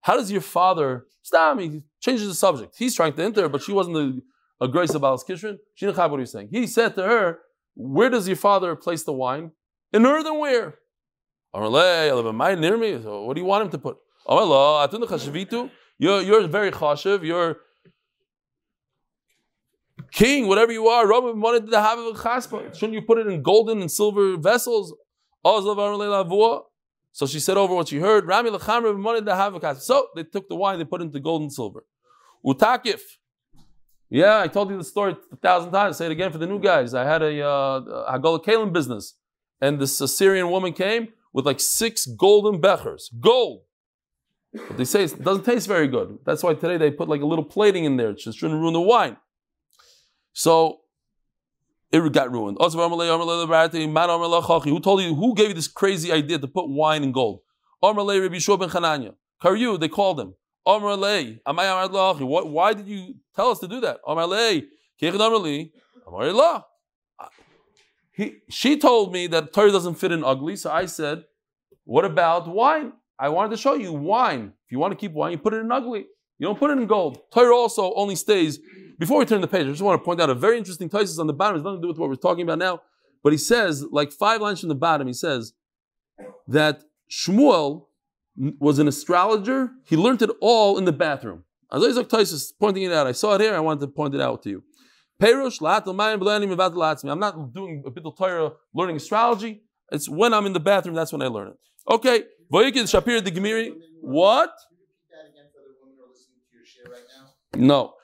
How 0.02 0.16
does 0.16 0.30
your 0.30 0.42
father? 0.42 1.06
Stam, 1.22 1.58
he 1.58 1.82
changes 2.00 2.28
the 2.28 2.34
subject. 2.34 2.74
He's 2.78 2.94
trying 2.94 3.14
to 3.14 3.22
enter, 3.24 3.48
but 3.48 3.62
she 3.62 3.72
wasn't 3.72 3.96
a, 3.96 4.64
a 4.64 4.68
grace 4.68 4.94
of 4.94 5.00
Baal 5.00 5.18
Kishrin. 5.18 5.56
She 5.74 5.86
didn't 5.86 5.96
have 5.96 6.10
what 6.10 6.20
he's 6.20 6.30
saying. 6.30 6.50
He 6.52 6.66
said 6.66 6.94
to 6.94 7.02
her, 7.02 7.38
Where 7.74 8.10
does 8.10 8.28
your 8.28 8.36
father 8.36 8.76
place 8.76 9.02
the 9.02 9.12
wine? 9.12 9.52
In 9.92 10.06
earthenware. 10.06 10.78
Near 12.58 12.76
me. 12.76 13.00
So 13.02 13.22
what 13.22 13.34
do 13.34 13.40
you 13.40 13.46
want 13.46 13.64
him 13.64 13.70
to 13.70 13.78
put? 13.78 13.96
You're, 15.98 16.20
you're 16.20 16.46
very 16.48 16.70
chashiv. 16.70 17.24
You're 17.24 17.56
king, 20.12 20.46
whatever 20.48 20.72
you 20.72 20.88
are. 20.88 21.06
Rabbi 21.06 21.30
wanted 21.30 21.70
to 21.70 21.80
have 21.80 21.98
a 21.98 22.12
chaspa. 22.12 22.74
Shouldn't 22.74 22.94
you 22.94 23.02
put 23.02 23.18
it 23.18 23.26
in 23.26 23.42
golden 23.42 23.80
and 23.80 23.90
silver 23.90 24.36
vessels? 24.36 24.94
So 25.44 27.26
she 27.26 27.40
said 27.40 27.56
over 27.56 27.74
what 27.74 27.88
she 27.88 27.98
heard. 27.98 28.26
Rami 28.26 28.50
lechamra 28.50 29.02
wanted 29.02 29.26
to 29.26 29.36
have 29.36 29.54
a 29.54 29.60
chaspa. 29.60 29.80
So 29.80 30.08
they 30.14 30.24
took 30.24 30.48
the 30.48 30.56
wine, 30.56 30.78
they 30.78 30.84
put 30.84 31.00
it 31.00 31.04
into 31.04 31.20
gold 31.20 31.42
and 31.42 31.52
silver. 31.52 31.84
Utakif. 32.44 33.00
Yeah, 34.08 34.40
I 34.40 34.48
told 34.48 34.70
you 34.70 34.76
the 34.76 34.84
story 34.84 35.16
a 35.32 35.36
thousand 35.36 35.72
times. 35.72 35.96
Say 35.96 36.06
it 36.06 36.12
again 36.12 36.30
for 36.30 36.38
the 36.38 36.46
new 36.46 36.60
guys. 36.60 36.94
I 36.94 37.04
had 37.04 37.22
a 37.22 37.44
uh, 37.44 38.18
Kalim 38.18 38.72
business, 38.72 39.14
and 39.60 39.80
this 39.80 40.00
Assyrian 40.00 40.48
woman 40.50 40.72
came 40.72 41.08
with 41.36 41.44
like 41.44 41.60
six 41.60 42.06
golden 42.06 42.62
bechers, 42.62 43.10
gold. 43.20 43.64
But 44.54 44.78
they 44.78 44.86
say 44.86 45.04
it 45.04 45.22
doesn't 45.22 45.44
taste 45.44 45.68
very 45.68 45.86
good. 45.86 46.18
That's 46.24 46.42
why 46.42 46.54
today 46.54 46.78
they 46.78 46.90
put 46.90 47.10
like 47.10 47.20
a 47.20 47.26
little 47.26 47.44
plating 47.44 47.84
in 47.84 47.98
there. 47.98 48.12
It 48.12 48.20
just 48.20 48.38
shouldn't 48.38 48.58
ruin 48.58 48.72
the 48.72 48.80
wine. 48.80 49.18
So 50.32 50.80
it 51.92 52.10
got 52.10 52.32
ruined. 52.32 52.56
Who 52.58 52.70
told 54.80 55.02
you? 55.02 55.14
Who 55.14 55.34
gave 55.34 55.48
you 55.48 55.54
this 55.54 55.68
crazy 55.68 56.10
idea 56.10 56.38
to 56.38 56.48
put 56.48 56.70
wine 56.70 57.04
in 57.04 57.12
gold? 57.12 57.40
They 57.82 59.88
called 59.88 60.18
him. 60.18 60.32
Why 60.64 62.72
did 62.72 62.88
you 62.88 63.14
tell 63.34 63.50
us 63.50 63.58
to 63.58 63.68
do 63.68 63.82
that? 63.82 63.98
He, 68.16 68.38
she 68.48 68.78
told 68.78 69.12
me 69.12 69.26
that 69.26 69.52
Torah 69.52 69.70
doesn't 69.70 69.96
fit 69.96 70.10
in 70.10 70.24
ugly, 70.24 70.56
so 70.56 70.70
I 70.70 70.86
said, 70.86 71.24
What 71.84 72.06
about 72.06 72.48
wine? 72.48 72.94
I 73.18 73.28
wanted 73.28 73.50
to 73.50 73.58
show 73.58 73.74
you 73.74 73.92
wine. 73.92 74.54
If 74.64 74.72
you 74.72 74.78
want 74.78 74.92
to 74.92 74.96
keep 74.96 75.12
wine, 75.12 75.32
you 75.32 75.38
put 75.38 75.52
it 75.52 75.58
in 75.58 75.70
ugly. 75.70 76.06
You 76.38 76.46
don't 76.46 76.58
put 76.58 76.70
it 76.70 76.78
in 76.78 76.86
gold. 76.86 77.18
Torah 77.30 77.54
also 77.54 77.92
only 77.94 78.16
stays. 78.16 78.58
Before 78.98 79.18
we 79.18 79.26
turn 79.26 79.42
the 79.42 79.46
page, 79.46 79.66
I 79.66 79.70
just 79.70 79.82
want 79.82 80.00
to 80.00 80.04
point 80.04 80.22
out 80.22 80.30
a 80.30 80.34
very 80.34 80.56
interesting 80.56 80.88
thesis 80.88 81.18
on 81.18 81.26
the 81.26 81.34
bottom. 81.34 81.56
It 81.56 81.58
has 81.58 81.64
nothing 81.64 81.80
to 81.80 81.82
do 81.82 81.88
with 81.88 81.98
what 81.98 82.08
we're 82.08 82.14
talking 82.14 82.42
about 82.42 82.58
now. 82.58 82.80
But 83.22 83.32
he 83.32 83.38
says, 83.38 83.84
like 83.90 84.12
five 84.12 84.40
lines 84.40 84.60
from 84.60 84.70
the 84.70 84.74
bottom, 84.74 85.06
he 85.06 85.12
says 85.12 85.52
that 86.48 86.84
Shmuel 87.10 87.86
was 88.58 88.78
an 88.78 88.88
astrologer. 88.88 89.72
He 89.84 89.96
learned 89.96 90.22
it 90.22 90.30
all 90.40 90.78
in 90.78 90.86
the 90.86 90.92
bathroom. 90.92 91.44
Azizak 91.70 92.04
Tosfos 92.04 92.52
pointing 92.58 92.84
it 92.84 92.92
out. 92.92 93.06
I 93.06 93.12
saw 93.12 93.34
it 93.34 93.42
here. 93.42 93.54
I 93.54 93.60
wanted 93.60 93.80
to 93.80 93.88
point 93.88 94.14
it 94.14 94.20
out 94.22 94.42
to 94.44 94.50
you. 94.50 94.62
Perush 95.20 97.10
I'm 97.10 97.18
not 97.18 97.54
doing 97.54 97.82
a 97.86 97.90
bit 97.90 98.04
of 98.04 98.16
Torah 98.16 98.52
learning 98.74 98.96
astrology. 98.96 99.62
It's 99.90 100.08
when 100.08 100.34
I'm 100.34 100.46
in 100.46 100.52
the 100.52 100.60
bathroom. 100.60 100.94
That's 100.94 101.12
when 101.12 101.22
I 101.22 101.28
learn 101.28 101.48
it. 101.48 101.54
Okay. 101.88 102.24
Voyikid 102.52 102.84
Shapir 102.84 103.24
the 103.24 103.30
Gemiri. 103.30 103.72
What? 104.00 104.50
No. 107.54 107.94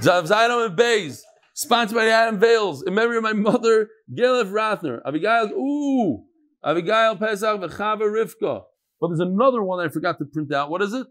Zaydam 0.00 0.66
and 0.66 0.76
Bays, 0.76 1.22
sponsored 1.54 1.96
by 1.96 2.06
Adam 2.06 2.40
Vales, 2.40 2.82
in 2.82 2.94
memory 2.94 3.18
of 3.18 3.22
my 3.22 3.34
mother, 3.34 3.88
Gelef 4.12 4.50
Rathner. 4.50 5.00
Abigail, 5.06 5.50
ooh, 5.52 6.24
Abigail 6.64 7.16
Pesach 7.16 7.60
v'Chava 7.60 8.00
Rivka. 8.02 8.62
But 9.00 9.08
there's 9.08 9.20
another 9.20 9.62
one 9.62 9.84
I 9.84 9.90
forgot 9.90 10.18
to 10.18 10.24
print 10.24 10.52
out. 10.52 10.70
What 10.70 10.80
is 10.82 10.94
it? 10.94 11.06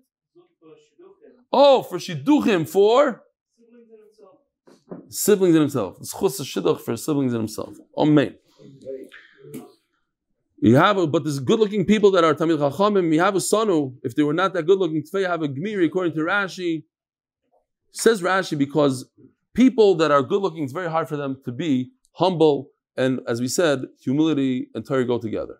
Oh, 1.53 1.83
for 1.83 1.97
Shidduchim, 1.97 2.67
for? 2.67 3.23
Siblings 5.11 5.55
in 5.55 5.61
himself. 5.61 5.97
It's 5.99 6.11
chus 6.17 6.39
shidduch 6.39 6.79
for 6.81 6.95
siblings 6.95 7.33
in 7.33 7.39
himself. 7.39 7.75
Amen. 7.97 8.35
You 10.59 10.75
have 10.75 10.95
but 11.11 11.23
there's 11.23 11.39
good-looking 11.39 11.85
people 11.85 12.11
that 12.11 12.23
are 12.23 12.33
Tamil 12.33 12.57
Chachamim. 12.57 13.13
You 13.13 13.19
have 13.19 13.35
a 13.35 13.39
sonu. 13.39 13.95
If 14.03 14.15
they 14.15 14.23
were 14.23 14.33
not 14.33 14.53
that 14.53 14.63
good-looking, 14.63 15.03
you 15.13 15.25
have 15.25 15.41
a 15.41 15.47
Gmiri 15.47 15.87
according 15.87 16.13
to 16.13 16.19
Rashi. 16.19 16.83
Says 17.91 18.21
Rashi 18.21 18.57
because 18.57 19.09
people 19.53 19.95
that 19.95 20.11
are 20.11 20.21
good 20.21 20.41
looking, 20.41 20.63
it's 20.63 20.71
very 20.71 20.89
hard 20.89 21.09
for 21.09 21.17
them 21.17 21.41
to 21.43 21.51
be 21.51 21.91
humble 22.13 22.69
and, 22.95 23.19
as 23.27 23.41
we 23.41 23.47
said, 23.47 23.87
humility 23.99 24.69
and 24.73 24.85
Torah 24.85 25.05
go 25.05 25.17
together. 25.17 25.59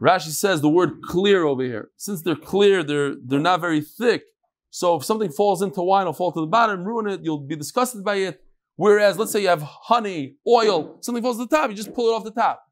Rashi 0.00 0.28
says 0.28 0.60
the 0.62 0.68
word 0.70 1.02
clear 1.02 1.44
over 1.44 1.62
here. 1.62 1.90
Since 1.96 2.22
they're 2.22 2.36
clear, 2.36 2.82
they're 2.82 3.14
they're 3.22 3.38
not 3.38 3.60
very 3.60 3.82
thick. 3.82 4.22
So 4.70 4.96
if 4.96 5.04
something 5.04 5.30
falls 5.30 5.62
into 5.62 5.82
wine, 5.82 6.02
it'll 6.02 6.12
fall 6.12 6.32
to 6.32 6.40
the 6.40 6.46
bottom, 6.46 6.84
ruin 6.84 7.08
it. 7.08 7.20
You'll 7.22 7.40
be 7.40 7.56
disgusted 7.56 8.04
by 8.04 8.16
it. 8.16 8.42
Whereas, 8.76 9.18
let's 9.18 9.32
say 9.32 9.42
you 9.42 9.48
have 9.48 9.62
honey, 9.62 10.36
oil, 10.46 10.96
something 11.00 11.22
falls 11.22 11.36
to 11.36 11.44
the 11.44 11.54
top, 11.54 11.68
you 11.70 11.76
just 11.76 11.92
pull 11.92 12.08
it 12.08 12.16
off 12.16 12.24
the 12.24 12.30
top. 12.30 12.62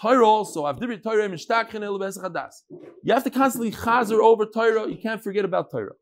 Torah 0.00 0.26
also, 0.26 0.62
you 0.62 0.66
have 0.66 0.80
to 3.24 3.30
constantly 3.30 3.70
chazer 3.70 4.20
over 4.20 4.46
Torah. 4.46 4.88
You 4.88 4.96
can't 4.96 5.22
forget 5.22 5.44
about 5.44 5.70
Torah. 5.70 5.92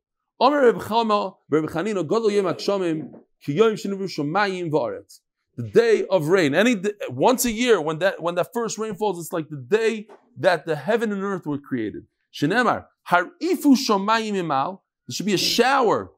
The 5.55 5.69
day 5.75 6.07
of 6.07 6.29
rain. 6.29 6.55
Any 6.55 6.77
day, 6.77 6.93
once 7.11 7.45
a 7.45 7.51
year, 7.51 7.79
when 7.81 7.99
that 7.99 8.23
when 8.23 8.37
that 8.37 8.55
first 8.55 8.79
rain 8.79 8.95
falls, 8.95 9.19
it's 9.19 9.33
like 9.33 9.51
the 9.51 9.59
day 9.59 10.07
that 10.39 10.65
the 10.65 10.75
heaven 10.75 11.13
and 11.13 11.23
earth 11.23 11.45
were 11.45 11.59
created. 11.59 12.07
Shenemar 12.33 12.87
harifu 13.11 13.77
shomayim 13.77 14.37
imal. 14.37 14.81
There 15.07 15.15
should 15.15 15.27
be 15.27 15.35
a 15.35 15.39
shower 15.39 16.13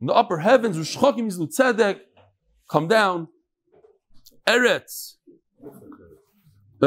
in 0.00 0.06
the 0.06 0.14
upper 0.14 0.38
heavens. 0.38 0.76
Ushchokim 0.76 1.26
yizlu 1.30 1.48
tzedek. 1.54 2.00
Come 2.70 2.88
down. 2.88 3.28
Eretz. 4.46 5.14
Uh, 6.80 6.86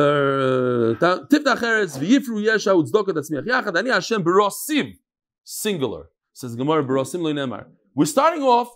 Tiftach 1.30 1.62
eretz 1.62 1.98
v'yifru 1.98 2.43
yesha 2.43 2.74
utzdoka 2.76 3.14
tatzmiach 3.14 3.46
yachad. 3.46 3.78
Ani 3.78 3.91
Hashem 3.91 4.24
berosim. 4.24 4.98
Singular. 5.43 6.10
Says 6.34 6.56
Gemara 6.56 6.84
berosim 6.84 7.22
lo 7.22 7.32
nemar. 7.32 7.66
We're 7.93 8.06
starting 8.06 8.43
off 8.43 8.70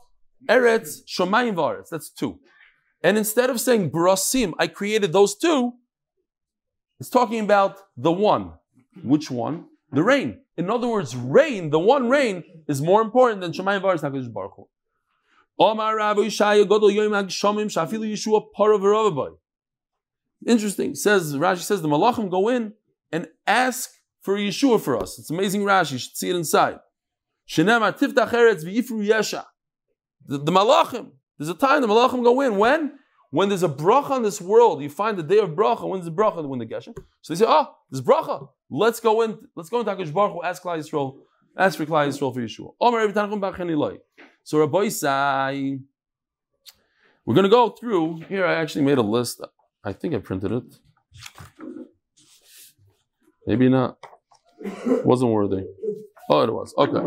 eretz 0.48 1.00
shomayim 1.08 1.56
v'aretz. 1.56 1.90
That's 1.90 2.10
two. 2.10 2.40
And 3.04 3.18
instead 3.18 3.50
of 3.50 3.60
saying 3.60 3.92
brasim, 3.92 4.54
I 4.60 4.68
created 4.68 5.12
those 5.14 5.36
two, 5.36 5.74
it's 7.00 7.10
talking 7.10 7.40
about 7.40 7.78
the 7.96 8.12
one. 8.12 8.54
Which 9.04 9.32
one? 9.32 9.69
The 9.92 10.04
rain. 10.04 10.42
In 10.58 10.70
other 10.70 10.88
words, 10.88 11.16
rain, 11.16 11.70
the 11.70 11.80
one 11.80 12.10
rain, 12.10 12.44
is 12.68 12.82
more 12.82 13.02
important 13.02 13.42
than 13.42 13.52
Shemayim 13.52 13.82
Varis 13.82 14.02
HaKadosh 14.02 14.32
Baruch 14.32 14.54
Hu. 14.56 14.68
Omar 15.58 15.98
Rabbi 15.98 16.22
Yishaya 16.22 16.66
Godol 16.66 16.94
Yom 16.94 17.12
HaGshomim 17.12 17.66
Shafilu 17.66 18.12
Yeshua 18.12 18.46
Parav. 18.58 19.38
Interesting. 20.46 20.96
Says 20.96 21.36
Rashi 21.36 21.62
says 21.62 21.82
the 21.82 21.88
Malachim 21.88 22.30
go 22.30 22.50
in 22.50 22.74
and 23.12 23.28
ask 23.48 23.90
for 24.22 24.38
Yeshua 24.38 24.80
for 24.80 24.98
us. 24.98 25.18
It's 25.20 25.30
amazing 25.30 25.64
Rashi. 25.64 25.94
You 25.94 25.98
should 25.98 26.16
see 26.16 26.30
it 26.30 26.36
inside. 26.36 26.80
Shenemar 27.50 27.98
Tiftach 27.98 28.30
Eretz 28.30 28.64
V'Yifru 28.64 29.06
Yesha. 29.06 29.46
The, 30.26 30.38
the 30.38 30.52
Malachim. 30.52 31.12
There's 31.38 31.50
a 31.50 31.56
time 31.56 31.82
the 31.82 31.88
Malachim 31.88 32.24
go 32.24 32.40
in. 32.42 32.58
When? 32.58 32.99
When 33.32 33.50
there's 33.50 33.64
a 33.64 33.70
bracha 33.70 34.12
on 34.12 34.24
this 34.24 34.42
world, 34.42 34.82
you 34.82 34.90
find 34.90 35.18
the 35.18 35.24
day 35.24 35.38
of 35.38 35.52
bracha. 35.52 35.88
When's 35.88 36.06
the 36.06 36.12
bracha? 36.12 36.44
When 36.46 36.60
the 36.60 36.66
Geshem. 36.66 36.96
So 37.22 37.34
they 37.34 37.40
say, 37.40 37.46
oh, 37.48 37.76
there's 37.92 38.02
bracha. 38.02 38.50
Let's 38.70 39.00
go 39.00 39.22
in. 39.22 39.38
Let's 39.56 39.70
go 39.70 39.80
into 39.80 39.92
Hakadosh 39.92 40.14
Baruch 40.14 40.34
Hu. 40.34 40.44
Ask 40.44 40.64
Klal 40.64 40.80
Yisrael. 40.80 41.18
Ask 41.58 41.78
for 41.78 41.86
Klal 41.86 42.08
Yisrael 42.08 42.34
for 42.34 42.42
Yeshua. 42.42 42.74
Omer 42.80 43.98
So 44.44 44.60
Rabbi 44.60 44.78
Isai, 44.78 45.80
we're 47.26 47.36
going 47.36 47.44
to 47.44 47.50
go 47.50 47.70
through. 47.70 48.22
Here, 48.30 48.46
I 48.46 48.56
actually 48.56 48.86
made 48.86 48.98
a 48.98 49.04
list. 49.04 49.42
I 49.84 49.94
think 49.94 50.16
I 50.16 50.20
printed 50.20 50.52
it. 50.52 50.80
Maybe 53.46 53.70
not. 53.70 53.98
Wasn't 55.06 55.32
worthy. 55.32 55.66
Oh, 56.30 56.42
it 56.42 56.54
was. 56.54 56.74
Okay. 56.78 57.02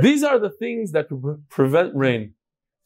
These 0.00 0.22
are 0.24 0.38
the 0.38 0.50
things 0.50 0.92
that 0.92 1.08
could 1.08 1.48
prevent 1.48 1.94
rain. 1.94 2.34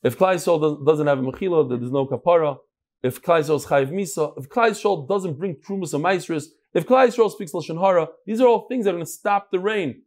If 0.02 0.18
Klal 0.18 0.34
Yisrael 0.34 0.84
doesn't 0.86 1.06
have 1.06 1.18
a 1.18 1.22
mechila, 1.22 1.68
there's 1.68 1.92
no 1.92 2.06
kapara. 2.06 2.58
If 3.02 3.22
Klal 3.22 3.40
Yisrael 3.40 3.56
is 3.56 3.66
chayiv 3.66 3.90
misa, 3.90 4.32
if 4.38 4.48
Klal 4.48 4.70
Yisrael 4.70 5.08
doesn't 5.08 5.38
bring 5.38 5.56
trumas 5.56 5.94
or 5.94 5.98
maestris, 5.98 6.46
if 6.72 6.86
Klal 6.86 7.08
Yisrael 7.08 7.30
speaks 7.30 7.52
lashon 7.52 7.80
hara, 7.80 8.08
these 8.26 8.40
are 8.40 8.46
all 8.46 8.66
things 8.68 8.84
that 8.84 8.90
are 8.90 8.94
going 8.94 9.04
to 9.04 9.10
stop 9.10 9.50
the 9.50 9.58
rain. 9.58 10.02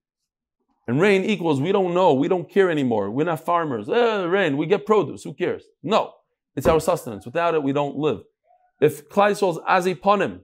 And 0.88 1.00
rain 1.00 1.24
equals 1.24 1.62
we 1.62 1.72
don't 1.72 1.94
know, 1.94 2.14
we 2.14 2.28
don't 2.28 2.50
care 2.50 2.70
anymore. 2.70 3.10
We're 3.10 3.26
not 3.26 3.46
farmers. 3.46 3.88
Eh, 3.88 4.24
rain, 4.24 4.58
we 4.58 4.66
get 4.66 4.86
produce. 4.86 5.24
Who 5.24 5.34
cares? 5.34 5.64
No, 5.82 6.14
it's 6.56 6.68
our 6.68 6.80
sustenance. 6.80 7.26
Without 7.26 7.54
it, 7.54 7.64
we 7.64 7.72
don't 7.72 7.96
live. 7.96 8.22
If 8.82 9.08
Klal 9.10 9.32
Yisrael 9.32 9.52
is 9.52 9.96
aziponim, 9.96 10.42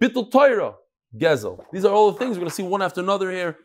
bittul 0.00 0.30
Torah, 0.30 0.74
gezel. 1.16 1.64
These 1.72 1.84
are 1.84 1.92
all 1.92 2.12
the 2.12 2.18
things 2.18 2.36
we're 2.36 2.42
going 2.42 2.50
to 2.50 2.54
see 2.54 2.62
one 2.62 2.82
after 2.82 3.00
another 3.00 3.30
here. 3.30 3.58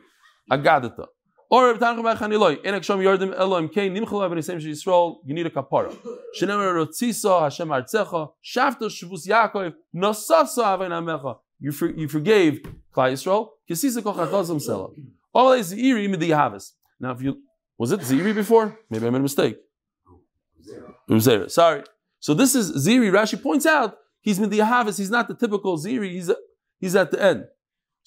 Agadita. 0.51 1.05
Or 1.49 1.67
Reb 1.67 1.79
Tanchum 1.79 2.03
Bachaniloi, 2.03 2.63
Enek 2.63 2.81
Shom 2.81 3.01
Yordim 3.01 3.33
Elohim 3.37 3.69
Kein 3.69 3.93
Nimchel 3.93 4.23
Avin 4.23 4.37
Yisem 4.37 4.61
Yisrael, 4.61 5.17
you 5.25 5.33
need 5.33 5.45
a 5.45 5.49
kapara. 5.49 5.95
Shenemer 6.39 6.85
Rotzisa 6.85 7.41
Hashem 7.41 7.69
Artzecha, 7.69 8.31
Shafta 8.43 8.89
Shavus 8.89 9.25
Yaakov, 9.27 9.73
Nosasa 9.95 10.63
Avin 10.65 10.91
Amecha. 10.91 11.37
You, 11.59 11.71
for, 11.71 11.89
you 11.89 12.07
forgave 12.07 12.59
Klal 12.93 13.13
Yisrael, 13.13 13.49
Kesisa 13.69 14.01
Kochatozim 14.01 14.61
Sela. 14.61 14.93
All 15.33 15.53
is 15.53 15.73
Ziri 15.73 16.09
Midi 16.09 16.29
Yahavis. 16.29 16.73
Now, 16.99 17.11
if 17.11 17.21
you 17.21 17.37
was 17.77 17.91
it 17.91 17.99
Ziri 17.99 18.33
before? 18.33 18.77
Maybe 18.89 19.05
I 19.05 19.09
made 19.11 19.19
a 19.19 19.21
mistake. 19.21 19.57
Zera. 21.09 21.49
Sorry. 21.49 21.83
So 22.19 22.33
this 22.33 22.55
is 22.55 22.85
Ziri. 22.85 23.11
Rashi 23.11 23.41
points 23.41 23.65
out 23.65 23.97
he's 24.19 24.39
Midi 24.39 24.57
Yahavis. 24.57 24.97
He's 24.97 25.11
not 25.11 25.27
the 25.27 25.35
typical 25.35 25.77
Ziri. 25.77 26.11
He's 26.11 26.31
he's 26.79 26.95
at 26.95 27.11
the 27.11 27.21
end. 27.21 27.45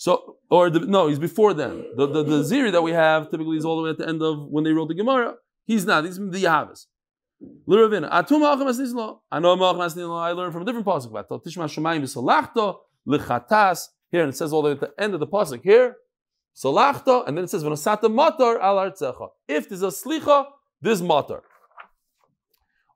So, 0.01 0.38
or 0.48 0.70
the, 0.70 0.80
no, 0.80 1.09
he's 1.09 1.18
before 1.18 1.53
them. 1.53 1.84
The, 1.94 2.07
the, 2.07 2.22
the 2.22 2.42
Ziri 2.42 2.72
that 2.72 2.80
we 2.80 2.92
have 2.92 3.30
typically 3.30 3.59
is 3.59 3.66
all 3.66 3.76
the 3.76 3.82
way 3.82 3.90
at 3.90 3.98
the 3.98 4.09
end 4.09 4.22
of 4.22 4.48
when 4.48 4.64
they 4.64 4.72
wrote 4.72 4.88
the 4.88 4.94
Gemara. 4.94 5.34
He's 5.66 5.84
not. 5.84 6.07
He's 6.07 6.16
the 6.16 6.42
Yahavis. 6.42 6.86
I 9.30 9.38
know 9.40 9.53
I 9.53 10.32
learned 10.32 10.53
from 10.55 10.62
a 10.62 10.64
different 10.64 10.86
pasuk. 10.86 11.12
Here, 14.11 14.22
and 14.22 14.30
it 14.30 14.36
says 14.36 14.55
all 14.55 14.62
the 14.62 14.68
way 14.68 14.72
at 14.72 14.80
the 14.80 14.94
end 14.98 15.12
of 15.12 15.20
the 15.20 15.26
pasuk 15.26 15.62
here. 15.62 15.96
Salachto, 16.57 17.28
and 17.28 17.36
then 17.36 17.44
it 17.44 17.51
says 17.51 17.62
V'nosata 17.62 18.05
Matar 18.05 18.59
Al 18.59 18.76
Artzecha. 18.76 19.28
If 19.48 19.68
there's 19.68 19.82
a 19.82 19.88
slicha, 19.88 20.46
there's 20.80 21.03
matar. 21.03 21.42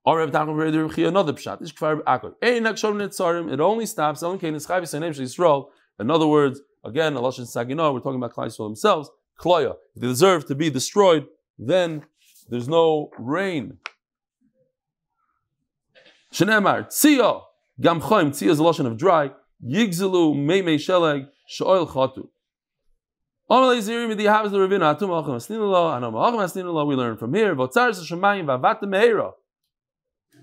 Or 0.07 0.23
another 0.23 0.53
pshat. 1.35 1.61
It 3.53 3.61
only 3.61 3.85
stops. 3.85 4.23
In 6.01 6.11
other 6.11 6.27
words, 6.27 6.61
Again, 6.85 7.17
Allah 7.17 7.33
Sagina, 7.33 7.93
we're 7.93 8.01
talking 8.01 8.17
about 8.17 8.35
Klal 8.35 8.47
Yisrael 8.47 8.69
themselves. 8.69 9.11
Kloya, 9.39 9.77
if 9.95 10.03
they 10.03 10.07
deserve 10.07 10.47
to 10.47 10.55
be 10.55 10.71
destroyed, 10.71 11.27
then 11.59 12.05
there's 12.49 12.69
no 12.69 13.11
rain. 13.19 13.79
Shenemar, 16.33 16.89
Tzia, 16.89 17.43
Gam 17.81 18.01
Choim, 18.01 18.31
Tzia 18.31 18.51
is 18.51 18.59
a 18.59 18.63
lotion 18.63 18.87
of 18.87 18.97
dry, 18.97 19.31
Yigzelu, 19.65 20.35
Meimei 20.35 20.77
Sheleg, 20.77 21.29
Shoil 21.49 21.89
Chatu. 21.89 22.29
We 23.47 23.57
learn 26.97 27.17
from 27.17 27.35
here. 27.35 27.55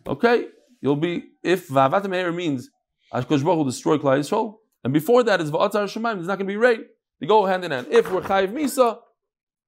Okay, 0.08 0.48
you'll 0.82 0.96
be 0.96 1.24
if 1.44 1.68
Vavat 1.68 2.36
means 2.36 2.70
Ashkosh 3.14 3.44
Baruch 3.44 3.58
will 3.58 3.64
destroy 3.66 3.98
Klal 3.98 4.20
Yisrael. 4.20 4.61
And 4.84 4.94
before 4.94 5.24
that 5.24 5.42
is 5.42 5.52
Va'atzar 5.52 5.84
Shemaim, 5.86 6.16
there's 6.16 6.28
not 6.28 6.38
going 6.38 6.48
to 6.48 6.54
be 6.54 6.58
rain. 6.58 6.86
They 7.20 7.28
go 7.28 7.46
hand 7.46 7.64
in 7.64 7.72
hand. 7.72 7.88
If 7.90 8.12
we're 8.12 8.22
Chayiv 8.22 8.52
Misa, 8.52 8.98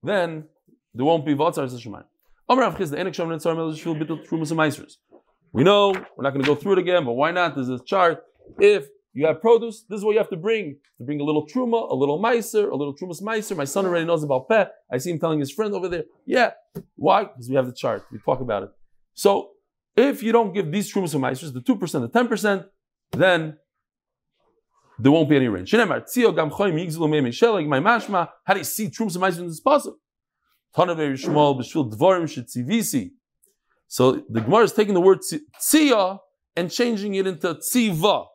then 0.01 0.45
there 0.93 1.05
won't 1.05 1.25
be 1.25 1.35
Va'atzar 1.35 1.69
Shemaim. 1.69 2.05
We 5.53 5.63
know 5.63 5.91
we're 5.91 6.23
not 6.23 6.33
going 6.33 6.41
to 6.41 6.47
go 6.47 6.55
through 6.55 6.73
it 6.73 6.79
again, 6.79 7.05
but 7.05 7.13
why 7.13 7.31
not? 7.31 7.55
There's 7.55 7.69
a 7.69 7.79
chart. 7.79 8.23
If 8.59 8.87
you 9.13 9.25
have 9.27 9.39
produce, 9.39 9.85
this 9.87 9.99
is 9.99 10.03
what 10.03 10.11
you 10.11 10.17
have 10.17 10.29
to 10.31 10.35
bring. 10.35 10.77
To 10.97 11.05
bring 11.05 11.21
a 11.21 11.23
little 11.23 11.47
truma, 11.47 11.89
a 11.89 11.95
little 11.95 12.19
meiser, 12.21 12.69
a 12.69 12.75
little 12.75 12.95
trumas 12.95 13.21
meiser. 13.21 13.55
My 13.55 13.63
son 13.63 13.85
already 13.85 14.05
knows 14.05 14.23
about 14.23 14.49
pet. 14.49 14.73
I 14.91 14.97
see 14.97 15.11
him 15.11 15.19
telling 15.19 15.39
his 15.39 15.51
friend 15.51 15.73
over 15.73 15.87
there. 15.87 16.03
Yeah. 16.25 16.51
Why? 16.95 17.25
Because 17.25 17.47
we 17.49 17.55
have 17.55 17.67
the 17.67 17.73
chart. 17.73 18.05
We 18.11 18.19
talk 18.19 18.41
about 18.41 18.63
it. 18.63 18.69
So 19.13 19.51
if 19.95 20.21
you 20.23 20.31
don't 20.31 20.53
give 20.53 20.71
these 20.71 20.91
trumas 20.91 21.13
and 21.13 21.23
meisers, 21.23 21.53
the 21.53 21.61
2%, 21.61 21.79
the 21.79 22.09
10%, 22.09 22.65
then 23.11 23.57
there 24.99 25.11
won't 25.11 25.29
be 25.29 25.35
any 25.35 25.47
rain. 25.47 25.65
My 25.73 26.01
how 28.45 28.53
do 28.53 28.59
you 28.59 28.63
see 28.63 28.89
troops 28.89 29.15
and 29.15 29.37
in 29.37 29.47
this 29.47 29.61
shetzivisi. 30.75 33.11
So 33.87 34.23
the 34.29 34.41
Gemara 34.41 34.63
is 34.63 34.73
taking 34.73 34.93
the 34.93 35.01
word 35.01 35.19
tzia 35.61 36.19
and 36.55 36.71
changing 36.71 37.15
it 37.15 37.27
into 37.27 37.55
tziva. 37.55 38.27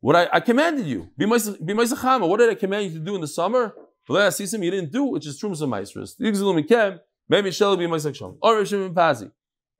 What 0.00 0.16
I, 0.16 0.28
I 0.34 0.40
commanded 0.40 0.86
you, 0.86 1.08
be 1.16 1.26
What 1.26 2.38
did 2.38 2.50
I 2.50 2.54
command 2.54 2.92
you 2.92 2.98
to 2.98 3.04
do 3.04 3.14
in 3.14 3.20
the 3.20 3.28
summer? 3.28 3.74
Last 4.08 4.38
season 4.38 4.62
you 4.62 4.70
didn't 4.70 4.90
do, 4.90 5.04
which 5.04 5.26
is 5.26 5.38
trums 5.38 5.60
and 5.60 5.70
maestros. 5.70 6.16
Yigzlu 6.18 6.64
mikem, 6.64 6.98
meimei 7.30 7.48
sheleg 7.48 7.76
b'maisach 7.76 8.18
shom. 8.18 8.38
Or 8.40 8.54
Rishim 8.54 8.94
pazi. 8.94 9.30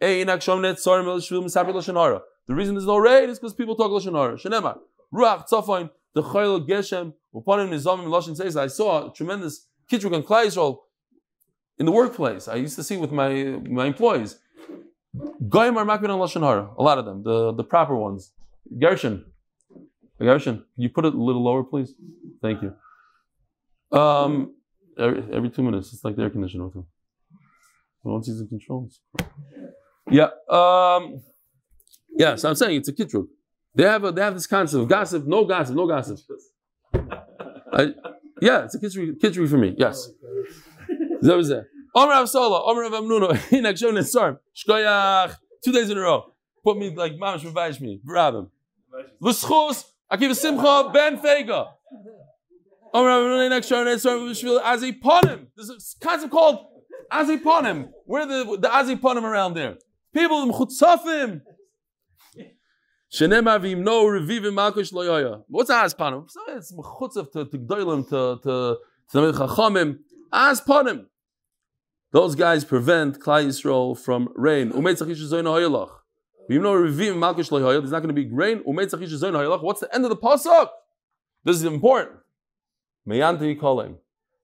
The 0.01 0.25
reason 2.55 2.75
there's 2.75 2.87
no 2.87 2.99
rain 2.99 3.31
is 3.31 3.39
because 3.39 3.55
people 3.55 3.75
talk 3.75 3.91
l'shanara. 3.91 4.41
Shenemar. 4.41 4.79
Ruach 5.13 5.49
Tzafain, 5.49 5.91
the 6.15 6.23
Chayil 6.23 6.67
Geshem, 6.69 7.15
upon 7.35 7.61
him 7.61 7.71
Nizamim 7.71 8.07
Lashon 8.07 8.37
says, 8.37 8.57
I 8.57 8.67
saw 8.67 9.11
a 9.11 9.13
tremendous 9.15 9.67
Kitruk 9.91 10.15
and 10.15 10.25
Klai 10.25 10.79
in 11.79 11.87
the 11.87 11.93
workplace. 11.93 12.49
I 12.49 12.57
used 12.57 12.77
to 12.77 12.83
see 12.83 12.97
with 12.97 13.13
my 13.13 13.31
my 13.79 13.87
employees. 13.87 14.39
Goyim 15.49 15.77
are 15.79 15.85
makbid 15.85 16.11
on 16.11 16.19
lashon 16.19 16.43
hara. 16.43 16.71
A 16.77 16.83
lot 16.83 16.99
of 16.99 17.05
them, 17.05 17.23
the 17.23 17.53
the 17.53 17.65
proper 17.65 17.97
ones. 17.97 18.33
Gershon, 18.79 19.25
Gershon, 20.21 20.57
can 20.57 20.83
you 20.83 20.91
put 20.91 21.05
it 21.07 21.15
a 21.15 21.17
little 21.17 21.43
lower, 21.43 21.65
please? 21.65 21.95
Thank 22.43 22.63
you. 22.63 22.75
Um, 23.99 24.55
every, 24.99 25.25
every 25.33 25.51
two 25.51 25.63
minutes, 25.63 25.93
it's 25.93 26.05
like 26.05 26.17
the 26.17 26.23
air 26.23 26.31
conditioner 26.31 26.67
with 26.67 26.75
him. 26.75 26.87
Once 28.03 28.27
he's 28.27 28.41
in 28.41 28.49
controls. 28.49 29.01
Yeah. 30.11 30.29
Um, 30.49 31.21
yeah. 32.17 32.37
So 32.37 32.49
I'm 32.49 32.55
saying 32.55 32.77
it's 32.79 32.89
a 32.89 32.93
kitruk. 32.93 33.27
They 33.75 33.85
have 33.85 34.05
a, 34.05 34.13
they 34.13 34.23
have 34.23 34.35
this 34.35 34.47
concept 34.47 34.83
of 34.83 34.89
gossip, 34.89 35.27
no 35.27 35.45
gossip, 35.45 35.77
no 35.77 35.87
gossip. 35.87 36.19
I, 37.73 37.93
yeah, 38.41 38.65
it's 38.65 38.75
a 38.75 38.79
kitruk, 38.79 39.19
kitruk 39.19 39.49
for 39.49 39.59
me. 39.59 39.75
Yes. 39.77 40.11
That 41.21 41.37
was 41.37 41.51
it. 41.51 41.65
Omer 41.95 42.13
Avsola, 42.13 42.67
Omer 42.67 42.85
Av 42.85 42.93
Amnuno, 42.93 43.33
Hinak 43.51 43.79
Shon 43.79 44.03
Sarm, 44.05 44.39
Shkoyach, 44.55 45.37
two 45.65 45.73
days 45.73 45.91
in 45.91 45.99
a 45.99 46.01
row. 46.01 46.33
Put 46.65 46.79
me 46.79 46.95
like 46.95 47.13
Mamash 47.13 47.45
Revive 47.45 47.81
me, 47.81 48.01
Rabim. 48.07 48.49
L'schus, 49.21 49.85
Akiva 50.13 50.35
Simcha, 50.35 50.91
Ben 50.93 51.19
Fega. 51.19 51.69
Omer 52.95 53.11
Av 53.11 53.23
Amnuno, 53.23 53.49
Hinak 53.49 53.67
Shon 53.67 53.99
Sarm, 53.99 54.21
Vishvil, 54.21 54.63
Aziponim. 54.63 55.47
There's 55.57 55.71
a 55.71 56.05
concept 56.05 56.33
called 56.33 56.67
Aziponim. 57.13 57.89
Where 58.07 58.27
the, 58.27 58.59
the 58.61 58.69
Aziponim 58.69 59.23
around 59.23 59.55
there? 59.55 59.77
People, 60.15 60.47
Mchutzafim. 60.47 61.43
Shenema 63.13 63.59
v'im 63.59 63.79
no 63.79 64.05
revivim 64.05 64.55
malkush 64.55 64.93
loyoya. 64.93 65.43
What's 65.49 65.71
Azpanim? 65.71 66.31
So 66.31 66.41
it's 66.49 66.73
mechutzav 66.73 67.33
to 67.33 67.45
to 67.47 67.59
gdoilim 67.59 68.09
to 68.11 68.39
to 68.43 68.79
to 69.13 69.19
chachamim. 69.33 69.99
Azpanim. 70.33 71.07
Those 72.13 72.35
guys 72.35 72.65
prevent 72.65 73.19
Klal 73.21 73.47
Yisrael 73.47 73.99
from 73.99 74.29
rain. 74.35 74.71
Umeit 74.73 75.01
zachish 75.01 75.23
zoyin 75.31 75.45
hoyelach. 75.45 75.91
V'im 76.51 76.63
no 76.63 76.75
revivim 76.75 77.17
malkush 77.17 77.51
loyoya. 77.51 77.81
There's 77.81 77.93
not 77.93 78.01
going 78.01 78.15
to 78.15 78.23
be 78.23 78.29
rain. 78.31 78.63
Umeit 78.65 78.91
zachish 78.91 79.09
zoyin 79.09 79.33
hoyelach. 79.33 79.63
What's 79.63 79.81
the 79.81 79.95
end 79.95 80.05
of 80.05 80.11
the 80.11 80.17
pasuk? 80.17 80.69
This 81.45 81.57
is 81.57 81.65
important. 81.65 82.19
Meyanti 83.09 83.59
kolim. 83.59 83.97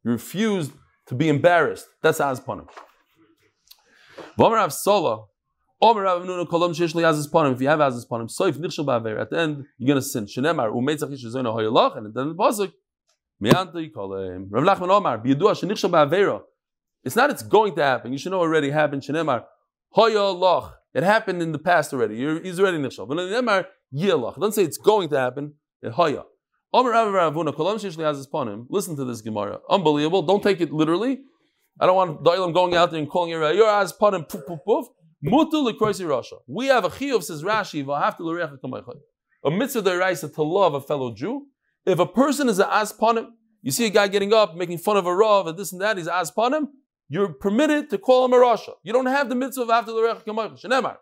You 0.05 0.13
refused 0.13 0.73
to 1.07 1.15
be 1.15 1.29
embarrassed. 1.29 1.87
That's 2.03 2.19
Azpanim. 5.85 5.95
V'omer 5.95 7.33
Avsola. 7.33 7.53
If 7.55 7.61
you 7.61 7.69
have 7.69 7.79
Azis 7.81 8.09
Panim, 8.09 8.31
so 8.31 8.47
if 8.47 8.57
Nichshel 8.59 8.87
Ba'aver, 8.87 9.21
at 9.21 9.31
the 9.31 9.39
end, 9.39 9.65
you're 9.79 9.89
going 9.89 10.01
to 10.01 10.03
sin. 10.03 10.27
Shenemar, 10.27 10.73
Umetzach 10.73 11.13
Zoyna 11.13 11.55
Hoyalach, 11.55 11.97
and 11.99 12.15
then 12.15 12.29
the 12.29 12.35
Pasuk, 12.35 12.73
Me'anta 13.41 13.79
Yikolem. 13.79 14.47
Rav 14.51 14.65
Nachman 14.65 14.91
Omar, 14.91 15.19
B'yadua 15.19 15.53
Shenichshel 15.53 15.91
Ba'avera. 15.91 16.43
It's 17.05 17.17
not 17.17 17.31
it's 17.31 17.43
going 17.43 17.75
to 17.77 17.83
happen. 17.83 18.13
You 18.13 18.19
should 18.19 18.33
know 18.33 18.41
already 18.41 18.71
happened. 18.71 19.03
Shenemar, 19.03 19.45
Hoyalach. 19.97 20.73
It 20.95 21.03
happened 21.03 21.43
in 21.43 21.53
the 21.53 21.59
past 21.59 21.93
already. 21.93 22.17
You're, 22.17 22.41
he's 22.41 22.59
already 22.61 22.79
Nichshel. 22.79 23.07
But 23.09 23.19
Shenemar, 23.19 23.67
Yilach. 23.95 24.39
Don't 24.41 24.55
say 24.55 24.63
it's 24.63 24.79
going 24.79 25.09
to 25.11 25.19
happen. 25.19 25.55
Hoya. 25.85 26.25
Omer 26.73 26.91
Rav 26.91 27.09
Ravuna, 27.09 27.55
Kolam 27.55 27.77
Shesh 27.77 27.97
Azis 27.97 28.27
Panim. 28.29 28.67
Listen 28.71 28.97
to 28.97 29.05
this 29.05 29.21
Gemara. 29.21 29.61
Unbelievable. 29.69 30.23
Don't 30.23 30.43
take 30.43 30.61
it 30.61 30.73
literally. 30.73 31.21
I 31.79 31.87
don't 31.87 31.97
want 31.97 32.25
Doilam 32.25 32.55
going 32.55 32.75
out 32.75 32.91
there 32.91 33.01
and 33.01 33.09
calling 33.09 33.31
you, 33.31 33.39
you're 33.39 33.67
Azis 33.67 33.93
Panim, 34.01 34.29
poof, 34.29 34.47
poof, 34.47 34.61
poof. 34.67 34.87
Mutu 35.25 35.67
lekroisi 35.67 36.05
Rasha. 36.05 36.39
We 36.47 36.67
have 36.67 36.85
a 36.85 36.91
chiyuv, 36.91 37.23
says 37.23 37.43
Rashi, 37.43 37.85
v'hafti 37.85 38.21
l'recha 38.21 38.59
kamaychad. 38.61 39.01
A 39.45 39.51
mitzvah 39.51 39.83
deraisa 39.83 40.35
to 40.35 40.43
love 40.43 40.75
a 40.75 40.81
fellow 40.81 41.15
Jew. 41.15 41.47
If 41.87 41.99
a 41.99 42.07
person 42.07 42.49
is 42.49 42.59
an 42.59 42.69
aspanim, 42.69 43.29
you 43.63 43.71
see 43.71 43.87
a 43.87 43.91
guy 43.91 44.09
getting 44.09 44.35
up, 44.35 44.55
making 44.55 44.79
fun 44.79 44.97
of 44.97 45.07
a 45.07 45.15
rav, 45.15 45.47
and 45.47 45.59
this 45.59 45.73
and 45.73 45.81
that, 45.81 45.97
he's 45.97 46.09
aspanim, 46.09 46.69
you're 47.09 47.33
permitted 47.33 47.91
to 47.91 47.99
call 47.99 48.25
him 48.27 48.33
a 48.33 48.37
Rasha. 48.37 48.75
You 48.83 48.93
don't 48.93 49.07
have 49.07 49.29
the 49.29 49.35
mitzvah 49.35 49.73
after 49.73 49.93
l'recha 49.93 50.25
kamaychad. 50.25 50.63
Shenemar. 50.63 50.97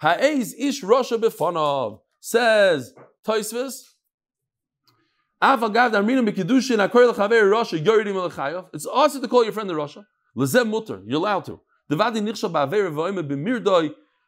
Ha'ez 0.00 0.54
ish 0.58 0.82
Rasha 0.82 1.20
b'fanav. 1.20 2.00
Says 2.20 2.94
Taisvis. 3.26 3.88
It's 5.44 5.62
also 8.86 9.20
to 9.20 9.28
call 9.28 9.42
your 9.42 9.52
friend 9.52 9.70
a 9.70 9.74
Rasha. 9.74 10.04
Lezem 10.36 10.68
mutter. 10.68 11.02
You're 11.04 11.18
allowed 11.18 11.44
to. 11.46 11.60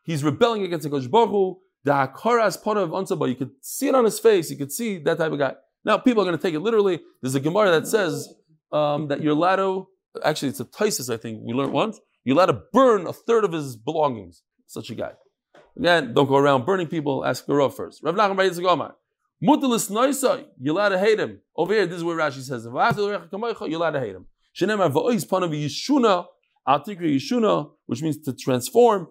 He's 0.05 0.23
rebelling 0.23 0.63
against 0.63 0.91
the 0.91 1.09
Baruch. 1.11 1.59
The 1.85 1.93
Hakaras 1.93 2.63
part 2.63 2.79
of 2.79 2.91
Ansaba, 2.91 3.29
you 3.29 3.35
could 3.35 3.51
see 3.61 3.89
it 3.89 3.95
on 3.95 4.05
his 4.07 4.19
face, 4.19 4.51
you 4.51 4.57
could 4.57 4.73
see 4.73 4.99
that 5.01 5.19
type 5.19 5.33
of 5.33 5.39
guy. 5.39 5.55
Now, 5.85 5.99
people 5.99 6.23
are 6.23 6.27
going 6.27 6.37
to 6.37 6.43
take 6.43 6.55
it 6.55 6.61
literally. 6.61 7.01
There's 7.21 7.35
a 7.35 7.41
Gemara 7.41 7.73
that 7.73 7.87
says 7.87 8.33
um, 8.73 9.09
that 9.09 9.23
you're 9.23 9.33
allowed 9.33 9.57
to, 9.57 9.87
actually, 10.25 10.49
it's 10.49 10.61
a 10.61 10.65
Tosfos, 10.65 11.13
I 11.13 11.19
think, 11.19 11.41
we 11.43 11.53
learned 11.53 11.73
once. 11.73 12.01
You're 12.25 12.37
allowed 12.37 12.47
to 12.47 12.63
burn 12.73 13.07
a 13.07 13.13
third 13.13 13.45
of 13.45 13.53
his 13.53 13.77
belongings. 13.77 14.43
Such 14.67 14.89
a 14.89 14.95
guy. 14.95 15.13
Again, 15.77 16.15
don't 16.15 16.27
go 16.27 16.37
around 16.37 16.65
burning 16.65 16.87
people, 16.87 17.23
ask 17.25 17.45
the 17.45 17.55
Rav 17.55 17.77
first. 17.77 18.01
Rav 18.03 18.15
Nachman 18.15 18.37
Bayitz 18.37 18.59
Gomar. 18.59 18.95
Mutalis 19.43 19.91
Noisa, 19.91 20.47
you're 20.59 20.75
allowed 20.75 20.91
to 20.91 20.99
hate 20.99 21.21
him. 21.21 21.41
Over 21.55 21.75
here, 21.75 21.87
this 21.87 21.99
is 21.99 22.05
where 22.05 22.17
Rashi 22.17 22.41
says, 22.41 22.65
you're 22.65 22.73
allowed 22.73 23.91
to 23.91 24.01
hate 24.01 24.15
him. 24.15 24.27
Shenemar 24.59 24.91
v'ois 24.91 25.27
panav 25.27 25.51
yishuna 25.53 26.27
Atikri 26.67 27.17
Yishuna, 27.17 27.71
which 27.87 28.03
means 28.03 28.19
to 28.19 28.33
transform. 28.33 29.09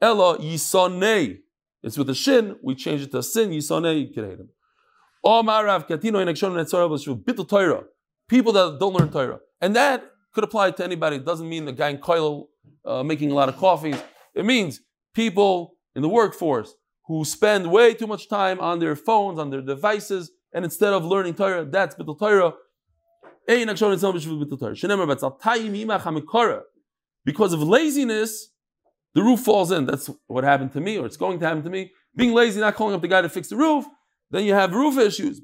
Ella 0.00 0.38
Yisonei. 0.38 1.38
It's 1.82 1.98
with 1.98 2.10
a 2.10 2.14
shin, 2.14 2.56
we 2.62 2.74
change 2.74 3.02
it 3.02 3.10
to 3.12 3.22
sin, 3.22 3.50
Yisonei, 3.50 4.14
hate 4.14 4.38
him. 4.38 4.48
Omarav 5.24 5.88
Katino 5.88 6.20
in 6.20 6.28
Akshon 6.28 6.52
Netzara 6.52 6.88
Bittul 7.24 7.48
Torah. 7.48 7.84
People 8.28 8.52
that 8.52 8.78
don't 8.80 8.94
learn 8.94 9.10
Torah. 9.10 9.38
And 9.60 9.76
that 9.76 10.04
could 10.32 10.44
apply 10.44 10.72
to 10.72 10.84
anybody. 10.84 11.16
It 11.16 11.24
doesn't 11.24 11.48
mean 11.48 11.64
the 11.64 11.72
guy 11.72 11.90
in 11.90 11.98
Koil 11.98 12.46
uh, 12.84 13.02
making 13.02 13.30
a 13.30 13.34
lot 13.34 13.48
of 13.48 13.56
coffees. 13.56 13.96
It 14.34 14.44
means 14.44 14.80
people 15.14 15.74
in 15.94 16.02
the 16.02 16.08
workforce 16.08 16.74
who 17.06 17.24
spend 17.24 17.70
way 17.70 17.94
too 17.94 18.06
much 18.06 18.28
time 18.28 18.58
on 18.60 18.78
their 18.78 18.96
phones, 18.96 19.38
on 19.38 19.50
their 19.50 19.60
devices, 19.60 20.30
and 20.52 20.64
instead 20.64 20.92
of 20.92 21.04
learning 21.04 21.34
Torah, 21.34 21.64
that's 21.64 21.94
Bittul 21.94 22.18
Torah. 22.18 22.52
Because 27.24 27.52
of 27.52 27.62
laziness, 27.62 28.48
the 29.14 29.22
roof 29.22 29.40
falls 29.40 29.70
in. 29.70 29.86
That's 29.86 30.10
what 30.26 30.44
happened 30.44 30.72
to 30.72 30.80
me, 30.80 30.98
or 30.98 31.06
it's 31.06 31.16
going 31.16 31.38
to 31.40 31.46
happen 31.46 31.62
to 31.62 31.70
me. 31.70 31.92
Being 32.16 32.34
lazy, 32.34 32.60
not 32.60 32.74
calling 32.74 32.94
up 32.94 33.02
the 33.02 33.08
guy 33.08 33.22
to 33.22 33.28
fix 33.28 33.48
the 33.48 33.56
roof, 33.56 33.86
then 34.30 34.44
you 34.44 34.54
have 34.54 34.74
roof 34.74 34.98
issues. 34.98 35.40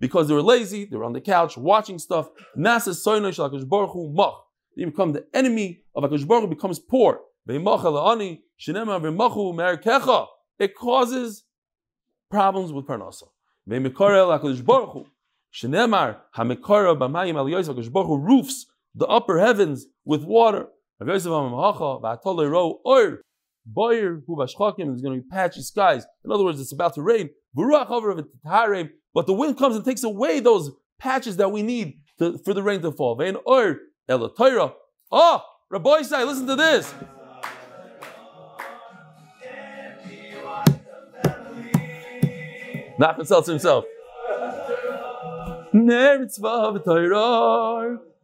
Because 0.00 0.28
they 0.28 0.34
were 0.34 0.42
lazy, 0.42 0.84
they 0.84 0.96
were 0.96 1.04
on 1.04 1.12
the 1.12 1.20
couch 1.20 1.56
watching 1.56 1.98
stuff. 1.98 2.28
They 2.54 4.84
become 4.84 5.12
the 5.12 5.26
enemy 5.32 5.82
of 5.94 6.04
Akash 6.04 6.26
Baruch 6.26 6.50
becomes 6.50 6.78
poor. 6.78 7.20
It 10.58 10.74
causes 10.74 11.44
problems 12.30 12.72
with 12.72 12.86
Parnasa. 12.86 13.24
Roofs 18.18 18.66
the 18.94 19.06
upper 19.06 19.38
heavens 19.38 19.86
with 20.04 20.24
water. 20.24 20.68
Is 21.00 21.26
going 21.26 21.50
to 25.16 25.20
be 25.20 25.22
patchy 25.30 25.62
skies. 25.62 26.06
In 26.24 26.32
other 26.32 26.44
words, 26.44 26.60
it's 26.60 26.72
about 26.72 26.94
to 26.94 27.02
rain. 27.02 27.30
But 27.54 29.26
the 29.26 29.32
wind 29.32 29.58
comes 29.58 29.76
and 29.76 29.84
takes 29.84 30.02
away 30.04 30.40
those 30.40 30.70
patches 30.98 31.36
that 31.36 31.50
we 31.50 31.62
need 31.62 32.00
to, 32.18 32.38
for 32.38 32.54
the 32.54 32.62
rain 32.62 32.80
to 32.82 32.92
fall. 32.92 33.20
Oh, 35.10 35.42
Rabbi 35.70 36.02
Sai, 36.02 36.24
listen 36.24 36.46
to 36.46 36.56
this. 36.56 36.94
Nachman 42.98 43.46
himself. 43.46 43.84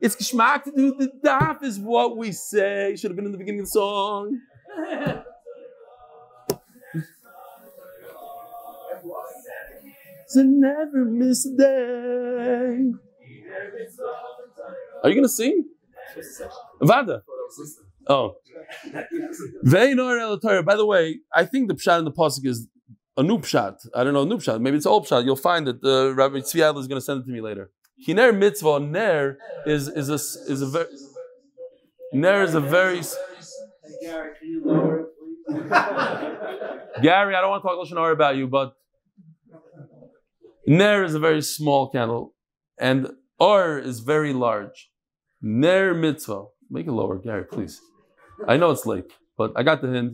It's 0.00 0.16
geschmack 0.16 0.64
to 0.64 0.70
do 0.70 0.94
the 0.94 1.10
daf 1.24 1.62
is 1.62 1.78
what 1.78 2.16
we 2.16 2.32
say. 2.32 2.94
Should 2.96 3.10
have 3.10 3.16
been 3.16 3.26
in 3.26 3.32
the 3.32 3.38
beginning 3.38 3.60
of 3.60 3.66
the 3.66 3.70
song. 3.70 4.40
A 10.34 10.44
never 10.44 11.04
miss 11.04 11.46
a 11.46 11.56
day. 11.56 12.92
Are 15.02 15.08
you 15.08 15.14
gonna 15.14 15.28
sing? 15.28 15.64
Vada. 16.82 17.22
Oh. 18.06 18.36
By 19.64 20.76
the 20.76 20.86
way, 20.86 21.20
I 21.32 21.44
think 21.44 21.68
the 21.68 21.74
pshat 21.74 21.98
in 21.98 22.04
the 22.04 22.12
pasuk 22.12 22.46
is 22.46 22.68
a 23.16 23.22
new 23.22 23.38
pshat. 23.38 23.88
I 23.94 24.04
don't 24.04 24.14
know, 24.14 24.24
new 24.24 24.36
pshat. 24.36 24.60
Maybe 24.60 24.76
it's 24.76 24.86
old 24.86 25.06
pshat. 25.06 25.24
You'll 25.24 25.36
find 25.36 25.66
that 25.66 25.82
uh, 25.82 26.14
Rabbi 26.14 26.36
Tzvi 26.38 26.78
is 26.78 26.86
going 26.86 27.00
to 27.00 27.00
send 27.00 27.22
it 27.22 27.26
to 27.26 27.32
me 27.32 27.40
later. 27.40 27.70
Hiner 28.06 28.36
mitzvah, 28.36 28.80
ner 28.80 29.38
is, 29.66 29.88
is 29.88 30.08
a, 30.08 30.14
is 30.50 30.62
a 30.62 30.66
very, 30.66 30.86
ner 32.12 32.42
is 32.42 32.54
a 32.54 32.60
very. 32.60 33.00
Gary, 37.02 37.34
I 37.34 37.40
don't 37.40 37.50
want 37.50 37.62
to 37.62 37.68
talk 37.68 37.78
Lashon 37.78 38.12
about 38.12 38.36
you, 38.36 38.46
but 38.46 38.74
ner 40.66 41.04
is 41.04 41.14
a 41.14 41.18
very 41.18 41.42
small 41.42 41.90
candle, 41.90 42.34
and 42.78 43.10
or 43.38 43.78
is 43.78 44.00
very 44.00 44.32
large. 44.32 44.90
Ner 45.40 45.94
mitzvah. 45.94 46.44
Make 46.70 46.86
it 46.86 46.92
lower, 46.92 47.18
Gary, 47.18 47.44
please. 47.44 47.80
I 48.46 48.56
know 48.56 48.70
it's 48.70 48.86
late, 48.86 49.10
but 49.36 49.52
I 49.56 49.62
got 49.62 49.80
the 49.80 49.88
hint. 49.88 50.12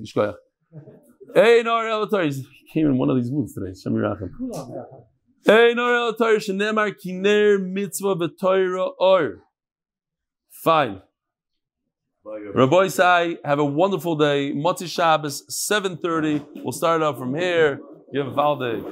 Hey, 1.35 1.63
no, 1.65 2.07
he 2.07 2.47
came 2.73 2.87
in 2.87 2.97
one 2.97 3.11
of 3.11 3.17
these 3.17 3.31
moods 3.31 3.55
today. 3.55 3.73
Shemirachem. 3.73 4.31
Fine. 10.51 11.03
Rabbi 12.55 12.89
Sai, 12.89 13.37
have 13.45 13.59
a 13.59 13.65
wonderful 13.65 14.17
day. 14.17 14.53
Matzi 14.55 14.89
Shabbos, 14.89 15.45
7.30. 15.71 16.47
We'll 16.63 16.73
start 16.73 17.03
off 17.03 17.19
from 17.19 17.35
here. 17.35 17.79
You 18.11 18.21
have 18.21 18.33
a 18.33 18.35
Valde. 18.35 18.83